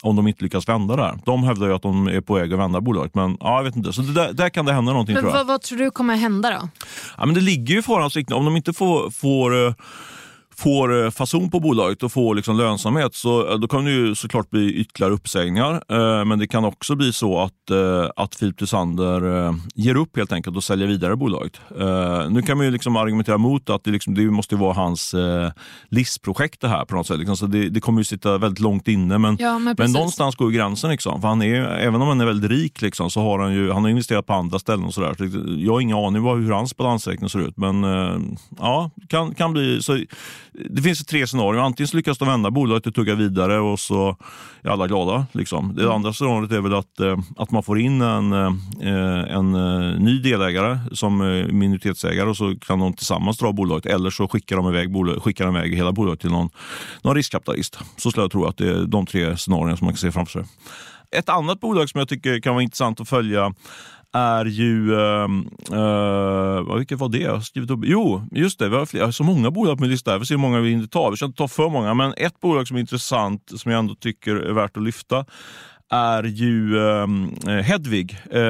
om 0.03 0.17
de 0.17 0.29
inte 0.29 0.45
lyckas 0.45 0.69
vända 0.69 0.97
där? 0.97 1.19
De 1.25 1.45
hävdar 1.45 1.67
ju 1.67 1.75
att 1.75 1.83
de 1.83 2.07
är 2.07 2.21
på 2.21 2.35
väg 2.35 2.53
att 2.53 2.59
vända 2.59 2.81
bolaget, 2.81 3.15
men 3.15 3.37
ja, 3.41 3.57
jag 3.57 3.65
vet 3.65 3.77
inte. 3.77 3.93
Så 3.93 4.03
det 4.03 4.13
där, 4.13 4.33
där 4.33 4.49
kan 4.49 4.65
det 4.65 4.73
hända 4.73 4.93
någonting 4.93 5.15
Men 5.15 5.23
tror 5.23 5.33
jag. 5.33 5.39
vad, 5.39 5.47
vad 5.47 5.63
tror 5.63 5.79
du 5.79 5.91
kommer 5.91 6.17
hända 6.17 6.51
då? 6.51 6.69
Ja, 7.19 7.27
men 7.27 7.35
det 7.35 7.41
ligger 7.41 7.75
ju 7.75 7.81
i 7.81 7.83
farans 7.83 8.17
riktning. 8.17 8.39
Om 8.39 8.45
de 8.45 8.57
inte 8.57 8.73
får, 8.73 9.11
får, 9.11 9.75
får 10.57 11.05
eh, 11.05 11.11
fason 11.11 11.51
på 11.51 11.61
bolaget 11.61 12.03
och 12.03 12.13
får 12.13 12.35
liksom 12.35 12.57
lönsamhet 12.57 13.15
så 13.15 13.53
eh, 13.53 13.59
då 13.59 13.69
kan 13.69 13.85
det 13.85 13.91
ju 13.91 14.15
såklart 14.15 14.51
bli 14.51 14.73
ytterligare 14.75 15.13
uppsägningar. 15.15 15.73
Eh, 15.89 16.25
Men 16.25 16.39
det 16.39 16.47
kan 16.47 16.65
också 16.65 16.95
bli 16.95 17.13
så 17.13 17.41
att, 17.41 17.71
eh, 17.71 18.11
att 18.17 18.35
Filip 18.35 18.59
Tysander 18.59 19.47
eh, 19.47 19.55
ger 19.75 19.95
upp 19.97 20.17
helt 20.17 20.33
enkelt 20.33 20.57
och 20.57 20.65
säljer 20.65 20.87
vidare 20.89 21.17
bolaget. 21.17 21.61
Nu 22.31 22.43
kan 22.43 22.57
man 22.57 22.67
ju 22.67 22.73
liksom 22.73 22.97
argumentera 22.97 23.39
mot 23.39 23.71
att 23.71 23.85
det, 23.85 23.91
liksom, 23.91 24.15
det 24.15 24.25
måste 24.25 24.57
vara 24.57 24.73
hans 24.73 25.15
livsprojekt 25.89 26.61
det 26.61 26.69
här 26.69 26.85
på 26.85 26.95
något 26.95 27.07
sätt. 27.07 27.19
Liksom. 27.19 27.37
Så 27.37 27.47
det, 27.47 27.69
det 27.69 27.81
kommer 27.81 28.01
ju 28.01 28.05
sitta 28.05 28.39
väldigt 28.39 28.61
långt 28.61 28.89
inne. 28.89 29.19
Men, 29.19 29.37
Ja, 29.41 29.59
men 29.59 29.75
men 29.79 29.93
någonstans 29.93 30.37
går 30.37 30.53
ju 30.53 30.59
gränsen. 30.59 30.91
Liksom. 30.91 31.21
För 31.21 31.29
han 31.29 31.43
är, 31.43 31.63
även 31.65 32.03
om 32.03 32.09
han 32.09 32.21
är 32.21 32.27
väldigt 32.27 32.51
rik 32.51 32.83
liksom, 32.83 33.11
så 33.11 33.21
har 33.21 33.39
han 33.39 33.55
ju 33.55 33.73
han 33.73 33.83
har 33.83 33.91
investerat 33.91 34.27
på 34.27 34.33
andra 34.33 34.59
ställen. 34.59 34.85
och 34.85 34.95
sådär. 34.95 35.15
Så 35.19 35.25
Jag 35.59 35.73
har 35.73 35.81
ingen 35.81 35.97
aning 35.97 36.23
vad, 36.23 36.39
hur 36.39 36.51
hans 36.53 36.77
balansräkning 36.77 37.31
ser 37.31 37.49
ut. 37.49 37.57
Men 37.57 37.85
ja, 38.59 38.91
kan, 39.09 39.35
kan 39.35 39.53
bli... 39.53 39.83
Så, 39.83 39.99
det 40.55 40.83
finns 40.83 41.05
tre 41.05 41.27
scenarier. 41.27 41.63
Antingen 41.63 41.89
så 41.89 41.97
lyckas 41.97 42.19
de 42.19 42.29
vända 42.29 42.51
bolaget 42.51 42.87
och 42.87 42.95
tugga 42.95 43.15
vidare 43.15 43.59
och 43.59 43.81
så 43.81 44.17
är 44.63 44.71
alla 44.71 44.87
glada. 44.87 45.27
Liksom. 45.33 45.75
Det 45.77 45.93
andra 45.93 46.13
scenariot 46.13 46.53
är 46.53 46.61
väl 46.61 46.75
att, 46.75 47.01
eh, 47.01 47.19
att 47.37 47.51
man 47.51 47.63
får 47.63 47.79
in 47.79 48.03
en, 48.03 48.33
eh, 48.33 49.35
en 49.37 49.55
eh, 49.55 50.01
ny 50.01 50.19
delägare 50.19 50.79
som 50.93 51.19
minoritetsägare 51.53 52.29
och 52.29 52.37
så 52.37 52.55
kan 52.61 52.79
de 52.79 52.93
tillsammans 52.93 53.39
dra 53.39 53.53
bolaget. 53.53 53.87
Eller 53.87 54.11
så 54.11 54.29
skickar 54.29 54.57
de 54.57 54.69
iväg, 54.69 55.23
skickar 55.23 55.47
de 55.47 55.57
iväg 55.57 55.75
hela 55.75 55.93
bolaget 55.93 56.21
till 56.21 56.31
någon, 56.31 56.51
någon 57.03 57.15
riskkapitalist. 57.15 57.79
Så 57.97 58.11
skulle 58.11 58.25
jag 58.25 58.33
tro 58.33 58.45
att 58.45 58.57
det 58.57 58.69
är 58.69 58.87
de 58.87 59.07
tre 59.07 59.37
scenarierna 59.37 59.77
som 59.77 59.85
man 59.85 59.95
kan 59.95 59.99
se 59.99 60.13
framför 60.13 60.33
sig. 60.33 60.51
Ett 61.17 61.29
annat 61.29 61.61
bolag 61.61 61.91
som 61.91 61.99
jag 61.99 62.09
tycker 62.09 62.41
kan 62.41 62.55
vara 62.55 62.63
intressant 62.63 63.01
att 63.01 63.09
följa 63.09 63.55
är 64.13 64.45
ju... 64.45 64.93
Uh, 64.93 65.29
uh, 65.73 66.77
vilket 66.77 66.99
var 66.99 67.09
det 67.09 67.19
jag 67.19 67.35
har 67.35 67.41
skrivit 67.41 67.71
upp? 67.71 67.81
Jo, 67.83 68.23
just 68.31 68.59
det. 68.59 68.69
Vi 68.69 68.77
har, 68.77 68.87
flera, 68.87 69.13
så 69.13 69.25
många 69.25 69.51
bolag 69.51 69.77
på 69.77 69.83
min 69.83 69.91
lista. 69.91 70.11
här. 70.11 70.19
Vi 70.19 70.27
ser 70.27 70.35
hur 70.35 70.41
många 70.41 70.61
vi 70.61 70.71
inte 70.71 70.89
tar. 70.89 71.11
Vi 71.11 71.17
ska 71.17 71.27
inte 71.27 71.39
ta 71.39 71.49
för 71.49 71.69
många. 71.69 71.95
Men 71.95 72.15
ett 72.17 72.41
bolag 72.41 72.69
som 72.69 72.77
är 72.77 72.81
intressant, 72.81 73.53
som 73.57 73.73
jag 73.73 73.79
ändå 73.79 73.95
tycker 73.95 74.37
är 74.37 74.53
värt 74.53 74.77
att 74.77 74.83
lyfta, 74.83 75.25
är 75.93 76.23
ju 76.23 76.79
ehm, 76.89 77.35
eh, 77.49 77.55
Hedvig. 77.55 78.19
Eh, 78.31 78.41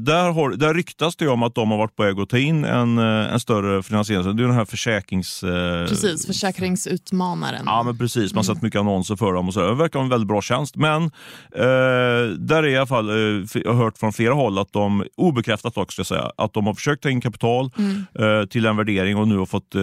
där, 0.00 0.32
har, 0.32 0.50
där 0.50 0.74
ryktas 0.74 1.16
det 1.16 1.28
om 1.28 1.42
att 1.42 1.54
de 1.54 1.70
har 1.70 1.78
varit 1.78 1.96
på 1.96 2.02
väg 2.02 2.20
att 2.20 2.28
ta 2.28 2.38
in 2.38 2.64
en, 2.64 2.98
eh, 2.98 3.32
en 3.32 3.40
större 3.40 3.82
finansiering. 3.82 4.36
Det 4.36 4.42
är 4.42 4.46
den 4.46 4.56
här 4.56 4.64
försäkrings... 4.64 5.42
eh, 5.42 5.86
Precis, 5.88 6.26
försäkringsutmanaren. 6.26 7.62
Ja, 7.66 7.82
men 7.82 7.98
precis. 7.98 8.34
Man 8.34 8.44
har 8.46 8.54
sett 8.54 8.62
mycket 8.62 8.78
annonser 8.80 9.16
för 9.16 9.32
dem. 9.32 9.48
och 9.48 9.54
så. 9.54 9.60
Det 9.60 9.74
verkar 9.74 9.98
vara 9.98 10.04
en 10.04 10.10
väldigt 10.10 10.28
bra 10.28 10.42
tjänst. 10.42 10.76
Men 10.76 11.02
eh, 11.02 12.30
där 12.38 12.62
är 12.62 12.66
i 12.66 12.76
alla 12.76 12.86
fall, 12.86 13.08
eh, 13.10 13.44
jag 13.64 13.72
har 13.72 13.84
hört 13.84 13.98
från 13.98 14.12
flera 14.12 14.34
håll 14.34 14.58
att 14.58 14.72
de, 14.72 15.04
obekräftat 15.16 15.76
också 15.76 16.00
jag 16.00 16.06
säga, 16.06 16.30
att 16.36 16.52
de 16.54 16.66
har 16.66 16.74
försökt 16.74 17.02
ta 17.02 17.10
in 17.10 17.20
kapital 17.20 17.70
eh, 18.18 18.46
till 18.48 18.66
en 18.66 18.76
värdering 18.76 19.16
och 19.16 19.28
nu 19.28 19.36
har 19.38 19.46
fått, 19.46 19.74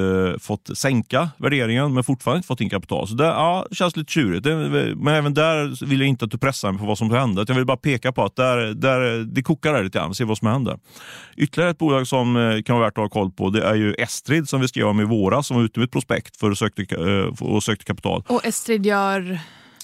fått 0.41 0.78
sänka 0.78 1.30
värderingen 1.38 1.93
men 1.93 2.04
fortfarande 2.04 2.38
inte 2.38 2.48
fått 2.48 2.62
in 2.62 2.70
kapital. 2.70 3.08
Så 3.08 3.13
det 3.13 3.24
ja, 3.26 3.65
känns 3.72 3.96
lite 3.96 4.12
tjurigt. 4.12 4.43
Det, 4.43 4.56
men 4.96 5.15
även 5.15 5.34
där 5.34 5.86
vill 5.86 6.00
jag 6.00 6.08
inte 6.10 6.26
att 6.26 6.32
du 6.32 6.38
pressar 6.38 6.72
mig 6.72 6.80
på 6.80 6.86
vad 6.86 6.98
som 6.98 7.09
händer. 7.12 7.45
Jag 7.48 7.56
vill 7.56 7.65
bara 7.65 7.78
peka 7.78 8.12
på 8.12 8.24
att 8.24 8.36
där, 8.36 8.74
där, 8.74 9.24
det 9.24 9.41
kokar 9.41 9.74
där 9.74 9.84
lite 9.84 10.00
grann. 10.00 10.15
Se 10.15 10.24
vad 10.24 10.38
som 10.38 10.48
händer. 10.48 10.80
Ytterligare 11.38 11.72
ett 11.72 11.78
bolag 11.78 12.08
som 12.08 12.36
eh, 12.36 12.62
kan 12.62 12.76
vara 12.76 12.86
värt 12.86 12.98
att 12.98 13.02
ha 13.02 13.10
koll 13.10 13.32
på 13.32 13.50
det 13.50 13.63
är 13.63 13.76
ju 13.76 13.93
Estrid 13.93 14.50
som 14.50 14.62
vi 14.62 14.67
skrev 14.67 14.88
om 14.88 15.00
i 15.00 15.04
våras 15.04 15.48
som 15.48 15.58
var 15.58 15.63
ute 15.63 15.80
med 15.80 15.86
ett 15.86 15.91
prospekt 15.91 16.38
för 16.38 16.52
att 16.52 16.58
sökte, 16.58 16.82
eh, 16.95 17.48
och 17.48 17.63
sökte 17.63 17.86
kapital. 17.86 18.24
Och 18.28 18.45
Estrid 18.45 18.86
gör... 18.86 19.39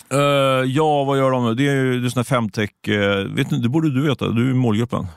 Eh, 0.09 0.17
ja, 0.65 1.03
vad 1.03 1.17
gör 1.17 1.31
de 1.31 1.45
nu? 1.45 1.55
Det 1.55 1.67
är 1.67 1.75
ju 1.75 1.99
det 1.99 2.07
är 2.07 2.09
sån 2.09 2.19
här 2.19 2.23
femtech. 2.23 2.69
Uh, 2.87 3.35
vet 3.35 3.49
du, 3.49 3.57
det 3.57 3.69
borde 3.69 3.93
du 3.93 4.07
veta, 4.07 4.27
du 4.27 4.47
är 4.47 4.51
i 4.51 4.53
målgruppen. 4.53 5.07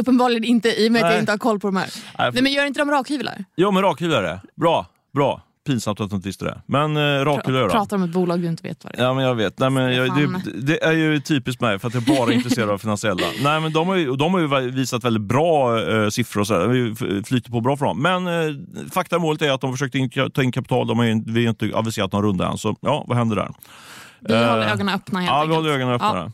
Uppenbarligen 0.00 0.44
inte 0.44 0.68
i 0.82 0.88
och 0.88 0.92
med 0.92 1.00
att 1.00 1.06
Nej. 1.06 1.12
jag 1.12 1.22
inte 1.22 1.32
har 1.32 1.38
koll 1.38 1.60
på 1.60 1.66
de 1.68 1.76
här. 1.76 1.88
Nej, 2.18 2.30
Nej, 2.32 2.42
men 2.42 2.52
gör 2.52 2.66
inte 2.66 2.80
de 2.80 2.90
rakhyvlar? 2.90 3.44
Ja, 3.54 3.70
men 3.70 3.82
rakhyvlare. 3.82 4.40
Bra, 4.56 4.86
bra. 5.14 5.42
Pinsamt 5.66 6.00
att 6.00 6.10
du 6.10 6.16
inte 6.16 6.28
visste 6.28 6.44
det. 6.44 6.62
Men 6.66 7.24
rakhyvlar 7.24 7.60
gör 7.60 7.68
de. 7.68 7.72
Pratar 7.72 7.96
om 7.96 8.02
ett 8.02 8.10
bolag 8.10 8.40
du 8.40 8.46
inte 8.46 8.62
vet 8.62 8.84
vad 8.84 8.92
det 8.92 8.98
är. 8.98 9.04
Ja, 9.04 9.14
men 9.14 9.24
jag 9.24 9.34
vet. 9.34 9.58
Nej, 9.58 9.70
men 9.70 9.94
jag, 9.94 10.14
det, 10.16 10.60
det 10.66 10.84
är 10.84 10.92
ju 10.92 11.20
typiskt 11.20 11.60
mig 11.60 11.78
för 11.78 11.88
att 11.88 11.94
jag 11.94 12.02
bara 12.02 12.30
är 12.30 12.34
intresserad 12.34 12.70
av 12.70 12.78
finansiella. 12.78 13.22
Nej, 13.42 13.60
men 13.60 13.72
de 13.72 13.88
har 13.88 13.94
ju, 13.96 14.16
de 14.16 14.34
har 14.34 14.40
ju 14.40 14.70
visat 14.70 15.04
väldigt 15.04 15.22
bra 15.22 15.80
eh, 15.90 16.08
siffror 16.08 16.40
och 16.40 16.46
sådär. 16.46 16.92
F- 16.92 17.26
flyter 17.28 17.50
på 17.50 17.60
bra 17.60 17.76
för 17.76 17.86
dem. 17.86 18.02
Men 18.02 18.26
eh, 18.26 18.54
faktamålet 18.92 19.42
är 19.42 19.50
att 19.50 19.60
de 19.60 19.72
försökte 19.72 19.98
in, 19.98 20.10
ta 20.34 20.42
in 20.42 20.52
kapital. 20.52 20.86
De 20.86 20.98
har 20.98 21.04
ju, 21.06 21.22
vi 21.26 21.44
har 21.44 21.50
inte 21.50 21.70
aviserat 21.74 22.12
någon 22.12 22.22
runda 22.22 22.48
än. 22.48 22.58
Så 22.58 22.76
ja, 22.80 23.04
vad 23.08 23.16
händer 23.18 23.36
där? 23.36 23.48
Vi 24.20 24.34
Eh, 24.34 24.40
håller 24.50 24.68
ögonen 24.72 24.94
öppna 24.94 25.18
helt 25.20 25.30
Ja, 25.30 25.36
vi 25.36 25.40
enkelt. 25.42 25.56
håller 25.56 25.70
ögonen 25.70 25.94
öppna. 25.94 26.08
Ja. 26.16 26.30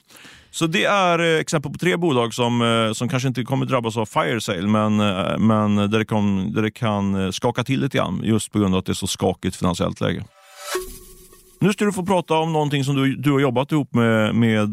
Så 0.54 0.66
det 0.66 0.84
är 0.84 1.18
eh, 1.18 1.40
exempel 1.40 1.72
på 1.72 1.78
tre 1.78 1.96
bolag 1.96 2.34
som, 2.34 2.62
eh, 2.62 2.92
som 2.92 3.08
kanske 3.08 3.28
inte 3.28 3.42
kommer 3.44 3.66
drabbas 3.66 3.96
av 3.96 4.06
fire 4.06 4.40
sale, 4.40 4.66
men, 4.66 5.00
eh, 5.00 5.38
men 5.38 5.76
där, 5.76 5.98
det 5.98 6.04
kan, 6.04 6.52
där 6.52 6.62
det 6.62 6.70
kan 6.70 7.32
skaka 7.32 7.64
till 7.64 7.80
lite 7.80 7.96
grann 7.98 8.20
just 8.24 8.52
på 8.52 8.58
grund 8.58 8.74
av 8.74 8.78
att 8.78 8.86
det 8.86 8.92
är 8.92 8.94
så 8.94 9.06
skakigt 9.06 9.56
finansiellt 9.56 10.00
läge. 10.00 10.24
Nu 11.60 11.72
ska 11.72 11.84
du 11.84 11.92
få 11.92 12.06
prata 12.06 12.34
om 12.34 12.52
någonting 12.52 12.84
som 12.84 12.96
du, 12.96 13.16
du 13.16 13.32
har 13.32 13.40
jobbat 13.40 13.72
ihop 13.72 13.94
med, 13.94 14.34
med, 14.34 14.68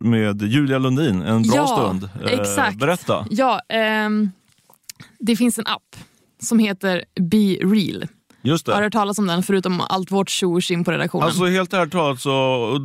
med 0.00 0.42
Julia 0.42 0.78
Lundin 0.78 1.22
en 1.22 1.42
bra 1.42 1.56
Ja, 1.56 1.66
stund. 1.66 2.08
Exakt. 2.24 2.76
Berätta. 2.78 3.26
Ja, 3.30 3.60
ehm, 3.68 4.30
det 5.18 5.36
finns 5.36 5.58
en 5.58 5.66
app 5.66 5.96
som 6.42 6.58
heter 6.58 7.04
Be 7.20 7.36
Real. 7.74 8.06
Just 8.44 8.66
Har 8.66 8.74
du 8.74 8.80
det. 8.80 8.84
hört 8.84 8.92
talas 8.92 9.18
om 9.18 9.26
den 9.26 9.42
förutom 9.42 9.80
allt 9.80 10.10
vårt 10.10 10.30
tjo 10.30 10.60
på 10.84 10.92
redaktionen? 10.92 11.26
Alltså 11.26 11.44
helt 11.44 11.72
ärligt 11.72 11.92
talat 11.92 12.20
så, 12.20 12.78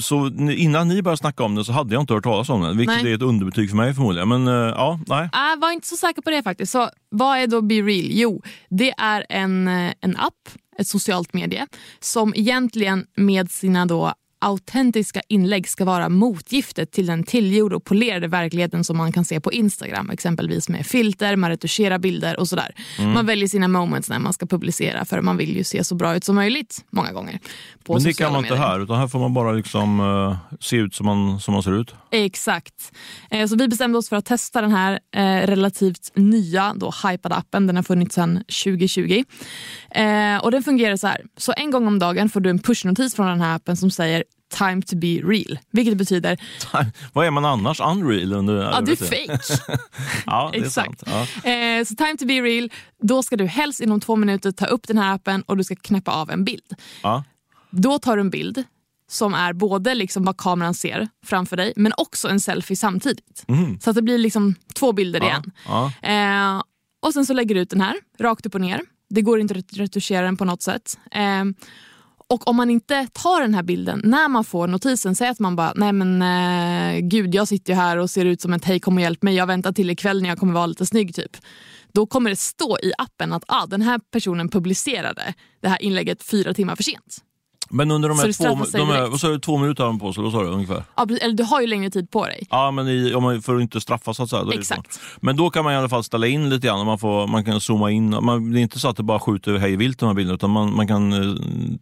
så 0.00 0.26
innan 0.52 0.88
ni 0.88 1.02
började 1.02 1.16
snacka 1.18 1.42
om 1.42 1.54
det 1.54 1.64
så 1.64 1.72
hade 1.72 1.94
jag 1.94 2.02
inte 2.02 2.14
hört 2.14 2.24
talas 2.24 2.48
om 2.48 2.62
den. 2.62 2.78
Vilket 2.78 3.02
Nej. 3.02 3.12
är 3.12 3.16
ett 3.16 3.22
underbetyg 3.22 3.70
för 3.70 3.76
mig 3.76 3.94
förmodligen. 3.94 4.28
Men 4.28 4.48
eh, 4.48 4.54
ja, 4.54 5.00
nej. 5.06 5.28
Jag 5.32 5.60
var 5.60 5.70
inte 5.70 5.88
så 5.88 5.96
säker 5.96 6.22
på 6.22 6.30
det 6.30 6.42
faktiskt. 6.42 6.72
Så 6.72 6.88
vad 7.10 7.38
är 7.38 7.46
då 7.46 7.62
Be 7.62 7.74
Real? 7.74 8.06
Jo, 8.10 8.42
det 8.70 8.90
är 8.98 9.26
en, 9.28 9.68
eh, 9.68 9.92
en 10.00 10.16
app, 10.16 10.48
ett 10.78 10.86
socialt 10.86 11.34
medie, 11.34 11.66
som 12.00 12.34
egentligen 12.36 13.06
med 13.16 13.50
sina 13.50 13.86
då 13.86 14.14
autentiska 14.42 15.20
inlägg 15.28 15.68
ska 15.68 15.84
vara 15.84 16.08
motgiftet 16.08 16.92
till 16.92 17.06
den 17.06 17.24
tillgjorda 17.24 17.76
och 17.76 17.84
polerade 17.84 18.28
verkligheten 18.28 18.84
som 18.84 18.96
man 18.96 19.12
kan 19.12 19.24
se 19.24 19.40
på 19.40 19.52
Instagram. 19.52 20.10
Exempelvis 20.10 20.68
med 20.68 20.86
filter, 20.86 21.36
man 21.36 21.50
retuscherar 21.50 21.98
bilder 21.98 22.40
och 22.40 22.48
sådär. 22.48 22.74
Mm. 22.98 23.12
Man 23.12 23.26
väljer 23.26 23.48
sina 23.48 23.68
moments 23.68 24.08
när 24.08 24.18
man 24.18 24.32
ska 24.32 24.46
publicera 24.46 25.04
för 25.04 25.20
man 25.20 25.36
vill 25.36 25.56
ju 25.56 25.64
se 25.64 25.84
så 25.84 25.94
bra 25.94 26.16
ut 26.16 26.24
som 26.24 26.34
möjligt 26.34 26.84
många 26.90 27.12
gånger. 27.12 27.40
Men 27.88 28.02
det 28.02 28.12
kan 28.12 28.32
man 28.32 28.38
inte 28.44 28.54
medier. 28.54 28.68
här, 28.68 28.80
utan 28.80 28.98
här 28.98 29.08
får 29.08 29.18
man 29.18 29.34
bara 29.34 29.52
liksom, 29.52 30.00
eh, 30.00 30.56
se 30.60 30.76
ut 30.76 30.94
som 30.94 31.06
man, 31.06 31.40
som 31.40 31.54
man 31.54 31.62
ser 31.62 31.80
ut. 31.80 31.94
Exakt. 32.10 32.92
Eh, 33.30 33.46
Så 33.46 33.56
vi 33.56 33.68
bestämde 33.68 33.98
oss 33.98 34.08
för 34.08 34.16
att 34.16 34.24
testa 34.24 34.60
den 34.60 34.72
här 34.72 34.92
eh, 35.16 35.46
relativt 35.46 36.12
nya, 36.14 36.74
då 36.76 36.92
hypade 37.04 37.34
appen. 37.34 37.66
Den 37.66 37.76
har 37.76 37.82
funnits 37.82 38.14
sedan 38.14 38.44
2020. 38.64 39.24
Eh, 39.90 40.36
och 40.36 40.50
den 40.50 40.62
fungerar 40.62 40.96
så 40.96 41.06
här. 41.06 41.20
Så 41.36 41.52
en 41.56 41.70
gång 41.70 41.86
om 41.86 41.98
dagen 41.98 42.28
får 42.28 42.40
du 42.40 42.50
en 42.50 42.58
pushnotis 42.58 43.14
från 43.14 43.26
den 43.26 43.40
här 43.40 43.56
appen 43.56 43.76
som 43.76 43.90
säger 43.90 44.24
time 44.58 44.82
to 44.82 44.96
be 44.96 45.06
real. 45.06 45.58
Vilket 45.70 45.96
betyder 45.96 46.38
Vad 47.12 47.26
är 47.26 47.30
man 47.30 47.44
annars? 47.44 47.80
Unreal? 47.80 48.32
Under, 48.32 48.54
ja, 48.54 48.80
du 48.80 48.92
är 48.92 48.96
fake. 48.96 49.78
Ja, 50.26 50.50
det 50.52 50.58
är 50.58 50.64
Exakt. 50.64 51.00
sant. 51.00 51.26
Ja. 51.44 51.50
Eh, 51.50 51.84
så 51.84 51.94
time 51.94 52.16
to 52.18 52.26
be 52.26 52.34
real, 52.34 52.70
då 53.02 53.22
ska 53.22 53.36
du 53.36 53.46
helst 53.46 53.80
inom 53.80 54.00
två 54.00 54.16
minuter 54.16 54.52
ta 54.52 54.66
upp 54.66 54.88
den 54.88 54.98
här 54.98 55.14
appen 55.14 55.42
och 55.42 55.56
du 55.56 55.64
ska 55.64 55.76
knäppa 55.76 56.12
av 56.12 56.30
en 56.30 56.44
bild. 56.44 56.74
Ja. 57.02 57.24
Då 57.70 57.98
tar 57.98 58.16
du 58.16 58.20
en 58.20 58.30
bild 58.30 58.64
som 59.10 59.34
är 59.34 59.52
både 59.52 59.94
liksom 59.94 60.24
vad 60.24 60.36
kameran 60.36 60.74
ser 60.74 61.08
framför 61.26 61.56
dig 61.56 61.72
men 61.76 61.92
också 61.96 62.28
en 62.28 62.40
selfie 62.40 62.76
samtidigt. 62.76 63.44
Så 63.80 63.90
att 63.90 63.96
det 63.96 64.02
blir 64.02 64.18
liksom 64.18 64.54
två 64.74 64.92
bilder 64.92 65.22
igen. 65.24 65.52
Ja. 65.66 65.92
Eh, 66.02 66.62
och 67.02 67.12
sen 67.12 67.26
så 67.26 67.32
lägger 67.32 67.54
du 67.54 67.60
ut 67.60 67.70
den 67.70 67.80
här 67.80 67.94
rakt 68.18 68.46
upp 68.46 68.54
och 68.54 68.60
ner. 68.60 68.80
Det 69.10 69.22
går 69.22 69.40
inte 69.40 69.54
att 69.58 69.72
retuschera 69.72 70.22
den 70.24 70.36
på 70.36 70.44
något 70.44 70.62
sätt. 70.62 70.98
Eh, 71.10 71.44
och 72.32 72.48
om 72.48 72.56
man 72.56 72.70
inte 72.70 73.08
tar 73.12 73.40
den 73.40 73.54
här 73.54 73.62
bilden 73.62 74.00
när 74.04 74.28
man 74.28 74.44
får 74.44 74.66
notisen, 74.66 75.16
säg 75.16 75.28
att 75.28 75.38
man 75.38 75.56
bara, 75.56 75.72
nej 75.76 75.92
men 75.92 76.22
eh, 76.22 77.00
gud 77.00 77.34
jag 77.34 77.48
sitter 77.48 77.72
ju 77.72 77.76
här 77.76 77.96
och 77.96 78.10
ser 78.10 78.24
ut 78.24 78.40
som 78.40 78.52
ett 78.52 78.64
hej 78.64 78.80
kom 78.80 78.94
och 78.94 79.00
hjälp 79.00 79.22
mig, 79.22 79.34
jag 79.34 79.46
väntar 79.46 79.72
till 79.72 79.90
ikväll 79.90 80.22
när 80.22 80.28
jag 80.28 80.38
kommer 80.38 80.52
vara 80.52 80.66
lite 80.66 80.86
snygg 80.86 81.14
typ. 81.14 81.36
Då 81.92 82.06
kommer 82.06 82.30
det 82.30 82.36
stå 82.36 82.78
i 82.82 82.92
appen 82.98 83.32
att 83.32 83.44
ah, 83.48 83.66
den 83.66 83.82
här 83.82 84.00
personen 84.10 84.48
publicerade 84.48 85.34
det 85.60 85.68
här 85.68 85.82
inlägget 85.82 86.22
fyra 86.22 86.54
timmar 86.54 86.76
för 86.76 86.82
sent. 86.82 87.18
Men 87.72 87.90
under 87.90 88.08
de 88.08 88.18
här 88.18 88.26
det 88.26 88.32
två, 88.32 88.78
de 88.78 88.88
här, 88.88 89.06
vad 89.08 89.20
sa 89.20 89.28
du, 89.28 89.38
två 89.38 89.58
minuter 89.58 89.82
har 89.84 89.90
de 89.90 89.98
på 89.98 90.12
sig, 90.12 90.22
vad 90.22 90.32
sa 90.32 90.42
du 90.42 90.48
ungefär? 90.48 90.84
Ja, 90.96 91.06
eller 91.20 91.34
du 91.34 91.42
har 91.44 91.60
ju 91.60 91.66
längre 91.66 91.90
tid 91.90 92.10
på 92.10 92.26
dig. 92.26 92.46
Ja, 92.50 92.70
men 92.70 92.88
i, 92.88 93.14
om 93.14 93.22
man, 93.22 93.42
för 93.42 93.56
att 93.56 93.62
inte 93.62 93.80
straffas 93.80 94.16
så 94.16 94.22
att 94.22 94.30
säga. 94.30 94.44
det. 94.44 94.54
Exakt. 94.54 95.00
Men 95.20 95.36
då 95.36 95.50
kan 95.50 95.64
man 95.64 95.72
i 95.72 95.76
alla 95.76 95.88
fall 95.88 96.04
ställa 96.04 96.26
in 96.26 96.48
lite 96.50 96.66
grann. 96.66 96.80
och 96.80 96.86
Man, 96.86 96.98
får, 96.98 97.26
man 97.26 97.44
kan 97.44 97.60
zooma 97.60 97.90
in. 97.90 98.10
Man, 98.24 98.52
det 98.52 98.58
är 98.60 98.62
inte 98.62 98.78
så 98.78 98.88
att 98.88 98.96
det 98.96 99.02
bara 99.02 99.20
skjuter 99.20 99.56
hej 99.58 99.76
vilt 99.76 99.98
de 99.98 100.06
här 100.06 100.14
bilderna 100.14 100.34
utan 100.34 100.50
man, 100.50 100.76
man 100.76 100.88
kan 100.88 101.12
eh, 101.12 101.34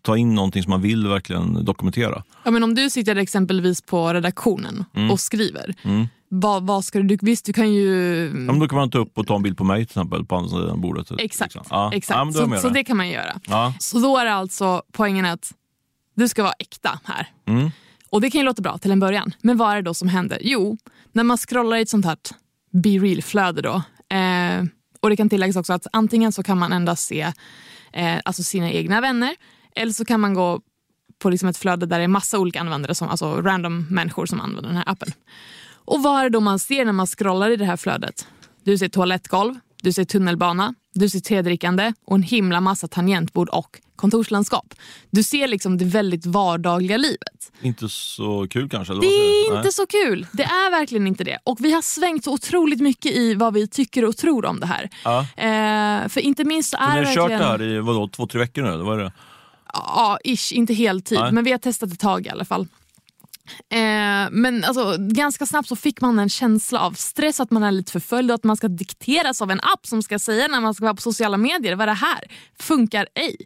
ta 0.03 0.17
in 0.17 0.35
någonting 0.35 0.63
som 0.63 0.71
man 0.71 0.83
vill 0.83 1.09
verkligen 1.09 1.65
dokumentera. 1.65 2.23
Ja, 2.45 2.51
men 2.51 2.63
om 2.65 2.75
du 2.75 2.91
sitter 2.91 3.17
exempelvis 3.17 3.83
på 3.83 4.13
redaktionen 4.13 4.85
Mm. 4.95 5.11
och 5.11 5.21
skriver, 5.21 5.75
vad, 6.29 6.67
vad 6.67 6.85
ska 6.85 7.01
du. 7.01 7.19
Visst, 7.23 7.47
du 7.47 7.53
kan 7.53 7.73
ju... 7.73 8.25
Ja, 8.25 8.33
men 8.53 8.59
då 8.59 8.69
kan 8.69 8.79
man 8.79 8.91
ta 8.91 8.99
upp 8.99 9.19
och 9.19 9.27
ta 9.27 9.37
en 9.37 9.43
bild 9.43 9.57
på 9.57 9.65
mig 9.65 9.79
till 9.87 9.91
exempel 9.93 10.25
på 10.25 10.37
andra 10.37 10.51
sidan 10.51 10.81
bordet. 10.81 11.11
Exakt. 11.19 11.55
liksom. 11.55 11.63
Ja. 11.77 11.91
exakt. 11.95 12.19
Ja, 12.19 12.33
så, 12.33 12.47
med 12.47 12.61
så 12.61 12.69
det 12.69 12.85
kan 12.85 12.97
man 12.97 13.09
göra. 13.09 13.41
Ja. 13.49 13.75
Så 13.79 13.99
då 13.99 14.17
är 14.19 14.25
det 14.25 14.33
alltså 14.35 14.83
poängen 14.93 15.25
att 15.25 15.53
du 16.15 16.29
ska 16.29 16.43
vara 16.43 16.55
äkta 16.59 17.01
här. 17.05 17.29
Mm. 17.47 17.71
Och 18.11 18.21
det 18.21 18.31
kan 18.31 18.39
ju 18.39 18.45
låta 18.45 18.63
bra 18.63 18.79
till 18.79 18.91
en 18.91 19.01
början. 19.01 19.35
Men 19.41 19.57
vad 19.57 19.71
är 19.71 19.77
det 19.77 19.83
då 19.83 19.95
som 19.95 20.09
händer? 20.09 20.39
Jo, 20.41 20.77
när 21.13 21.25
man 21.25 21.39
scrollar 21.39 21.77
i 21.77 21.83
ett 21.83 21.89
sånt 21.89 22.05
här 22.05 22.17
be 22.71 22.89
real-flöde 22.89 23.63
då. 23.63 23.83
Eh, 24.17 24.65
och 25.01 25.11
det 25.11 25.17
kan 25.17 25.29
tilläggas 25.29 25.57
också 25.57 25.73
att 25.73 25.87
antingen 25.93 26.33
så 26.33 26.43
kan 26.43 26.59
man 26.59 26.73
endast 26.73 27.07
se 27.07 27.33
eh, 27.93 28.19
alltså 28.25 28.43
sina 28.43 28.71
egna 28.71 29.01
vänner 29.01 29.37
eller 29.77 29.93
så 29.93 30.05
kan 30.05 30.21
man 30.21 30.35
gå 30.35 30.61
på 31.19 31.31
liksom 31.31 31.49
ett 31.49 31.57
flöde 31.57 31.87
där 31.87 31.99
det 31.99 32.05
är 32.05 32.09
massa 32.09 32.39
olika 32.39 32.61
användare, 32.61 32.95
som, 32.95 33.09
alltså 33.09 33.43
random 33.43 33.87
människor 33.91 34.27
som 34.27 34.41
använder 34.41 34.69
den 34.69 34.77
här 34.77 34.89
appen. 34.89 35.13
Och 35.73 36.03
vad 36.03 36.21
är 36.21 36.25
det 36.25 36.31
då 36.31 36.41
man 36.41 36.59
ser 36.59 36.85
när 36.85 36.93
man 36.93 37.07
scrollar 37.07 37.51
i 37.51 37.57
det 37.57 37.65
här 37.65 37.77
flödet? 37.77 38.27
Du 38.65 38.79
ser 38.79 38.89
toalettgolv, 38.89 39.55
du 39.83 39.93
ser 39.93 40.05
tunnelbana, 40.05 40.75
du 40.95 41.09
ser 41.09 41.21
tedrickande 41.21 41.93
och 42.05 42.17
en 42.17 42.23
himla 42.23 42.61
massa 42.61 42.89
tangentbord 42.89 43.49
och 43.49 43.81
kontorslandskap. 43.97 44.75
Du 45.11 45.23
ser 45.23 45.49
liksom 45.49 45.79
det 45.79 45.85
väldigt 45.85 46.27
vardagliga 46.27 46.97
livet. 46.97 47.53
Inte 47.63 47.89
så 47.89 48.47
kul 48.51 48.69
kanske? 48.69 48.93
Eller 48.93 49.01
Det 49.01 49.07
är 49.07 49.57
inte 49.57 49.73
så 49.73 49.87
kul. 49.87 50.27
Det 50.33 50.43
är 50.43 50.71
verkligen 50.71 51.07
inte 51.07 51.25
det. 51.25 51.39
Och 51.45 51.57
vi 51.61 51.73
har 51.73 51.83
svängt 51.83 52.25
så 52.25 52.33
otroligt 52.33 52.81
mycket 52.81 53.13
i 53.13 53.35
vad 53.35 53.55
vi 53.55 53.69
tycker 53.69 54.05
och 54.05 54.17
tror 54.17 54.47
om 54.47 54.61
det 54.61 54.67
här. 54.67 54.91
Ja. 55.05 55.21
Eh, 55.21 56.09
för 56.09 56.21
inte 56.21 56.45
minst 56.45 56.71
så 56.71 56.77
är 56.77 57.01
ni 57.01 57.07
har 57.07 57.15
kört 57.15 57.29
det 57.29 57.37
här 57.37 57.63
i 57.63 57.81
vadå, 57.81 58.09
två, 58.09 58.27
tre 58.27 58.39
veckor 58.39 58.63
nu? 58.63 58.69
Eller 58.69 58.85
vad 58.85 59.01
är 59.01 59.05
det? 59.05 59.13
Ja, 59.73 60.19
ish, 60.25 60.53
inte 60.53 60.75
heltid. 60.75 61.19
Nej. 61.21 61.33
Men 61.33 61.45
vi 61.45 61.51
har 61.51 61.59
testat 61.59 61.93
ett 61.93 62.01
tag 62.01 62.27
i 62.27 62.29
alla 62.29 62.45
fall. 62.45 62.67
Eh, 63.69 64.31
men 64.31 64.65
alltså, 64.65 64.97
ganska 64.99 65.47
snabbt 65.47 65.69
så 65.69 65.77
fick 65.77 66.01
man 66.01 66.19
en 66.19 66.29
känsla 66.29 66.81
av 66.81 66.93
stress, 66.93 67.41
att 67.41 67.51
man 67.51 67.63
är 67.63 67.71
lite 67.71 67.93
förföljd 67.93 68.31
och 68.31 68.35
att 68.35 68.45
man 68.45 68.57
ska 68.57 68.69
dikteras 68.69 69.43
av 69.43 69.51
en 69.51 69.61
app 69.61 69.87
som 69.87 70.03
ska 70.03 70.19
säga 70.19 70.49
när 70.49 70.61
man 70.61 70.75
ska 70.75 70.85
vara 70.85 70.95
på 70.95 71.03
sociala 71.03 71.37
medier. 71.37 71.75
Vad 71.75 71.83
är 71.83 71.87
det 71.87 71.93
här? 71.93 72.31
Funkar 72.59 73.07
ej. 73.15 73.37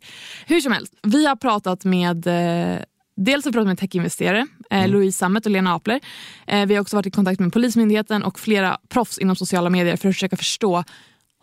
Hur 0.46 0.60
som 0.60 0.72
helst, 0.72 0.94
vi 1.02 1.26
har 1.26 1.36
pratat 1.36 1.84
med 1.84 2.26
eh, 2.26 2.78
Dels 3.16 3.44
har 3.44 3.52
vi 3.52 3.54
pratat 3.54 3.66
med 3.66 3.78
techinvesterare, 3.78 4.46
eh, 4.70 4.88
Louise 4.88 5.18
Sammet 5.18 5.46
och 5.46 5.52
Lena 5.52 5.74
Apler. 5.74 6.00
Eh, 6.46 6.66
vi 6.66 6.74
har 6.74 6.82
också 6.82 6.96
varit 6.96 7.06
i 7.06 7.10
kontakt 7.10 7.40
med 7.40 7.52
Polismyndigheten 7.52 8.22
och 8.22 8.38
flera 8.38 8.78
proffs 8.88 9.18
inom 9.18 9.36
sociala 9.36 9.70
medier 9.70 9.96
för 9.96 10.08
att 10.08 10.14
försöka 10.14 10.36
förstå 10.36 10.84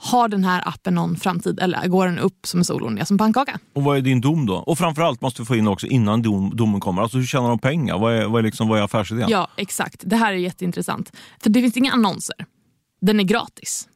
har 0.03 0.27
den 0.27 0.43
här 0.43 0.67
appen 0.67 0.95
någon 0.95 1.15
framtid 1.15 1.59
eller 1.59 1.87
går 1.87 2.05
den 2.05 2.19
upp 2.19 2.47
som 2.47 2.59
en 2.59 2.65
sol 2.65 2.83
och 2.83 2.93
ner 2.93 3.05
som 3.05 3.17
pannkaka? 3.17 3.59
Och 3.73 3.83
vad 3.83 3.97
är 3.97 4.01
din 4.01 4.21
dom 4.21 4.45
då? 4.45 4.55
Och 4.55 4.77
framförallt 4.77 5.21
måste 5.21 5.41
vi 5.41 5.45
få 5.45 5.55
in 5.55 5.67
också 5.67 5.87
innan 5.87 6.21
dom, 6.21 6.51
domen 6.55 6.79
kommer. 6.79 7.01
Alltså 7.01 7.17
hur 7.17 7.25
tjänar 7.25 7.49
de 7.49 7.59
pengar? 7.59 7.99
Vad 7.99 8.13
är, 8.13 8.25
vad 8.25 8.39
är, 8.39 8.43
liksom, 8.43 8.67
vad 8.67 8.79
är 8.79 8.83
affärsidén? 8.83 9.29
Ja, 9.29 9.47
exakt. 9.57 10.03
Det 10.05 10.15
här 10.15 10.33
är 10.33 10.37
jätteintressant. 10.37 11.11
För 11.43 11.49
det 11.49 11.61
finns 11.61 11.77
inga 11.77 11.91
annonser. 11.91 12.35
Den 13.01 13.19
är 13.19 13.23
gratis. 13.23 13.87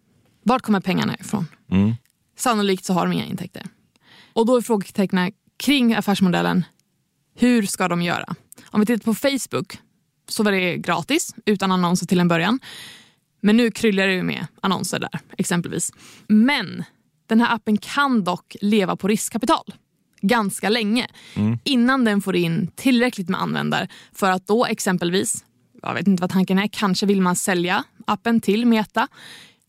Vart 0.44 0.62
kommer 0.62 0.80
pengarna 0.80 1.16
ifrån? 1.20 1.48
Mm. 1.72 1.94
Sannolikt 2.38 2.86
så 2.86 2.94
har 2.94 3.06
de 3.06 3.14
inga 3.14 3.26
intäkter. 3.26 3.64
Och 4.34 4.46
då 4.46 4.58
är 4.58 4.62
frågetecknen 4.62 5.32
kring 5.58 5.94
affärsmodellen, 5.94 6.66
hur 7.36 7.66
ska 7.66 7.88
de 7.88 8.02
göra? 8.02 8.36
Om 8.66 8.80
vi 8.80 8.86
tittar 8.86 9.04
på 9.04 9.14
Facebook 9.14 9.80
så 10.28 10.44
var 10.44 10.52
det 10.52 10.78
gratis, 10.78 11.36
utan 11.46 11.72
annonser 11.72 12.08
till 12.08 12.20
en 12.20 12.28
början. 12.28 12.60
Men 13.46 13.58
nu 13.58 13.72
kryllar 13.72 14.08
det 14.08 14.14
ju 14.14 14.24
med 14.24 14.48
annonser 14.62 15.00
där, 15.00 15.20
exempelvis. 15.38 15.92
Men 16.28 16.84
den 17.28 17.42
här 17.42 17.56
appen 17.56 17.78
kan 17.78 18.24
dock 18.24 18.56
leva 18.62 18.96
på 18.96 19.08
riskkapital 19.08 19.74
ganska 20.22 20.70
länge 20.70 21.08
innan 21.64 22.06
den 22.06 22.22
får 22.22 22.36
in 22.36 22.72
tillräckligt 22.76 23.30
med 23.30 23.42
användare 23.42 23.88
för 24.14 24.32
att 24.32 24.48
då 24.48 24.66
exempelvis, 24.66 25.46
jag 25.82 25.94
vet 25.94 26.08
inte 26.08 26.22
vad 26.22 26.32
tanken 26.32 26.60
är, 26.60 26.68
kanske 26.68 27.06
vill 27.06 27.22
man 27.22 27.36
sälja 27.36 27.84
appen 28.08 28.42
till 28.42 28.66
Meta. 28.66 29.08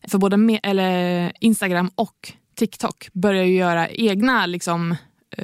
För 0.07 0.17
både 0.17 0.35
Me- 0.35 0.59
eller 0.63 1.31
Instagram 1.39 1.91
och 1.95 2.33
TikTok 2.55 3.09
börjar 3.13 3.43
ju 3.43 3.55
göra 3.55 3.89
egna 3.89 4.45
liksom, 4.45 4.95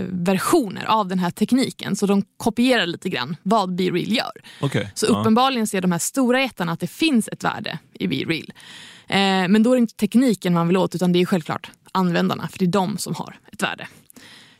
versioner 0.09 0.85
av 0.85 1.07
den 1.07 1.19
här 1.19 1.31
tekniken. 1.31 1.95
Så 1.95 2.05
de 2.05 2.23
kopierar 2.37 2.85
lite 2.85 3.09
grann 3.09 3.35
vad 3.43 3.75
Be 3.75 3.83
Real 3.83 4.11
gör. 4.11 4.31
Okej. 4.61 4.91
Så 4.95 5.05
Ja. 5.09 5.19
uppenbarligen 5.19 5.67
ser 5.67 5.81
de 5.81 5.91
här 5.91 5.99
stora 5.99 6.41
jättarna 6.41 6.71
att 6.71 6.79
det 6.79 6.87
finns 6.87 7.27
ett 7.31 7.43
värde 7.43 7.79
i 7.93 8.07
Be 8.07 8.15
Real. 8.15 8.53
Eh, 9.07 9.47
men 9.49 9.63
då 9.63 9.71
är 9.71 9.75
det 9.75 9.79
inte 9.79 9.95
tekniken 9.95 10.53
man 10.53 10.67
vill 10.67 10.77
åt 10.77 10.95
utan 10.95 11.11
det 11.11 11.21
är 11.21 11.25
självklart 11.25 11.71
användarna 11.91 12.47
för 12.47 12.59
det 12.59 12.65
är 12.65 12.67
de 12.67 12.97
som 12.97 13.15
har 13.15 13.39
ett 13.51 13.63
värde. 13.63 13.87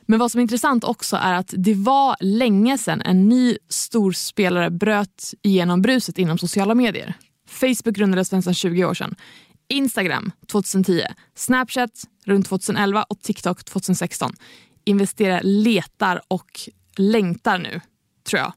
Men 0.05 0.19
vad 0.19 0.31
som 0.31 0.39
är 0.39 0.41
intressant 0.41 0.83
också 0.83 1.15
är 1.15 1.33
att 1.33 1.53
det 1.57 1.73
var 1.73 2.15
länge 2.19 2.77
sedan 2.77 3.01
en 3.01 3.29
ny 3.29 3.57
storspelare 3.69 4.69
bröt 4.69 5.33
igenom 5.41 5.81
bruset 5.81 6.17
inom 6.17 6.37
sociala 6.37 6.75
medier. 6.75 7.13
Facebook 7.47 7.95
grundades 7.95 8.29
för 8.29 8.35
nästan 8.35 8.53
20 8.53 8.85
år 8.85 8.93
sedan. 8.93 9.15
Instagram 9.67 10.31
2010, 10.51 11.01
Snapchat 11.35 11.89
runt 12.25 12.47
2011 12.47 13.03
och 13.03 13.21
TikTok 13.21 13.63
2016. 13.63 14.33
Investerar, 14.85 15.41
letar 15.43 16.21
och 16.27 16.59
längtar 16.97 17.57
nu, 17.57 17.81
tror 18.23 18.39
jag, 18.39 18.53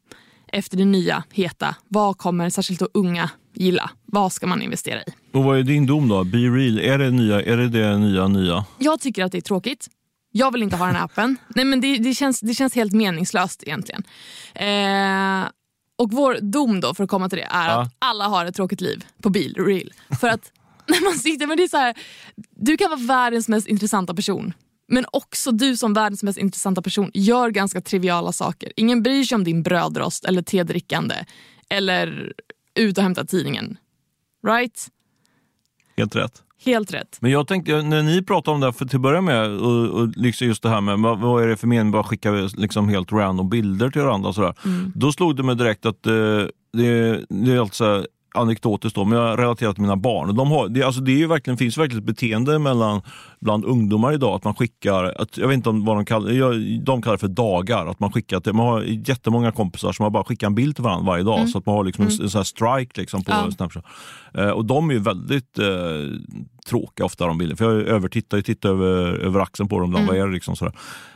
efter 0.52 0.76
det 0.76 0.84
nya 0.84 1.24
heta. 1.32 1.76
Vad 1.88 2.18
kommer 2.18 2.50
särskilt 2.50 2.80
då 2.80 2.88
unga 2.94 3.30
gilla? 3.54 3.90
Vad 4.04 4.32
ska 4.32 4.46
man 4.46 4.62
investera 4.62 5.00
i? 5.02 5.04
Och 5.32 5.44
vad 5.44 5.58
är 5.58 5.62
din 5.62 5.86
dom 5.86 6.08
då? 6.08 6.24
Be 6.24 6.38
real, 6.38 6.78
är 6.78 6.98
det 6.98 7.10
nya, 7.10 7.42
är 7.42 7.56
det, 7.56 7.68
det 7.68 7.98
nya 7.98 8.28
nya? 8.28 8.64
Jag 8.78 9.00
tycker 9.00 9.24
att 9.24 9.32
det 9.32 9.38
är 9.38 9.42
tråkigt. 9.42 9.88
Jag 10.32 10.52
vill 10.52 10.62
inte 10.62 10.76
ha 10.76 10.86
den 10.86 10.94
här 10.96 11.04
appen. 11.04 11.36
Nej, 11.48 11.64
men 11.64 11.80
det, 11.80 11.96
det, 11.98 12.14
känns, 12.14 12.40
det 12.40 12.54
känns 12.54 12.74
helt 12.74 12.92
meningslöst 12.92 13.62
egentligen. 13.62 14.02
Eh, 14.54 15.48
och 15.98 16.12
vår 16.12 16.38
dom 16.40 16.80
då, 16.80 16.94
för 16.94 17.04
att 17.04 17.10
komma 17.10 17.28
till 17.28 17.38
det, 17.38 17.44
är 17.50 17.68
Ja. 17.68 17.80
att 17.82 17.94
alla 17.98 18.24
har 18.28 18.46
ett 18.46 18.54
tråkigt 18.56 18.80
liv 18.80 19.04
på 19.22 19.30
bil, 19.30 19.54
real. 19.58 19.92
För 20.20 20.28
att 20.28 20.52
när 20.88 21.04
man 21.04 21.18
sitter, 21.18 21.46
men 21.46 21.56
det 21.56 21.62
är 21.62 21.68
så 21.68 21.76
här, 21.76 21.94
du 22.50 22.76
kan 22.76 22.90
vara 22.90 23.00
världens 23.00 23.48
mest 23.48 23.66
intressanta 23.68 24.14
person. 24.14 24.52
Men 24.88 25.06
också 25.12 25.52
du 25.52 25.76
som 25.76 25.94
världens 25.94 26.22
mest 26.22 26.38
intressanta 26.38 26.82
person 26.82 27.10
gör 27.14 27.50
ganska 27.50 27.80
triviala 27.80 28.32
saker. 28.32 28.72
Ingen 28.76 29.02
bryr 29.02 29.24
sig 29.24 29.36
om 29.36 29.44
din 29.44 29.62
brödrost 29.62 30.24
eller 30.24 30.42
tedrickande. 30.42 31.14
Eller 31.68 32.32
ut 32.74 32.98
och 32.98 33.04
hämta 33.04 33.24
tidningen. 33.24 33.76
Right? 34.46 34.86
Helt 35.96 36.16
rätt. 36.16 36.42
Helt 36.64 36.94
rätt. 36.94 37.18
Men 37.20 37.30
jag 37.30 37.48
tänkte, 37.48 37.82
när 37.82 38.02
ni 38.02 38.22
pratade 38.22 38.54
om 38.54 38.60
det 38.60 38.66
här, 38.66 38.72
för 38.72 38.84
till 38.84 38.96
att 38.96 39.02
börja 39.02 39.20
med, 39.20 39.50
och, 39.50 39.88
och 39.88 40.08
liksom 40.16 40.46
just 40.46 40.62
det 40.62 40.68
här 40.68 40.80
med 40.80 40.98
vad, 40.98 41.18
vad 41.20 41.42
är 41.42 41.48
det 41.48 41.56
för 41.56 41.66
mening 41.66 41.90
med 41.90 42.00
att 42.00 42.06
skicka 42.06 42.30
liksom 42.32 42.88
helt 42.88 43.12
random 43.12 43.48
bilder 43.48 43.90
till 43.90 44.02
varandra 44.02 44.28
och 44.28 44.34
sådär. 44.34 44.54
Då 44.94 45.12
slog 45.12 45.36
det 45.36 45.42
mig 45.42 45.56
direkt 45.56 45.86
att 45.86 46.06
eh, 46.06 46.12
det, 46.72 47.24
det 47.28 47.52
är 47.52 47.60
alltså 47.60 48.06
anekdotiskt 48.34 48.94
då, 48.94 49.04
men 49.04 49.18
jag 49.18 49.38
relaterar 49.38 49.72
till 49.72 49.82
mina 49.82 49.96
barn. 49.96 50.36
De 50.36 50.50
har, 50.50 50.68
det, 50.68 50.82
alltså 50.82 51.00
det 51.00 51.12
är 51.12 51.16
ju 51.16 51.26
verkligen, 51.26 51.56
finns 51.56 51.78
verkligen 51.78 51.98
ett 51.98 52.06
beteende 52.06 52.58
mellan, 52.58 53.02
bland 53.46 53.64
ungdomar 53.64 54.12
idag 54.12 54.34
att 54.34 54.44
man 54.44 54.54
skickar, 54.54 55.04
att, 55.04 55.38
jag 55.38 55.48
vet 55.48 55.54
inte 55.54 55.68
om 55.68 55.84
vad 55.84 55.96
de 55.96 56.04
kallar 56.04 56.84
de 56.84 57.02
kallar 57.02 57.16
det 57.16 57.20
för 57.20 57.28
dagar. 57.28 57.86
Att 57.86 58.00
man, 58.00 58.12
skickar 58.12 58.40
till, 58.40 58.52
man 58.52 58.66
har 58.66 58.82
jättemånga 58.82 59.52
kompisar 59.52 59.92
som 59.92 60.02
har 60.02 60.10
bara 60.10 60.24
skickar 60.24 60.46
en 60.46 60.54
bild 60.54 60.74
till 60.74 60.84
varandra 60.84 61.06
varje 61.06 61.24
dag. 61.24 61.48
Så 61.48 61.58
att 61.58 61.66
man 61.66 61.74
har 61.74 61.84
liksom 61.84 62.04
en, 62.06 62.12
en 62.12 62.28
här 62.34 62.42
strike 62.42 63.00
liksom 63.00 63.24
på 63.24 63.32
Ja. 63.32 63.50
Snapchat. 63.50 63.84
Eh, 64.34 64.48
och 64.48 64.64
de 64.64 64.90
är 64.90 64.94
ju 64.94 65.00
väldigt 65.00 65.58
eh, 65.58 65.66
tråkiga 66.68 67.06
ofta 67.06 67.26
de 67.26 67.38
bilderna. 67.38 67.56
För 67.56 67.64
jag 67.64 67.88
övertittar, 67.88 68.36
jag 68.36 68.44
tittar 68.44 68.68
över, 68.68 69.18
över 69.18 69.40
axeln 69.40 69.68
på 69.68 69.78
dem. 69.80 69.88
Ibland, 69.90 70.06
Vad 70.06 70.16
är 70.16 70.26
det 70.26 70.32
liksom 70.32 70.56
sådär. 70.56 70.72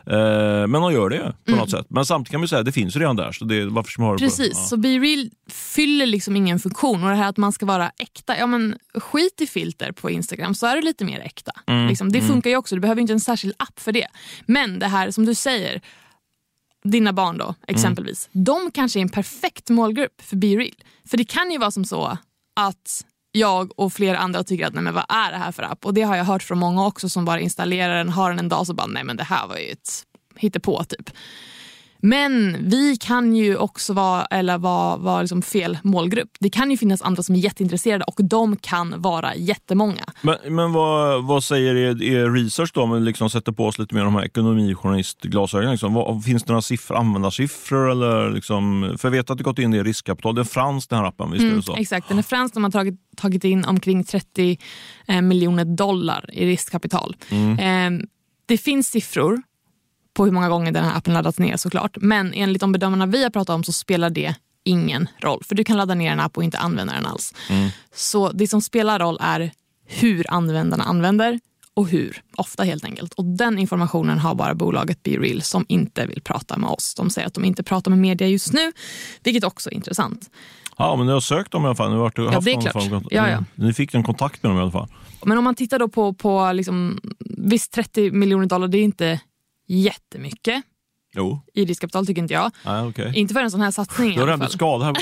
Eh, 0.06 0.66
men 0.66 0.72
de 0.72 0.92
gör 0.92 1.08
det 1.10 1.32
på 1.44 1.56
något 1.56 1.70
sätt. 1.70 1.86
Men 1.88 2.04
samtidigt 2.04 2.30
kan 2.30 2.40
man 2.40 2.48
säga 2.48 2.58
att 2.60 2.66
det 2.66 2.72
finns 2.72 2.96
ju 2.96 3.00
redan 3.00 3.16
där. 3.16 3.32
Så 3.32 3.44
det, 3.44 3.64
varför 3.66 3.90
ska 3.90 4.02
man 4.02 4.08
ha 4.10 4.16
det 4.16 4.24
Precis, 4.24 4.54
på? 4.54 4.54
så 4.54 4.76
Be 4.76 4.88
Real 4.88 5.30
fyller 5.50 6.06
liksom 6.06 6.36
ingen 6.36 6.58
funktion. 6.58 7.04
Och 7.04 7.10
det 7.10 7.16
här 7.16 7.28
att 7.28 7.36
man 7.36 7.52
ska 7.52 7.66
vara 7.66 7.90
äkta, 7.98 8.38
ja 8.38 8.46
men 8.46 8.76
skit 8.94 9.40
i 9.40 9.46
filter 9.46 9.92
på 9.92 10.10
Instagram 10.10 10.54
så 10.54 10.66
är 10.66 10.76
det 10.76 10.82
lite 10.82 11.04
mer 11.04 11.20
äkta. 11.20 11.52
Mm, 11.66 11.86
Liksom, 11.88 12.12
det 12.20 12.26
funkar 12.26 12.50
ju 12.50 12.56
också, 12.56 12.74
du 12.74 12.80
behöver 12.80 13.00
inte 13.00 13.12
en 13.12 13.20
särskild 13.20 13.54
app 13.58 13.80
för 13.80 13.92
det. 13.92 14.06
Men 14.46 14.78
det 14.78 14.86
här 14.86 15.10
som 15.10 15.26
du 15.26 15.34
säger, 15.34 15.80
dina 16.84 17.12
barn 17.12 17.38
då 17.38 17.54
exempelvis, 17.66 18.28
de 18.32 18.70
kanske 18.70 18.98
är 18.98 19.02
en 19.02 19.08
perfekt 19.08 19.70
målgrupp 19.70 20.22
för 20.22 20.36
Be 20.36 20.46
Real. 20.46 20.74
För 21.10 21.16
det 21.16 21.24
kan 21.24 21.50
ju 21.50 21.58
vara 21.58 21.70
som 21.70 21.84
så 21.84 22.18
att 22.56 23.04
jag 23.32 23.80
och 23.80 23.92
flera 23.92 24.18
andra 24.18 24.44
tycker 24.44 24.66
att 24.66 24.74
nej 24.74 24.82
men 24.82 24.94
vad 24.94 25.04
är 25.08 25.32
det 25.32 25.38
här 25.38 25.52
för 25.52 25.62
app? 25.62 25.86
Och 25.86 25.94
det 25.94 26.02
har 26.02 26.16
jag 26.16 26.24
hört 26.24 26.42
från 26.42 26.58
många 26.58 26.86
också 26.86 27.08
som 27.08 27.24
bara 27.24 27.40
installerar 27.40 27.96
den, 27.98 28.08
har 28.08 28.30
den 28.30 28.38
en 28.38 28.48
dag 28.48 28.66
så 28.66 28.74
bara 28.74 28.86
nej 28.86 29.04
men 29.04 29.16
det 29.16 29.24
här 29.24 29.46
var 29.46 29.56
ju 29.56 29.70
ett 29.70 30.04
hittepå 30.36 30.84
typ. 30.84 31.10
Men 32.02 32.56
vi 32.68 32.96
kan 32.96 33.36
ju 33.36 33.56
också 33.56 33.92
vara, 33.92 34.24
eller 34.24 34.58
vara, 34.58 34.96
vara 34.96 35.20
liksom 35.20 35.42
fel 35.42 35.78
målgrupp. 35.82 36.30
Det 36.40 36.50
kan 36.50 36.70
ju 36.70 36.76
finnas 36.76 37.02
andra 37.02 37.22
som 37.22 37.34
är 37.34 37.38
jätteintresserade 37.38 38.04
och 38.04 38.24
de 38.24 38.56
kan 38.56 39.02
vara 39.02 39.34
jättemånga. 39.34 40.04
Men, 40.20 40.36
men 40.48 40.72
vad, 40.72 41.24
vad 41.24 41.44
säger 41.44 41.74
er, 41.74 42.02
er 42.02 42.30
research 42.30 42.70
då? 42.74 42.82
Om 42.82 42.90
vi 42.90 43.00
liksom 43.00 43.30
sätter 43.30 43.52
på 43.52 43.66
oss 43.66 43.78
lite 43.78 43.94
mer 43.94 44.04
de 44.04 44.14
här 44.14 44.24
ekonomijournalistglasögonen. 44.24 45.72
Liksom. 45.72 45.94
Vad, 45.94 46.24
finns 46.24 46.42
det 46.44 46.52
några 46.52 46.62
siffror, 46.62 46.96
användarsiffror? 46.96 47.90
Eller 47.90 48.30
liksom, 48.30 48.94
för 48.98 49.08
jag 49.08 49.12
vet 49.12 49.30
att 49.30 49.38
du 49.38 49.44
gått 49.44 49.58
in 49.58 49.74
i 49.74 49.82
riskkapital. 49.82 50.34
Det 50.34 50.40
är 50.40 50.44
fransk 50.44 50.90
den 50.90 50.98
här 50.98 51.06
appen, 51.06 51.30
visst 51.30 51.44
är 51.44 51.56
det 51.56 51.62
så? 51.62 51.72
Mm, 51.72 51.82
exakt, 51.82 52.08
den 52.08 52.18
är 52.18 52.22
fransk. 52.22 52.54
De 52.54 52.64
har 52.64 52.70
tagit, 52.70 52.94
tagit 53.16 53.44
in 53.44 53.64
omkring 53.64 54.04
30 54.04 54.58
eh, 55.08 55.22
miljoner 55.22 55.64
dollar 55.64 56.30
i 56.32 56.46
riskkapital. 56.46 57.16
Eh, 57.30 57.90
det 58.46 58.58
finns 58.58 58.88
siffror 58.88 59.42
på 60.14 60.24
hur 60.24 60.32
många 60.32 60.48
gånger 60.48 60.72
den 60.72 60.84
här 60.84 60.96
appen 60.96 61.14
laddats 61.14 61.38
ner 61.38 61.56
såklart. 61.56 61.96
Men 62.00 62.32
enligt 62.34 62.60
de 62.60 62.72
bedömarna 62.72 63.06
vi 63.06 63.22
har 63.22 63.30
pratat 63.30 63.54
om 63.54 63.64
så 63.64 63.72
spelar 63.72 64.10
det 64.10 64.34
ingen 64.64 65.08
roll. 65.20 65.42
För 65.44 65.54
du 65.54 65.64
kan 65.64 65.76
ladda 65.76 65.94
ner 65.94 66.12
en 66.12 66.20
app 66.20 66.36
och 66.36 66.44
inte 66.44 66.58
använda 66.58 66.92
den 66.92 67.06
alls. 67.06 67.34
Så 67.94 68.32
det 68.32 68.48
som 68.48 68.62
spelar 68.62 68.98
roll 68.98 69.18
är 69.20 69.50
hur 69.86 70.26
användarna 70.28 70.84
använder 70.84 71.40
och 71.74 71.88
hur 71.88 72.22
ofta 72.36 72.62
helt 72.62 72.84
enkelt. 72.84 73.12
Och 73.12 73.24
den 73.24 73.58
informationen 73.58 74.18
har 74.18 74.34
bara 74.34 74.54
bolaget 74.54 75.02
BeReal 75.02 75.42
som 75.42 75.64
inte 75.68 76.06
vill 76.06 76.22
prata 76.22 76.58
med 76.58 76.70
oss. 76.70 76.94
De 76.94 77.10
säger 77.10 77.26
att 77.28 77.34
de 77.34 77.44
inte 77.44 77.62
pratar 77.62 77.90
med 77.90 77.98
media 77.98 78.28
just 78.28 78.52
nu, 78.52 78.72
vilket 79.22 79.44
också 79.44 79.70
är 79.70 79.74
intressant. 79.74 80.30
Ja, 80.78 80.96
men 80.96 81.06
ni 81.06 81.12
har 81.12 81.20
sökt 81.20 81.52
dem 81.52 81.62
i 81.62 81.66
alla 81.66 81.74
fall. 81.74 81.90
Ni, 81.90 81.96
har 81.96 82.12
Ja, 82.16 82.30
haft 82.30 82.46
klart. 82.60 82.72
form 82.72 82.92
av- 82.92 83.06
Ja, 83.10 83.30
ja. 83.30 83.44
ni 83.54 83.72
fick 83.72 83.94
en 83.94 84.02
kontakt 84.02 84.42
med 84.42 84.50
dem 84.50 84.58
i 84.58 84.62
alla 84.62 84.70
fall. 84.70 84.88
Men 85.24 85.38
om 85.38 85.44
man 85.44 85.54
tittar 85.54 85.78
då 85.78 85.88
på, 85.88 86.14
på 86.14 86.52
liksom, 86.52 87.00
visst 87.36 87.72
30 87.72 88.10
miljoner 88.10 88.46
dollar, 88.46 88.68
det 88.68 88.78
är 88.78 88.82
inte 88.82 89.20
jättemycket 89.74 90.62
Jo, 91.14 91.40
i 91.54 91.64
riskkapital 91.64 92.06
tycker 92.06 92.22
inte 92.22 92.34
jag. 92.34 92.50
Nej, 92.66 92.86
okej. 92.86 93.12
Inte 93.14 93.34
för 93.34 93.40
en 93.42 93.50
sån 93.50 93.60
här 93.60 93.70
satsning 93.70 94.08
Du 94.08 94.14
alla 94.22 94.26
redan 94.26 94.38
blivit 94.38 94.52
fall. 94.52 94.58
skadad 94.58 94.82
här 94.86 94.92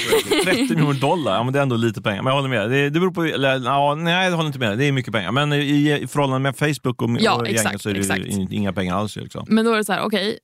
på 0.44 0.50
30 0.50 0.62
miljoner 0.74 1.00
dollar, 1.00 1.34
ja, 1.34 1.42
men 1.42 1.52
det 1.52 1.58
är 1.58 1.62
ändå 1.62 1.76
lite 1.76 2.02
pengar. 2.02 2.22
Men 2.22 2.30
jag 2.30 2.34
håller 2.42 2.48
med. 2.48 2.70
Det, 2.70 2.90
det 2.90 3.00
beror 3.00 3.10
på, 3.10 3.24
eller, 3.24 3.64
ja, 3.64 3.94
nej, 3.94 4.28
jag 4.28 4.36
håller 4.36 4.46
inte 4.46 4.58
med. 4.58 4.78
Det 4.78 4.84
är 4.84 4.92
mycket 4.92 5.12
pengar. 5.12 5.32
Men 5.32 5.52
i, 5.52 5.98
i 6.02 6.06
förhållande 6.06 6.38
med 6.38 6.56
Facebook 6.56 7.02
och, 7.02 7.10
Ja, 7.20 7.34
och 7.34 7.48
gänget 7.48 7.82
så 7.82 7.88
är 7.88 7.94
det 7.94 8.00
exakt. 8.00 8.24
inga 8.52 8.72
pengar 8.72 8.96
alls. 8.96 9.16
Liksom. 9.16 9.44
Men 9.48 9.64
då 9.64 9.72
är 9.72 9.76
det 9.76 9.84
så 9.84 9.92
här, 9.92 10.02
okej. 10.02 10.38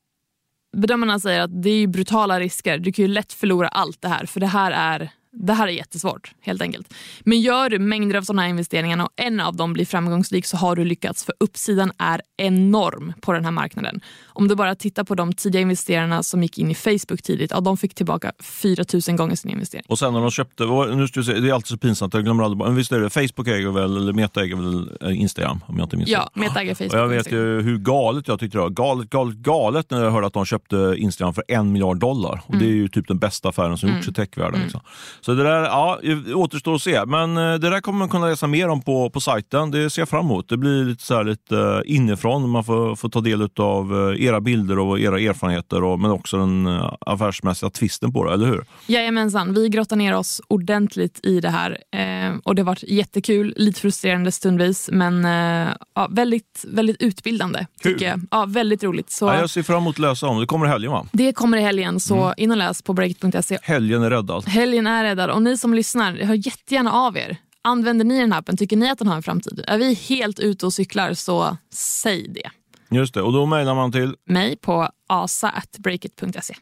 bedömarna 0.76 1.20
säger 1.20 1.40
att 1.40 1.62
det 1.62 1.70
är 1.70 1.86
brutala 1.86 2.40
risker. 2.40 2.78
Du 2.78 2.92
kan 2.92 3.02
ju 3.04 3.08
lätt 3.08 3.32
förlora 3.32 3.68
allt 3.68 4.02
det 4.02 4.08
här 4.08 4.26
för 4.26 4.40
det 4.40 4.46
här 4.46 4.70
är 4.72 5.10
det 5.36 5.52
här 5.52 5.68
är 5.68 5.72
jättesvårt 5.72 6.32
helt 6.40 6.62
enkelt. 6.62 6.94
Men 7.24 7.40
gör 7.40 7.70
du 7.70 7.78
mängder 7.78 8.16
av 8.18 8.22
sådana 8.22 8.42
här 8.42 8.48
investeringar 8.48 9.02
och 9.04 9.08
en 9.16 9.40
av 9.40 9.56
dem 9.56 9.72
blir 9.72 9.84
framgångsrik 9.86 10.46
så 10.46 10.56
har 10.56 10.76
du 10.76 10.84
lyckats 10.84 11.24
för 11.24 11.34
uppsidan 11.40 11.92
är 11.98 12.20
enorm 12.36 13.12
på 13.20 13.32
den 13.32 13.44
här 13.44 13.52
marknaden. 13.52 14.00
Om 14.26 14.48
du 14.48 14.54
bara 14.54 14.74
tittar 14.74 15.04
på 15.04 15.14
de 15.14 15.32
tidiga 15.32 15.62
investerarna 15.62 16.22
som 16.22 16.42
gick 16.42 16.58
in 16.58 16.70
i 16.70 16.74
Facebook 16.74 17.22
tidigt, 17.22 17.50
ja, 17.50 17.60
de 17.60 17.76
fick 17.76 17.94
tillbaka 17.94 18.32
4 18.42 18.84
000 19.08 19.16
gånger 19.16 19.36
sin 19.36 19.50
investering. 19.50 19.84
Och 19.88 19.98
sen 19.98 20.12
när 20.12 20.20
de 20.20 20.30
köpte, 20.30 20.64
nu 20.94 21.08
ska 21.08 21.20
vi 21.20 21.26
se, 21.26 21.32
det 21.32 21.48
är 21.48 21.52
alltid 21.52 21.68
så 21.68 21.78
pinsamt, 21.78 22.14
jag 22.14 22.24
glömmer 22.24 22.44
aldrig. 22.44 22.66
Men 22.66 22.76
visst 22.76 22.92
är 22.92 23.00
det, 23.00 23.10
Facebook 23.10 23.48
äger 23.48 23.70
väl, 23.70 23.96
eller 23.96 24.12
Meta 24.12 24.42
äger 24.42 24.56
väl 24.56 24.90
eh, 25.00 25.20
Instagram 25.20 25.60
om 25.66 25.76
jag 25.78 25.86
inte 25.86 25.96
minns 25.96 26.08
Ja. 26.10 26.30
Meta 26.34 26.60
äger 26.60 26.74
Facebook. 26.74 26.92
Och 26.92 26.98
jag 26.98 27.08
vet 27.08 27.32
ju 27.32 27.60
hur 27.62 27.78
galet 27.78 28.28
jag 28.28 28.40
tyckte 28.40 28.58
det 28.58 28.62
var. 28.62 28.70
Galet, 28.70 29.10
galet, 29.10 29.36
galet 29.36 29.90
när 29.90 30.04
jag 30.04 30.10
hörde 30.10 30.26
att 30.26 30.32
de 30.32 30.44
köpte 30.44 30.94
Instagram 30.98 31.34
för 31.34 31.44
en 31.48 31.72
miljard 31.72 31.98
dollar. 31.98 32.40
Och 32.46 32.56
Det 32.56 32.64
är 32.64 32.68
Mm. 32.68 32.76
ju 32.76 32.88
typ 32.88 33.08
den 33.08 33.18
bästa 33.18 33.48
affären 33.48 33.78
som 33.78 33.88
gjorts 33.96 34.08
i 34.08 34.12
techvärlden. 34.12 34.60
Liksom. 34.60 34.80
Så 35.24 35.34
det 35.34 35.42
där 35.42 35.62
ja, 35.64 36.00
återstår 36.34 36.74
att 36.74 36.82
se. 36.82 37.04
Men 37.06 37.36
eh, 37.36 37.54
det 37.54 37.70
där 37.70 37.80
kommer 37.80 37.98
man 37.98 38.08
kunna 38.08 38.26
läsa 38.26 38.46
mer 38.46 38.68
om 38.68 38.82
på, 38.82 39.10
på 39.10 39.20
sajten. 39.20 39.70
Det 39.70 39.90
ser 39.90 40.02
jag 40.02 40.08
fram 40.08 40.24
emot. 40.24 40.48
Det 40.48 40.56
blir 40.56 40.84
lite, 40.84 41.04
så 41.04 41.14
här, 41.14 41.24
lite 41.24 41.58
eh, 41.58 41.94
inifrån. 41.94 42.50
Man 42.50 42.64
får, 42.64 42.96
får 42.96 43.08
ta 43.08 43.20
del 43.20 43.48
av 43.58 44.16
era 44.18 44.40
bilder 44.40 44.78
och 44.78 45.00
era 45.00 45.20
erfarenheter 45.20 45.84
och, 45.84 46.00
men 46.00 46.10
också 46.10 46.36
den 46.36 46.66
eh, 46.66 46.92
affärsmässiga 47.00 47.70
twisten 47.70 48.12
på 48.12 48.24
det, 48.24 48.32
eller 48.32 48.46
hur? 48.46 48.64
Jajamensan, 48.86 49.54
vi 49.54 49.68
grottar 49.68 49.96
ner 49.96 50.14
oss 50.16 50.40
ordentligt 50.48 51.20
i 51.22 51.40
det 51.40 51.50
här. 51.50 51.70
Eh, 51.70 52.36
och 52.44 52.54
Det 52.54 52.62
har 52.62 52.66
varit 52.66 52.82
jättekul, 52.82 53.54
lite 53.56 53.80
frustrerande 53.80 54.32
stundvis 54.32 54.90
men 54.92 55.24
eh, 55.24 55.72
ja, 55.94 56.08
väldigt, 56.10 56.64
väldigt 56.68 57.02
utbildande. 57.02 57.66
Tycker 57.82 58.06
jag. 58.06 58.20
Ja, 58.30 58.44
väldigt 58.48 58.84
roligt. 58.84 59.10
Så 59.10 59.26
Ja, 59.26 59.38
jag 59.38 59.50
ser 59.50 59.62
fram 59.62 59.76
emot 59.76 59.94
att 59.94 59.98
läsa 59.98 60.26
om 60.26 60.40
det. 60.40 60.46
Kommer 60.46 60.66
i 60.66 60.68
helgen 60.68 60.92
va? 60.92 61.06
Det 61.12 61.32
kommer 61.32 61.58
i 61.58 61.62
helgen, 61.62 62.00
så 62.00 62.34
in 62.36 62.50
och 62.50 62.56
läs 62.56 62.82
på 62.82 62.92
breakit.se. 62.92 63.58
Helgen 63.62 64.02
är 64.02 64.10
räddad. 64.10 64.48
Helgen 64.48 64.86
är 64.86 65.04
räddad 65.04 65.13
och 65.18 65.42
ni 65.42 65.56
som 65.56 65.74
lyssnar, 65.74 66.12
hör 66.16 66.34
jättegärna 66.34 66.92
av 66.92 67.16
er. 67.16 67.36
Använder 67.62 68.04
ni 68.04 68.20
den 68.20 68.32
här 68.32 68.38
appen? 68.38 68.56
Tycker 68.56 68.76
ni 68.76 68.90
att 68.90 68.98
den 68.98 69.08
har 69.08 69.16
en 69.16 69.22
framtid? 69.22 69.64
Är 69.66 69.78
vi 69.78 69.94
helt 69.94 70.38
ute 70.38 70.66
och 70.66 70.72
cyklar 70.72 71.14
så 71.14 71.56
säg 71.72 72.28
det. 72.28 72.50
Just 72.96 73.14
det, 73.14 73.22
och 73.22 73.32
då 73.32 73.46
mejlar 73.46 73.74
man 73.74 73.92
till 73.92 74.14
Mig 74.26 74.56
på 74.56 74.88
asa.breakit.se. 75.08 76.54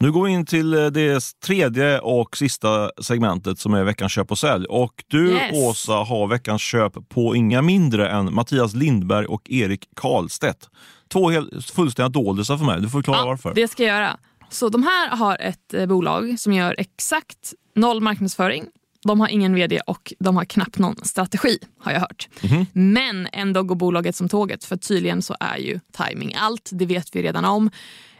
Nu 0.00 0.12
går 0.12 0.24
vi 0.24 0.30
in 0.30 0.46
till 0.46 0.74
eh, 0.74 0.86
det 0.86 1.22
tredje 1.46 1.98
och 1.98 2.36
sista 2.36 2.90
segmentet 3.02 3.58
som 3.58 3.74
är 3.74 3.84
veckans 3.84 4.12
köp 4.12 4.30
och 4.30 4.38
sälj. 4.38 4.66
Och 4.66 5.04
du 5.06 5.30
Yes. 5.30 5.56
Åsa 5.56 5.92
har 5.92 6.26
veckans 6.26 6.62
köp 6.62 7.08
på 7.08 7.36
inga 7.36 7.62
mindre 7.62 8.08
än 8.08 8.34
Mattias 8.34 8.74
Lindberg 8.74 9.26
och 9.26 9.50
Erik 9.50 9.88
Karlstedt. 9.96 10.68
Två 11.12 11.30
helt, 11.30 11.70
fullständiga 11.70 12.08
doldisar 12.08 12.56
för 12.56 12.64
mig. 12.64 12.80
Du 12.80 12.88
får 12.88 12.98
förklara 12.98 13.24
varför. 13.24 13.54
Det 13.54 13.68
ska 13.68 13.82
jag 13.82 13.96
göra. 13.96 14.16
Så 14.50 14.68
de 14.68 14.82
här 14.82 15.08
har 15.08 15.36
ett 15.40 15.74
eh, 15.74 15.86
bolag 15.86 16.40
som 16.40 16.52
gör 16.52 16.74
exakt 16.78 17.54
noll 17.74 18.00
marknadsföring. 18.00 18.64
De 19.02 19.20
har 19.20 19.28
ingen 19.28 19.54
vd 19.54 19.80
och 19.80 20.12
de 20.18 20.36
har 20.36 20.44
knappt 20.44 20.78
någon 20.78 20.96
strategi 21.04 21.58
har 21.80 21.92
jag 21.92 22.00
hört. 22.00 22.28
Mhm. 22.42 22.66
Men 22.72 23.28
ändå 23.32 23.62
går 23.62 23.76
bolaget 23.76 24.16
som 24.16 24.28
tåget 24.28 24.64
för 24.64 24.76
tydligen 24.76 25.22
så 25.22 25.36
är 25.40 25.56
ju 25.56 25.80
timing 25.92 26.34
allt. 26.38 26.70
Det 26.72 26.86
vet 26.86 27.16
vi 27.16 27.22
redan 27.22 27.44
om. 27.44 27.70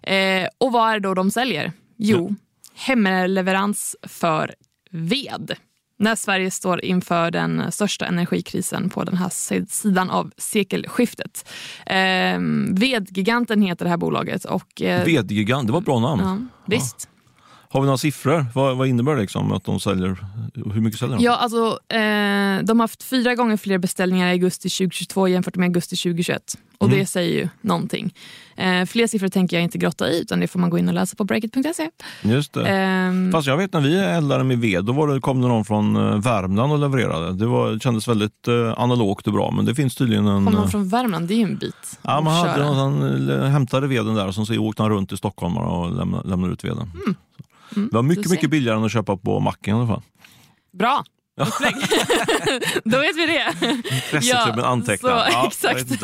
Eh, 0.02 0.48
och 0.58 0.72
vad 0.72 0.90
är 0.90 0.94
det 1.00 1.08
då 1.08 1.14
de 1.14 1.30
säljer? 1.30 1.72
Jo, 1.96 2.34
hemleverans 2.74 3.96
för 4.02 4.54
ved. 4.90 5.56
När 5.98 6.14
Sverige 6.14 6.50
står 6.50 6.84
inför 6.84 7.30
den 7.30 7.72
största 7.72 8.06
energikrisen 8.06 8.90
på 8.90 9.04
den 9.04 9.16
här 9.16 9.28
si- 9.28 9.66
sidan 9.68 10.10
av 10.10 10.30
sekelskiftet. 10.36 11.48
Eh, 11.86 12.38
Vedgiganten 12.70 13.62
heter 13.62 13.84
det 13.84 13.88
här 13.90 13.96
bolaget. 13.96 14.44
Och, 14.44 14.82
eh, 14.82 15.04
Vedgigant, 15.04 15.66
det 15.66 15.72
var 15.72 15.80
ett 15.80 15.84
bra 15.86 16.00
namn. 16.00 16.22
Ja, 16.24 16.38
visst. 16.66 17.08
Har 17.68 17.80
vi 17.80 17.84
några 17.86 17.98
siffror? 17.98 18.46
Vad, 18.54 18.76
vad 18.76 18.88
innebär 18.88 19.14
det 19.14 19.20
liksom, 19.20 19.52
att 19.52 19.64
de 19.64 19.80
säljer? 19.80 20.16
Hur 20.54 20.80
mycket 20.80 21.00
säljer 21.00 21.16
de? 21.16 21.24
Ja, 21.24 21.36
alltså, 21.36 21.78
eh, 21.88 22.64
de 22.64 22.78
har 22.80 22.82
haft 22.84 23.02
fyra 23.02 23.34
gånger 23.34 23.56
fler 23.56 23.78
beställningar 23.78 24.28
i 24.28 24.30
augusti 24.30 24.68
2022 24.68 25.28
jämfört 25.28 25.56
med 25.56 25.66
augusti 25.66 25.96
2021. 25.96 26.54
Och 26.78 26.86
Mm. 26.86 26.98
det 26.98 27.06
säger 27.06 27.32
ju 27.42 27.48
någonting. 27.60 28.14
Eh, 28.56 28.84
fler 28.86 29.06
siffror 29.06 29.28
tänker 29.28 29.56
jag 29.56 29.64
inte 29.64 29.78
grotta 29.78 30.10
i 30.10 30.20
utan 30.20 30.40
det 30.40 30.48
får 30.48 30.58
man 30.60 30.70
gå 30.70 30.78
in 30.78 30.88
och 30.88 30.94
läsa 30.94 31.16
på 31.16 31.24
breakit.se. 31.24 31.90
Just 32.22 32.52
det. 32.52 32.66
Ehm, 32.66 33.32
Fast 33.32 33.48
jag 33.48 33.56
vet 33.56 33.72
när 33.72 33.80
vi 33.80 33.98
eldade 33.98 34.44
med 34.44 34.58
ved, 34.58 34.84
då 34.84 34.92
var 34.92 35.08
det, 35.08 35.20
kom 35.20 35.40
det 35.40 35.48
någon 35.48 35.64
från 35.64 35.96
eh, 35.96 36.18
Värmland 36.18 36.72
och 36.72 36.78
levererade. 36.78 37.32
Det, 37.32 37.46
var, 37.46 37.70
det 37.70 37.80
kändes 37.80 38.08
väldigt 38.08 38.48
eh, 38.48 38.74
analogt 38.76 39.26
och 39.26 39.32
bra, 39.32 39.50
men 39.50 39.64
det 39.64 39.74
finns 39.74 39.94
tydligen 39.94 40.26
en... 40.26 40.44
Kommer 40.44 40.50
man 40.58 40.64
eh, 40.64 40.70
från 40.70 40.88
Värmland, 40.88 41.28
det 41.28 41.34
är 41.34 41.36
ju 41.36 41.44
en 41.44 41.56
bit 41.56 41.98
Ja, 42.02 42.20
man 42.20 42.34
hade 42.46 42.64
någon, 42.64 42.76
han 42.76 43.30
eh, 43.30 43.48
hämtade 43.48 43.86
veden 43.86 44.14
där 44.14 44.26
och 44.26 44.34
sen 44.34 44.46
så 44.46 44.58
åkte 44.58 44.82
han 44.82 44.90
runt 44.92 45.12
i 45.12 45.16
Stockholm 45.16 45.56
och 45.56 45.96
lämnade, 45.96 46.28
lämnade 46.28 46.52
ut 46.52 46.64
veden. 46.64 46.90
Mm, 46.94 47.88
det 47.90 47.94
var 47.96 48.02
du 48.02 48.08
mycket, 48.08 48.30
mycket 48.30 48.50
billigare 48.50 48.78
än 48.78 48.84
att 48.84 48.92
köpa 48.92 49.16
på 49.16 49.40
macken 49.40 49.76
i 49.76 49.78
alla 49.78 49.86
fall. 49.88 50.02
Bra! 50.72 51.04
Upplägg. 51.36 51.74
Då 52.84 52.98
vet 52.98 53.16
vi 53.16 53.26
det. 53.26 53.54
Reseklubben 54.10 54.64
antecknar. 54.64 55.10
Så, 55.10 55.32
Ja, 55.32 55.46
exakt. 55.46 56.02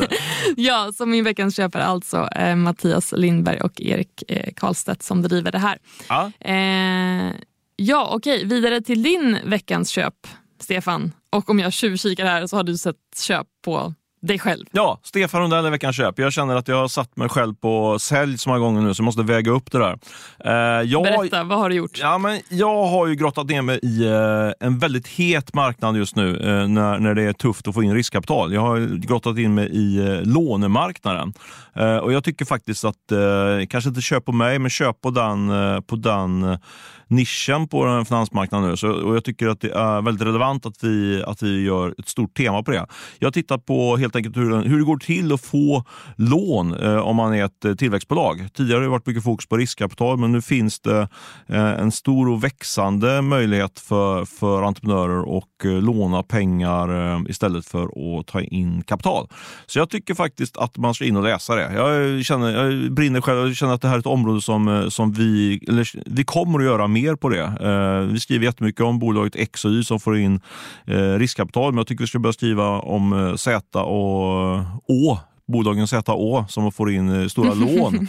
Ja, 0.57 0.91
så 0.95 1.05
min 1.05 1.23
veckans 1.23 1.55
köpare 1.55 1.85
alltså 1.85 2.27
eh, 2.35 2.55
Mattias 2.55 3.13
Lindberg 3.17 3.61
och 3.61 3.81
Erik 3.81 4.23
eh, 4.27 4.53
Karlstedt 4.55 5.03
som 5.03 5.21
driver 5.21 5.51
det 5.51 5.59
här. 5.59 5.77
Ja. 6.09 6.31
Eh, 6.39 7.33
ja, 7.75 8.09
okej. 8.11 8.45
Vidare 8.45 8.81
till 8.81 9.03
din 9.03 9.37
veckans 9.45 9.89
köp, 9.89 10.27
Stefan. 10.59 11.11
Och 11.29 11.49
om 11.49 11.59
jag 11.59 11.73
tjuvkikar 11.73 12.25
här 12.25 12.47
så 12.47 12.55
har 12.55 12.63
du 12.63 12.77
sett 12.77 12.95
köp 13.17 13.47
på 13.65 13.93
dig 14.23 14.39
själv. 14.39 14.65
Ja, 14.71 14.99
Stefan 15.03 15.41
Rundell 15.41 15.65
är 15.65 15.69
veckans 15.69 15.95
köp. 15.95 16.19
Jag 16.19 16.33
känner 16.33 16.55
att 16.55 16.67
jag 16.67 16.75
har 16.75 16.87
satt 16.87 17.17
mig 17.17 17.29
själv 17.29 17.53
på 17.53 17.99
sälj 17.99 18.37
så 18.37 18.49
många 18.49 18.59
gånger 18.59 18.81
nu 18.81 18.93
så 18.93 19.01
jag 19.01 19.05
måste 19.05 19.23
väga 19.23 19.51
upp 19.51 19.71
det 19.71 19.77
där. 19.77 19.97
Eh, 20.45 20.81
jag, 20.89 21.03
Berätta, 21.03 21.43
vad 21.43 21.57
har 21.57 21.69
du 21.69 21.75
gjort? 21.75 21.99
Ja, 21.99 22.17
men 22.17 22.41
jag 22.49 22.85
har 22.85 23.07
ju 23.07 23.15
grottat 23.15 23.47
ner 23.47 23.61
mig 23.61 23.79
i 23.83 24.05
eh, 24.05 24.67
en 24.67 24.79
väldigt 24.79 25.07
het 25.07 25.53
marknad 25.53 25.97
just 25.97 26.15
nu 26.15 26.37
eh, 26.37 26.67
när, 26.67 26.99
när 26.99 27.15
det 27.15 27.23
är 27.23 27.33
tufft 27.33 27.67
att 27.67 27.73
få 27.73 27.83
in 27.83 27.93
riskkapital. 27.93 28.53
Jag 28.53 28.61
har 28.61 28.97
grottat 28.97 29.37
in 29.37 29.53
mig 29.53 29.69
i 29.71 29.97
eh, 29.97 30.21
lånemarknaden. 30.21 31.33
Eh, 31.75 31.97
och 31.97 32.13
jag 32.13 32.23
tycker 32.23 32.45
faktiskt 32.45 32.85
att, 32.85 33.11
eh, 33.11 33.67
kanske 33.69 33.89
inte 33.89 34.01
köp 34.01 34.25
på 34.25 34.31
mig, 34.31 34.59
men 34.59 34.69
köp 34.69 35.01
på 35.01 35.09
den, 35.09 35.51
på 35.87 35.95
den 35.95 36.57
nischen 37.13 37.67
på 37.67 37.85
den 37.85 38.05
finansmarknaden 38.05 38.69
nu. 38.69 38.77
Så, 38.77 38.91
och 38.91 39.15
jag 39.15 39.23
tycker 39.23 39.47
att 39.47 39.61
det 39.61 39.71
är 39.71 40.01
väldigt 40.01 40.27
relevant 40.27 40.65
att 40.65 40.83
vi, 40.83 41.23
att 41.23 41.43
vi 41.43 41.63
gör 41.63 41.95
ett 41.99 42.09
stort 42.09 42.37
tema 42.37 42.63
på 42.63 42.71
det. 42.71 42.85
Jag 43.19 43.27
har 43.27 43.31
tittat 43.31 43.65
på 43.65 43.97
helt 43.97 44.12
helt 44.13 44.25
enkelt 44.25 44.37
hur, 44.37 44.69
hur 44.69 44.77
det 44.77 44.83
går 44.83 44.97
till 44.97 45.33
att 45.33 45.41
få 45.41 45.83
lån 46.17 46.73
eh, 46.73 46.97
om 46.97 47.15
man 47.15 47.33
är 47.33 47.45
ett 47.45 47.65
eh, 47.65 47.75
tillväxtbolag. 47.75 48.47
Tidigare 48.53 48.77
har 48.77 48.83
det 48.83 48.89
varit 48.89 49.05
mycket 49.05 49.23
fokus 49.23 49.47
på 49.47 49.57
riskkapital 49.57 50.17
men 50.17 50.31
nu 50.31 50.41
finns 50.41 50.79
det 50.79 51.07
eh, 51.47 51.79
en 51.79 51.91
stor 51.91 52.29
och 52.29 52.43
växande 52.43 53.21
möjlighet 53.21 53.79
för, 53.79 54.25
för 54.25 54.63
entreprenörer 54.63 55.37
att 55.37 55.65
eh, 55.65 55.71
låna 55.71 56.23
pengar 56.23 57.13
eh, 57.15 57.21
istället 57.29 57.65
för 57.65 57.83
att 58.19 58.27
ta 58.27 58.41
in 58.41 58.83
kapital. 58.83 59.27
Så 59.65 59.79
jag 59.79 59.89
tycker 59.89 60.13
faktiskt 60.13 60.57
att 60.57 60.77
man 60.77 60.93
ska 60.93 61.05
in 61.05 61.17
och 61.17 61.23
läsa 61.23 61.55
det. 61.55 61.73
Jag, 61.73 62.25
känner, 62.25 62.63
jag 62.63 62.91
brinner 62.91 63.21
själv, 63.21 63.39
jag 63.39 63.55
känner 63.55 63.73
att 63.73 63.81
det 63.81 63.87
här 63.87 63.95
är 63.95 63.99
ett 63.99 64.05
område 64.05 64.41
som, 64.41 64.67
eh, 64.67 64.89
som 64.89 65.11
vi, 65.11 65.59
eller, 65.67 65.89
vi 66.05 66.23
kommer 66.23 66.59
att 66.59 66.65
göra 66.65 66.87
mer 66.87 67.15
på 67.15 67.29
det. 67.29 67.43
Eh, 67.43 68.13
vi 68.13 68.19
skriver 68.19 68.45
jättemycket 68.45 68.81
om 68.81 68.99
bolaget 68.99 69.35
X 69.35 69.65
och 69.65 69.71
Y 69.71 69.83
som 69.83 69.99
får 69.99 70.17
in 70.17 70.41
eh, 70.85 70.95
riskkapital, 70.95 71.71
men 71.71 71.77
jag 71.77 71.87
tycker 71.87 72.03
vi 72.03 72.07
ska 72.07 72.19
börja 72.19 72.33
skriva 72.33 72.79
om 72.79 73.13
eh, 73.13 73.35
Z 73.35 73.79
och 73.81 74.02
Å 74.03 75.32
bolagen 75.47 75.87
ZÅ 75.87 76.45
som 76.49 76.71
får 76.71 76.91
in 76.91 77.21
eh, 77.21 77.27
stora 77.27 77.53
lån. 77.53 77.95
Eh, 77.95 78.03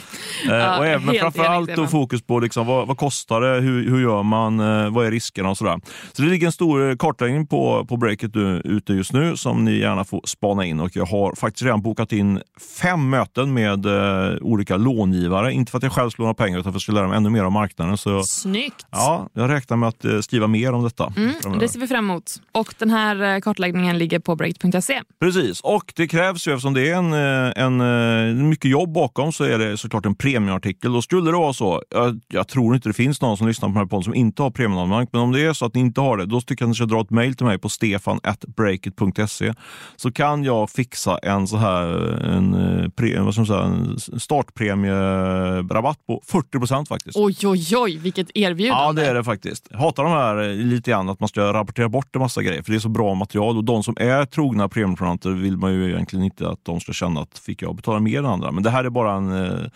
Ja, 0.54 0.78
och 0.78 0.86
även 0.86 1.08
helt 1.08 1.20
framförallt 1.20 1.76
då 1.76 1.86
fokus 1.86 2.22
på 2.22 2.38
liksom, 2.40 2.66
vad, 2.66 2.86
vad 2.88 2.96
kostar 2.96 3.40
det, 3.40 3.60
hur, 3.60 3.90
hur 3.90 4.00
gör 4.02 4.22
man, 4.22 4.60
eh, 4.60 4.90
vad 4.90 5.06
är 5.06 5.10
riskerna 5.10 5.50
och 5.50 5.58
sådär. 5.58 5.80
Så 6.12 6.22
det 6.22 6.28
ligger 6.28 6.46
en 6.46 6.52
stor 6.52 6.90
eh, 6.90 6.96
kartläggning 6.96 7.46
på, 7.46 7.86
på 7.88 7.96
breaket 7.96 8.30
ute 8.64 8.92
just 8.92 9.12
nu 9.12 9.36
som 9.36 9.64
ni 9.64 9.78
gärna 9.78 10.04
får 10.04 10.20
spana 10.26 10.64
in 10.64 10.80
och 10.80 10.96
jag 10.96 11.06
har 11.06 11.34
faktiskt 11.34 11.62
redan 11.64 11.82
bokat 11.82 12.12
in 12.12 12.40
fem 12.80 13.10
möten 13.10 13.54
med 13.54 13.86
eh, 13.86 14.36
olika 14.40 14.76
långivare. 14.76 15.52
Inte 15.52 15.70
för 15.70 15.78
att 15.78 15.82
jag 15.82 15.92
själv 15.92 16.10
ska 16.10 16.22
låna 16.22 16.34
pengar 16.34 16.58
utan 16.58 16.64
för 16.64 16.70
att 16.70 16.74
jag 16.74 16.82
ska 16.82 16.92
lära 16.92 17.08
mig 17.08 17.16
ännu 17.16 17.30
mer 17.30 17.44
om 17.44 17.52
marknaden. 17.52 17.96
Så, 17.98 18.22
Snyggt! 18.22 18.86
ja, 18.90 19.28
jag 19.32 19.50
räknar 19.50 19.76
med 19.76 19.88
att 19.88 20.04
eh, 20.04 20.18
skriva 20.20 20.46
mer 20.46 20.72
om 20.72 20.84
detta. 20.84 21.12
Mm, 21.16 21.58
Det 21.58 21.68
ser 21.68 21.80
vi 21.80 21.86
fram 21.86 22.10
emot. 22.10 22.32
Och 22.52 22.74
den 22.78 22.90
här 22.90 23.34
eh, 23.34 23.40
kartläggningen 23.40 23.98
ligger 23.98 24.18
på 24.18 24.36
break.se. 24.36 25.02
Precis, 25.20 25.60
och 25.60 25.92
det 25.96 26.08
krävs 26.08 26.48
ju 26.48 26.52
eftersom 26.52 26.74
det 26.74 26.90
är 26.90 26.94
en, 26.96 27.12
eh, 27.12 27.18
en, 27.56 27.80
eh, 27.80 28.34
mycket 28.34 28.70
jobb 28.70 28.92
bakom 28.92 29.32
så 29.32 29.44
är 29.44 29.58
det 29.58 29.76
såklart 29.76 30.06
en 30.06 30.14
premiumartikel. 30.14 30.96
Och 30.96 31.04
skulle 31.04 31.30
det 31.30 31.36
vara 31.36 31.52
så, 31.52 31.82
jag, 31.90 32.20
jag 32.28 32.48
tror 32.48 32.74
inte 32.74 32.88
det 32.88 32.92
finns 32.92 33.20
någon 33.20 33.36
som 33.36 33.48
lyssnar 33.48 33.68
på 33.68 33.72
den 33.72 33.78
här 33.78 33.86
podden 33.86 34.04
som 34.04 34.14
inte 34.14 34.42
har 34.42 34.50
premiumabonnemang, 34.50 35.06
men 35.12 35.20
om 35.20 35.32
det 35.32 35.40
är 35.40 35.52
så 35.52 35.66
att 35.66 35.74
ni 35.74 35.80
inte 35.80 36.00
har 36.00 36.16
det, 36.16 36.26
då 36.26 36.40
tycker 36.40 36.62
jag 36.62 36.66
att 36.66 36.70
ni 36.70 36.74
ska 36.74 36.86
dra 36.86 37.00
ett 37.00 37.10
mejl 37.10 37.34
till 37.34 37.46
mig 37.46 37.58
på 37.58 37.68
stefan.breakit.se 37.68 39.54
så 39.96 40.12
kan 40.12 40.44
jag 40.44 40.70
fixa 40.70 41.18
en 41.18 41.46
så 41.46 41.56
här 41.56 41.84
en, 42.24 42.54
eh, 42.54 42.88
pre, 42.88 43.20
vad 43.20 43.34
ska 43.34 43.40
man 43.40 43.46
säga, 43.46 43.62
en 43.62 43.98
startpremierabatt 44.20 46.06
på 46.06 46.22
40% 46.26 46.88
faktiskt. 46.88 47.16
Oj, 47.16 47.36
oj, 47.44 47.76
oj, 47.76 47.98
vilket 47.98 48.30
erbjudande. 48.34 48.82
Ja, 48.84 48.92
det 48.92 49.10
är 49.10 49.14
det 49.14 49.24
faktiskt. 49.24 49.66
Jag 49.70 49.78
hatar 49.78 50.02
de 50.02 50.12
här 50.12 50.50
eh, 50.50 50.56
lite 50.56 50.90
grann 50.90 51.08
att 51.08 51.20
man 51.20 51.28
ska 51.28 51.52
rapportera 51.52 51.88
bort 51.88 52.16
en 52.16 52.20
massa 52.20 52.42
grejer, 52.42 52.62
för 52.62 52.72
det 52.72 52.78
är 52.78 52.80
så 52.80 52.88
bra 52.88 53.14
material. 53.14 53.56
Och 53.56 53.64
de 53.64 53.82
som 53.82 53.96
är 54.00 54.24
trogna 54.24 54.68
premiumprenumeranter 54.68 55.30
vill 55.30 55.56
man 55.56 55.72
ju 55.72 55.90
egentligen 55.90 56.24
inte 56.24 56.48
att 56.48 56.60
de 56.62 56.80
ska 56.80 56.92
känna 56.92 57.13
att 57.16 57.38
fick 57.38 57.62
jag 57.62 57.76
betala 57.76 58.00
mer 58.00 58.18
än 58.18 58.26
andra. 58.26 58.52
Men 58.52 58.62
det 58.62 58.70
här 58.70 58.84
är 58.84 58.90
bara 58.90 59.12
en 59.12 59.44
eh, 59.44 59.66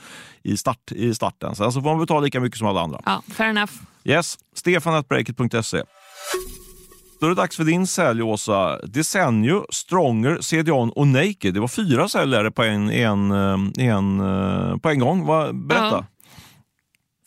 i, 0.42 0.56
start, 0.56 0.92
i 0.92 1.14
starten. 1.14 1.54
Sen 1.54 1.72
så 1.72 1.82
får 1.82 1.88
man 1.88 1.98
betala 2.00 2.20
lika 2.20 2.40
mycket 2.40 2.58
som 2.58 2.68
alla 2.68 2.80
andra. 2.80 3.00
Ja, 3.06 3.22
fair 3.34 3.48
enough. 3.50 3.72
Yes, 4.04 4.38
stefanatbreakit.se. 4.54 5.82
Då 7.20 7.26
är 7.26 7.30
det 7.30 7.36
dags 7.36 7.56
för 7.56 7.64
din 7.64 7.86
sälj, 7.86 8.22
Åsa. 8.22 8.78
Desenio, 8.86 9.66
Stronger, 9.70 10.38
CDON 10.40 10.90
och 10.90 11.06
Naked. 11.06 11.54
Det 11.54 11.60
var 11.60 11.68
fyra 11.68 12.08
säljare 12.08 12.50
på 12.50 12.62
en, 12.62 12.90
en, 12.90 13.30
eh, 13.30 13.86
en, 13.86 14.20
eh, 14.20 14.76
på 14.76 14.88
en 14.88 14.98
gång. 14.98 15.26
Va, 15.26 15.52
berätta. 15.52 15.84
Ja. 15.84 16.04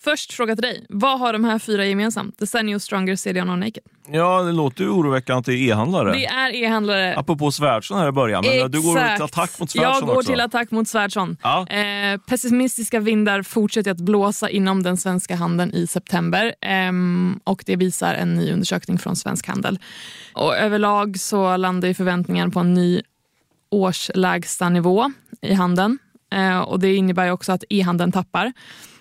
Först 0.04 0.34
fråga 0.34 0.56
till 0.56 0.62
dig. 0.64 0.86
Vad 0.90 1.20
har 1.20 1.34
de 1.34 1.44
här 1.44 1.60
fyra 1.60 1.86
gemensamt? 1.86 2.38
Desenio, 2.38 2.80
Stronger, 2.80 3.16
CDON 3.16 3.50
och 3.50 3.60
Naked. 3.60 3.84
Ja, 4.08 4.42
det 4.42 4.52
låter 4.52 4.84
ju 4.84 4.90
oroväckande 4.90 5.40
att 5.40 5.46
det 5.46 5.54
är 5.54 5.70
e-handlare. 5.72 6.12
Det 6.12 6.26
är 6.26 6.56
e-handlare. 6.56 7.18
Apropå 7.18 7.52
Svärdsson 7.52 7.98
här 8.00 8.08
i 8.08 8.12
början, 8.12 8.44
men 8.46 8.72
du 8.72 8.82
går 8.82 8.98
Exakt. 8.98 9.16
till 9.16 9.24
attack 9.26 9.60
mot 9.60 9.72
Svärdsson 9.72 9.94
Jag 9.94 10.08
går 10.08 10.18
också. 10.18 10.32
till 10.32 10.42
attack 10.42 10.72
mot 10.72 10.88
Svärdsson. 10.88 11.38
Ja. 11.44 11.68
Eh, 11.68 12.18
pessimistiska 12.18 13.00
vindar 13.00 13.44
fortsätter 13.44 13.92
att 13.92 13.98
blåsa 14.02 14.50
inom 14.50 14.84
den 14.84 14.98
svenska 14.98 15.36
handeln 15.36 15.74
i 15.74 15.88
september. 15.88 16.56
Ehm, 16.62 17.40
och 17.44 17.64
Det 17.66 17.76
visar 17.76 18.14
en 18.14 18.34
ny 18.36 18.52
undersökning 18.54 18.98
från 19.00 19.16
Svensk 19.16 19.48
Handel. 19.48 19.80
Och 20.34 20.58
överlag 20.58 21.20
så 21.20 21.58
landar 21.58 21.88
ju 21.88 21.94
förväntningen 21.94 22.52
på 22.52 22.60
en 22.60 22.74
ny 22.74 23.02
årslägsta 23.72 24.70
nivå 24.70 25.12
i 25.42 25.54
handeln. 25.54 25.98
Eh, 26.34 26.60
och 26.60 26.80
Det 26.80 26.96
innebär 26.96 27.32
också 27.32 27.52
att 27.52 27.64
e-handeln 27.70 28.12
tappar. 28.12 28.54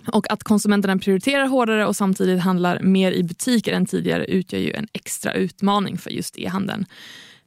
Och 0.06 0.30
Att 0.32 0.44
konsumenterna 0.44 0.98
prioriterar 0.98 1.46
hårdare 1.46 1.86
och 1.86 1.96
samtidigt 1.96 2.40
handlar 2.40 2.80
mer 2.80 3.12
i 3.12 3.22
butiker 3.22 3.72
än 3.72 3.86
tidigare 3.86 4.24
utgör 4.24 4.60
ju 4.60 4.72
en 4.72 4.88
extra 4.92 5.32
utmaning 5.32 5.98
för 5.98 6.10
just 6.10 6.38
e-handeln. 6.38 6.86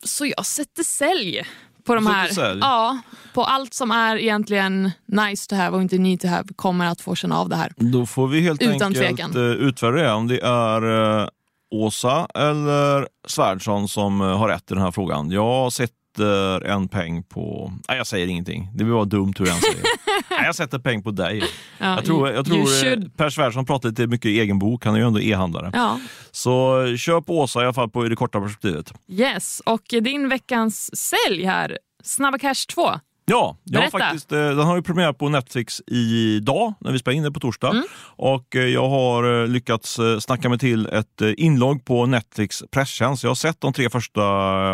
Så 0.04 0.26
jag 0.26 0.46
sätter 0.46 0.84
sälj 0.84 1.42
på 1.86 1.96
de 1.96 2.08
här. 2.08 2.58
Ja, 2.62 3.00
på 3.34 3.44
allt 3.44 3.74
som 3.74 3.92
är 3.92 4.18
egentligen 4.18 4.92
nice 5.06 5.50
to 5.50 5.56
have 5.56 5.76
och 5.76 5.82
inte 5.82 5.98
need 5.98 6.22
to 6.22 6.28
have 6.28 6.44
kommer 6.56 6.86
att 6.86 7.02
få 7.02 7.16
känna 7.16 7.38
av 7.40 7.50
det 7.50 7.56
här. 7.56 7.74
Då 7.78 8.06
får 8.06 8.28
vi 8.28 8.42
helt 8.42 8.62
Utan 8.62 8.74
enkelt 8.82 8.96
tvekan. 8.96 9.32
eh, 9.36 9.42
utvärdera 9.68 10.16
om 10.16 10.28
det 10.28 10.40
är 10.44 11.20
eh, 11.22 11.28
Åsa 11.72 12.28
eller 12.36 13.08
Svärdsson 13.28 13.88
som 13.88 14.22
eh, 14.22 14.38
har 14.38 14.48
rätt 14.48 14.72
i 14.72 14.74
den 14.74 14.84
här 14.84 14.92
frågan. 14.92 15.32
Jag 15.32 15.74
sätter 15.74 16.62
en 16.66 16.88
peng 16.88 17.24
på... 17.24 17.74
Nej, 17.88 17.98
jag 17.98 18.08
säger 18.08 18.28
ingenting. 18.28 18.70
Det 18.76 18.84
var 18.84 19.06
dumt 19.06 19.34
hur 19.40 19.46
jag 19.46 19.56
än 19.56 19.62
säger. 19.62 19.84
Nej, 20.30 20.46
jag 20.46 20.56
sätter 20.56 20.80
peng 20.80 21.04
på 21.04 21.12
dig. 21.12 21.44
Ja, 21.78 21.96
Jag 21.96 22.06
tror, 22.06 22.30
jag 22.30 22.46
tror 22.46 22.58
you 22.58 22.68
eh, 22.78 22.82
should. 22.84 23.18
Per 23.18 23.30
Svärdsson 23.30 23.66
pratar 23.66 23.90
lite 23.90 24.08
mycket 24.08 24.26
i 24.26 24.40
egen 24.40 24.60
bok. 24.60 24.86
Han 24.86 24.96
är 24.96 25.00
ju 25.00 25.06
ändå 25.08 25.20
e-handlare. 25.22 25.72
Ja, 25.74 26.00
Så 26.32 26.86
på 27.22 27.40
Åsa 27.40 27.62
i 27.62 27.64
alla 27.64 27.74
fall 27.74 27.90
på 27.90 28.06
i 28.06 28.10
det 28.10 28.16
korta 28.16 28.42
perspektivet. 28.42 28.94
yes. 29.08 29.62
Och 29.66 29.82
din 30.02 30.30
veckans 30.30 30.96
sälj 30.98 31.46
här, 31.46 31.78
Snabba 32.04 32.38
Cash 32.38 32.66
2. 32.74 32.92
Ja, 33.26 33.58
jag 33.64 33.82
har 33.82 33.90
faktiskt, 33.90 34.32
eh, 34.32 34.38
den 34.40 34.60
har 34.60 34.76
ju 34.76 34.82
premiär 34.82 35.14
på 35.14 35.30
Netflix 35.30 35.82
idag 35.88 36.74
när 36.80 36.92
vi 36.92 37.00
spelar 37.00 37.16
in 37.16 37.24
det 37.24 37.32
på 37.32 37.40
torsdag. 37.40 37.70
Mm. 37.70 37.84
Och 38.06 38.56
eh, 38.56 38.62
jag 38.62 38.90
har 38.90 39.42
eh, 39.42 39.48
lyckats 39.48 40.00
snacka 40.20 40.50
mig 40.50 40.60
till 40.60 40.86
ett 40.86 41.22
inlogg 41.38 41.86
på 41.86 42.06
Netflix 42.06 42.64
presstjänst. 42.72 43.24
Jag 43.24 43.30
har 43.30 43.36
sett 43.36 43.62
de 43.62 43.74
tre 43.74 43.90
första 43.90 44.24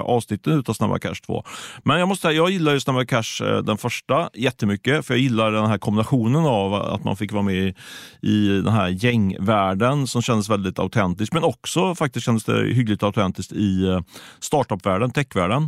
avsnitten 0.02 0.54
utav 0.54 0.74
Snabba 0.74 1.00
Cash 1.00 1.16
2. 1.26 1.44
Men 1.84 2.00
jag 2.00 2.08
måste 2.08 2.22
säga, 2.22 2.34
jag 2.34 2.50
gillar 2.50 2.74
ju 2.74 2.80
Snabba 2.80 3.06
Cash 3.06 3.62
den 3.64 3.78
första 3.78 4.30
jättemycket. 4.34 5.06
För 5.06 5.14
jag 5.14 5.22
gillar 5.22 5.52
den 5.52 5.66
här 5.66 5.78
kombinationen 5.78 6.46
av 6.46 6.74
att 6.74 7.04
man 7.04 7.16
fick 7.16 7.32
vara 7.32 7.44
med 7.44 7.76
i, 8.22 8.48
den 8.48 8.74
här 8.74 8.88
gängvärlden 8.88 10.08
som 10.08 10.22
kändes 10.22 10.50
väldigt 10.50 10.80
autentisk. 10.80 11.34
Men 11.34 11.44
också 11.44 11.96
faktiskt 11.96 12.26
kändes 12.26 12.44
det 12.44 12.74
hyggligt 12.74 13.04
autentiskt 13.04 13.52
i 13.52 14.02
startupvärlden, 14.40 15.12
techvärlden. 15.12 15.68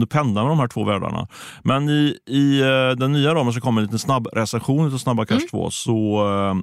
Du 0.00 0.06
pendlar 0.06 0.42
med 0.42 0.50
de 0.50 0.58
här 0.58 0.68
två 0.68 0.84
världarna. 0.84 1.28
Men 1.62 1.91
i, 1.92 2.18
i 2.26 2.60
eh, 2.60 2.96
den 2.96 3.12
nya 3.12 3.34
ramen 3.34 3.52
så 3.52 3.60
kommer 3.60 3.80
en 3.80 3.84
liten 3.84 3.98
snabb 3.98 4.28
recension 4.32 4.94
av 4.94 4.98
Snabba 4.98 5.24
Cash 5.24 5.46
2 5.50 5.70
så 5.70 5.92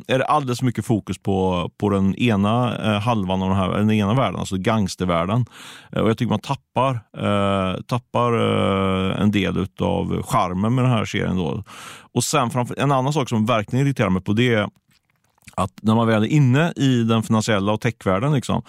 eh, 0.07 0.15
är 0.15 0.19
det 0.19 0.25
alldeles 0.25 0.61
mycket 0.61 0.85
fokus 0.85 1.17
på, 1.17 1.69
på 1.77 1.89
den 1.89 2.15
ena 2.15 2.77
eh, 2.85 3.01
halvan 3.01 3.41
av 3.41 3.49
den, 3.49 3.57
här, 3.57 3.69
den 3.69 3.91
ena 3.91 4.13
världen, 4.13 4.39
alltså 4.39 4.57
gangstervärlden. 4.57 5.45
Och 5.95 6.09
jag 6.09 6.17
tycker 6.17 6.29
man 6.29 6.39
tappar, 6.39 6.99
tappar 7.81 8.33
en 9.21 9.31
del 9.31 9.67
av 9.79 10.23
charmen 10.23 10.75
med 10.75 10.83
den 10.83 10.91
här 10.91 11.05
serien. 11.05 11.37
Då. 11.37 11.63
Och 12.13 12.23
sen 12.23 12.49
framför, 12.49 12.79
en 12.79 12.91
annan 12.91 13.13
sak 13.13 13.29
som 13.29 13.45
verkligen 13.45 13.85
irriterar 13.85 14.09
mig 14.09 14.21
på 14.21 14.33
det 14.33 14.53
är 14.53 14.69
att 15.55 15.73
när 15.81 15.95
man 15.95 16.07
väl 16.07 16.23
är 16.23 16.27
inne 16.27 16.73
i 16.75 17.03
den 17.03 17.23
finansiella 17.23 17.71
och 17.71 17.81
techvärlden, 17.81 18.33
liksom, 18.33 18.61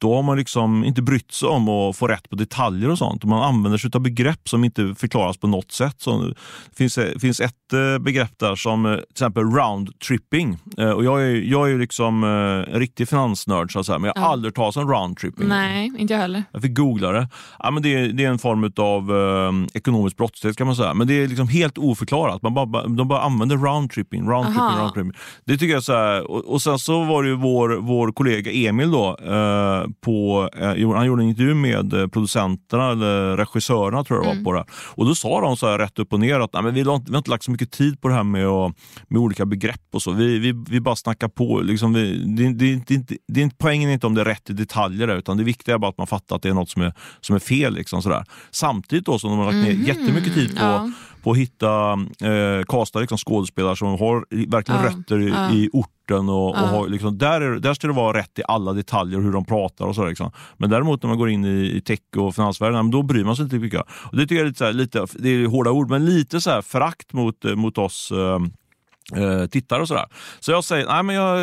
då 0.00 0.14
har 0.14 0.22
man 0.22 0.36
liksom 0.38 0.84
inte 0.84 1.02
brytt 1.02 1.32
sig 1.32 1.48
om 1.48 1.68
att 1.68 1.96
få 1.96 2.06
rätt 2.06 2.30
på 2.30 2.36
detaljer 2.36 2.90
och 2.90 2.98
sånt. 2.98 3.24
Man 3.24 3.42
använder 3.42 3.78
sig 3.78 3.90
av 3.94 4.00
begrepp 4.00 4.48
som 4.48 4.64
inte 4.64 4.94
förklaras 4.98 5.36
på 5.36 5.46
något 5.46 5.72
sätt. 5.72 5.94
Så 5.98 6.22
det 6.22 6.34
finns, 6.76 6.94
det 6.94 7.20
finns 7.20 7.40
ett 7.40 7.72
eh, 7.72 7.98
begrepp 7.98 8.38
där 8.38 8.56
som 8.56 8.86
eh, 8.86 8.94
till 8.94 9.04
exempel 9.10 9.44
round 9.44 9.98
tripping. 10.00 10.58
Eh, 10.78 10.90
Och 10.90 11.04
jag, 11.04 11.22
är, 11.22 11.34
jag 11.34 11.70
är 11.70 11.78
liksom 11.78 12.24
eh, 12.24 12.74
en 12.74 12.80
riktig 12.80 13.08
finansnörd, 13.08 13.72
så 13.72 13.80
att 13.80 13.86
säga, 13.86 13.98
men 13.98 14.12
jag 14.14 14.22
har 14.22 14.28
Ja. 14.28 14.32
aldrig 14.32 14.54
talat 14.54 14.76
om 14.76 14.88
round 14.90 15.16
tripping. 15.16 15.48
Nej, 15.48 15.92
inte 15.98 16.14
jag 16.14 16.20
heller. 16.20 16.44
Jag 16.52 16.62
fick 16.62 16.76
googla 16.76 17.12
det. 17.12 17.28
Ja, 17.58 17.70
men 17.70 17.82
det, 17.82 17.94
är, 17.94 18.08
det 18.08 18.24
är 18.24 18.28
en 18.30 18.38
form 18.38 18.72
av 18.76 19.10
eh, 19.16 19.66
ekonomisk 19.74 20.16
brottslighet 20.16 20.56
kan 20.56 20.66
man 20.66 20.76
säga. 20.76 20.94
Men 20.94 21.06
det 21.06 21.14
är 21.14 21.28
liksom 21.28 21.48
helt 21.48 21.78
oförklarat. 21.78 22.42
Man 22.42 22.54
bara, 22.54 22.86
de 22.88 23.08
bara 23.08 23.20
använder 23.22 23.56
round 23.56 23.90
tripping, 23.90 24.28
round 24.30 24.46
tripping, 24.46 24.78
round 24.78 24.94
tripping. 24.94 25.12
Det 25.44 25.56
tycker 25.58 25.74
jag 25.74 25.82
så 25.84 25.92
här, 25.92 26.30
och, 26.30 26.44
och 26.44 26.62
sen 26.62 26.78
så 26.78 27.04
var 27.04 27.22
det 27.22 27.28
ju 27.28 27.34
vår, 27.34 27.68
vår 27.80 28.12
kollega 28.12 28.50
Emil 28.52 28.90
då, 28.90 29.16
eh, 29.26 29.87
på, 30.04 30.48
eh, 30.56 30.94
han 30.94 31.06
gjorde 31.06 31.22
en 31.22 31.28
intervju 31.28 31.54
med 31.54 31.92
eh, 31.92 32.06
producenterna 32.06 32.90
eller 32.90 33.36
regissörerna 33.36 34.04
tror 34.04 34.18
jag 34.18 34.34
det 34.34 34.38
var 34.38 34.44
på 34.44 34.52
det. 34.52 34.64
Och 34.72 35.06
då 35.06 35.14
sa 35.14 35.40
de 35.40 35.56
så 35.56 35.66
här 35.66 35.78
rätt 35.78 35.98
upp 35.98 36.12
och 36.12 36.20
ner 36.20 36.40
att 36.40 36.52
Nej, 36.52 36.62
men 36.62 36.74
vi, 36.74 36.82
har 36.82 36.96
inte, 36.96 37.10
vi 37.10 37.14
har 37.14 37.18
inte 37.18 37.30
lagt 37.30 37.44
så 37.44 37.50
mycket 37.50 37.70
tid 37.70 38.00
på 38.00 38.08
det 38.08 38.14
här 38.14 38.22
med, 38.22 38.46
att, 38.46 38.74
med 39.08 39.20
olika 39.20 39.46
begrepp 39.46 39.80
och 39.92 40.02
så. 40.02 40.12
Vi, 40.12 40.38
vi, 40.38 40.64
vi 40.68 40.80
bara 40.80 40.96
snackar 40.96 41.28
på. 41.28 41.60
Liksom 41.60 41.92
vi, 41.92 42.24
det, 42.36 42.52
det, 42.52 42.76
det, 42.86 43.08
det, 43.08 43.16
det 43.28 43.40
är 43.40 43.44
inte, 43.44 43.56
poängen 43.58 43.90
är 43.90 43.94
inte 43.94 44.06
om 44.06 44.14
det 44.14 44.20
är 44.20 44.24
rätt 44.24 44.50
i 44.50 44.52
detaljer 44.52 45.06
där, 45.06 45.16
utan 45.16 45.36
det 45.36 45.44
viktiga 45.44 45.74
är 45.74 45.78
bara 45.78 45.90
att 45.90 45.98
man 45.98 46.06
fattar 46.06 46.36
att 46.36 46.42
det 46.42 46.48
är 46.48 46.54
något 46.54 46.70
som 46.70 46.82
är, 46.82 46.92
som 47.20 47.36
är 47.36 47.40
fel. 47.40 47.74
Liksom, 47.74 48.02
sådär. 48.02 48.24
Samtidigt 48.50 49.06
då 49.06 49.18
som 49.18 49.30
de 49.30 49.38
har 49.38 49.46
lagt 49.46 49.66
ner 49.66 49.88
jättemycket 49.88 50.34
tid 50.34 50.56
på, 50.56 50.64
ja. 50.64 50.90
på 51.22 51.30
att 51.30 51.36
hitta, 51.36 51.92
eh, 52.22 52.64
kasta 52.68 52.98
liksom, 53.00 53.18
skådespelare 53.18 53.76
som 53.76 53.88
har 53.88 54.48
verkligen 54.50 54.80
Ja, 54.80 54.86
rötter 54.90 55.20
i, 55.20 55.28
ja. 55.28 55.52
i 55.52 55.70
orten 55.72 55.97
rapporten 56.10 56.28
och, 56.28 56.56
Ja. 56.56 56.62
och 56.62 56.68
har, 56.68 56.88
liksom, 56.88 57.18
där, 57.18 57.40
är, 57.40 57.58
där 57.58 57.74
ska 57.74 57.86
det 57.86 57.92
vara 57.92 58.18
rätt 58.18 58.38
i 58.38 58.42
alla 58.48 58.72
detaljer 58.72 59.20
hur 59.20 59.32
de 59.32 59.44
pratar 59.44 59.84
och 59.86 59.94
så. 59.94 60.06
Liksom. 60.06 60.30
Men 60.56 60.70
däremot 60.70 61.02
när 61.02 61.08
man 61.08 61.18
går 61.18 61.30
in 61.30 61.44
i, 61.44 61.76
i 61.76 61.80
tech 61.80 61.98
och 62.16 62.34
finansvärlden, 62.34 62.86
ja, 62.86 62.92
då 62.92 63.02
bryr 63.02 63.24
man 63.24 63.36
sig 63.36 63.42
inte 63.44 63.56
mycket. 63.58 63.80
Och 64.10 64.16
det 64.16 64.22
tycker 64.22 64.34
jag 64.34 64.42
är 64.42 64.46
lite, 64.48 64.58
så 64.58 64.64
här, 64.64 64.72
lite 64.72 65.06
det 65.18 65.28
är 65.28 65.46
hårda 65.46 65.70
ord, 65.70 65.90
men 65.90 66.04
lite 66.04 66.40
så 66.40 66.50
här 66.50 66.62
förakt 66.62 67.12
mot, 67.12 67.44
eh, 67.44 67.54
mot 67.54 67.78
oss 67.78 68.12
eh, 68.12 69.22
eh, 69.22 69.46
tittare 69.46 69.80
och 69.82 69.88
sådär. 69.88 70.06
Så 70.40 70.50
jag 70.52 70.64
säger, 70.64 70.86
nej 70.86 71.02
men 71.02 71.14
jag 71.16 71.38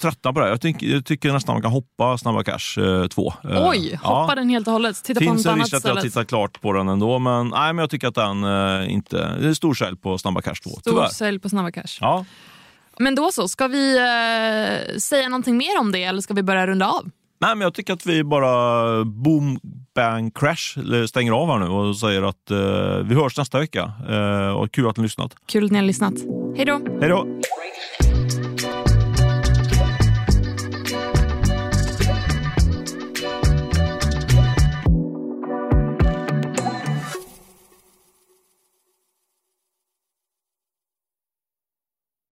tröttnar 0.00 0.32
på 0.32 0.38
det 0.40 0.44
här. 0.44 0.50
Jag, 0.52 0.60
tycker- 0.60 0.86
jag 0.86 1.04
tycker 1.04 1.32
nästan 1.32 1.54
man 1.54 1.62
kan 1.62 1.70
hoppa 1.72 2.18
Snabba 2.18 2.42
Cash 2.44 3.08
2. 3.10 3.32
Oj, 3.44 3.98
hoppa 4.02 4.34
den 4.34 4.48
helt 4.48 4.66
och 4.66 4.72
hållet. 4.72 5.04
Titta 5.04 5.20
på 5.20 5.24
Finns 5.24 5.44
något 5.44 5.52
en 5.52 5.60
annat 5.60 5.74
att 5.74 5.84
jag 5.84 6.00
tittar 6.02 6.24
klart 6.24 6.60
på 6.60 6.72
den 6.72 6.88
ändå, 6.88 7.18
men, 7.18 7.48
nej, 7.48 7.72
men 7.72 7.78
jag 7.82 7.90
tycker 7.90 8.08
att 8.08 8.14
den 8.14 8.44
eh, 8.44 8.92
inte... 8.92 9.36
Det 9.40 9.48
är 9.48 9.54
stor 9.54 9.74
sälj 9.74 9.96
på 9.96 10.18
Snabba 10.18 10.40
Cash 10.42 10.54
2, 10.62 10.70
Stor 10.70 10.80
tyvärr. 10.84 11.08
sälj 11.08 11.38
på 11.38 11.48
Snabba 11.48 11.70
Cash. 11.70 11.98
Ja. 12.00 12.24
Men 13.00 13.14
då 13.14 13.32
så, 13.32 13.48
ska 13.48 13.68
vi 13.68 13.96
eh, 13.96 14.96
säga 14.98 15.28
någonting 15.28 15.56
mer 15.56 15.80
om 15.80 15.92
det 15.92 16.04
eller 16.04 16.20
ska 16.20 16.34
vi 16.34 16.42
börja 16.42 16.66
runda 16.66 16.86
av? 16.86 17.10
Nej, 17.40 17.54
men 17.54 17.60
jag 17.60 17.74
tycker 17.74 17.92
att 17.92 18.06
vi 18.06 18.24
bara 18.24 19.04
boom, 19.04 19.60
bang, 19.94 20.34
crash 20.34 21.06
stänger 21.08 21.32
av 21.32 21.48
här 21.48 21.58
nu 21.58 21.66
och 21.66 21.96
säger 21.96 22.22
att 22.22 22.50
eh, 22.50 23.06
vi 23.08 23.14
hörs 23.14 23.38
nästa 23.38 23.58
vecka. 23.58 23.92
Eh, 24.08 24.48
och 24.48 24.72
kul 24.72 24.88
att 24.88 24.96
ni 24.96 25.00
har 25.00 25.04
lyssnat. 25.04 25.34
Kul 25.46 25.64
att 25.64 25.70
ni 25.70 25.78
har 25.78 25.86
lyssnat. 25.86 26.14
Hej 26.56 26.66
då! 26.66 26.80
Hej 27.00 27.08
då! 27.08 27.26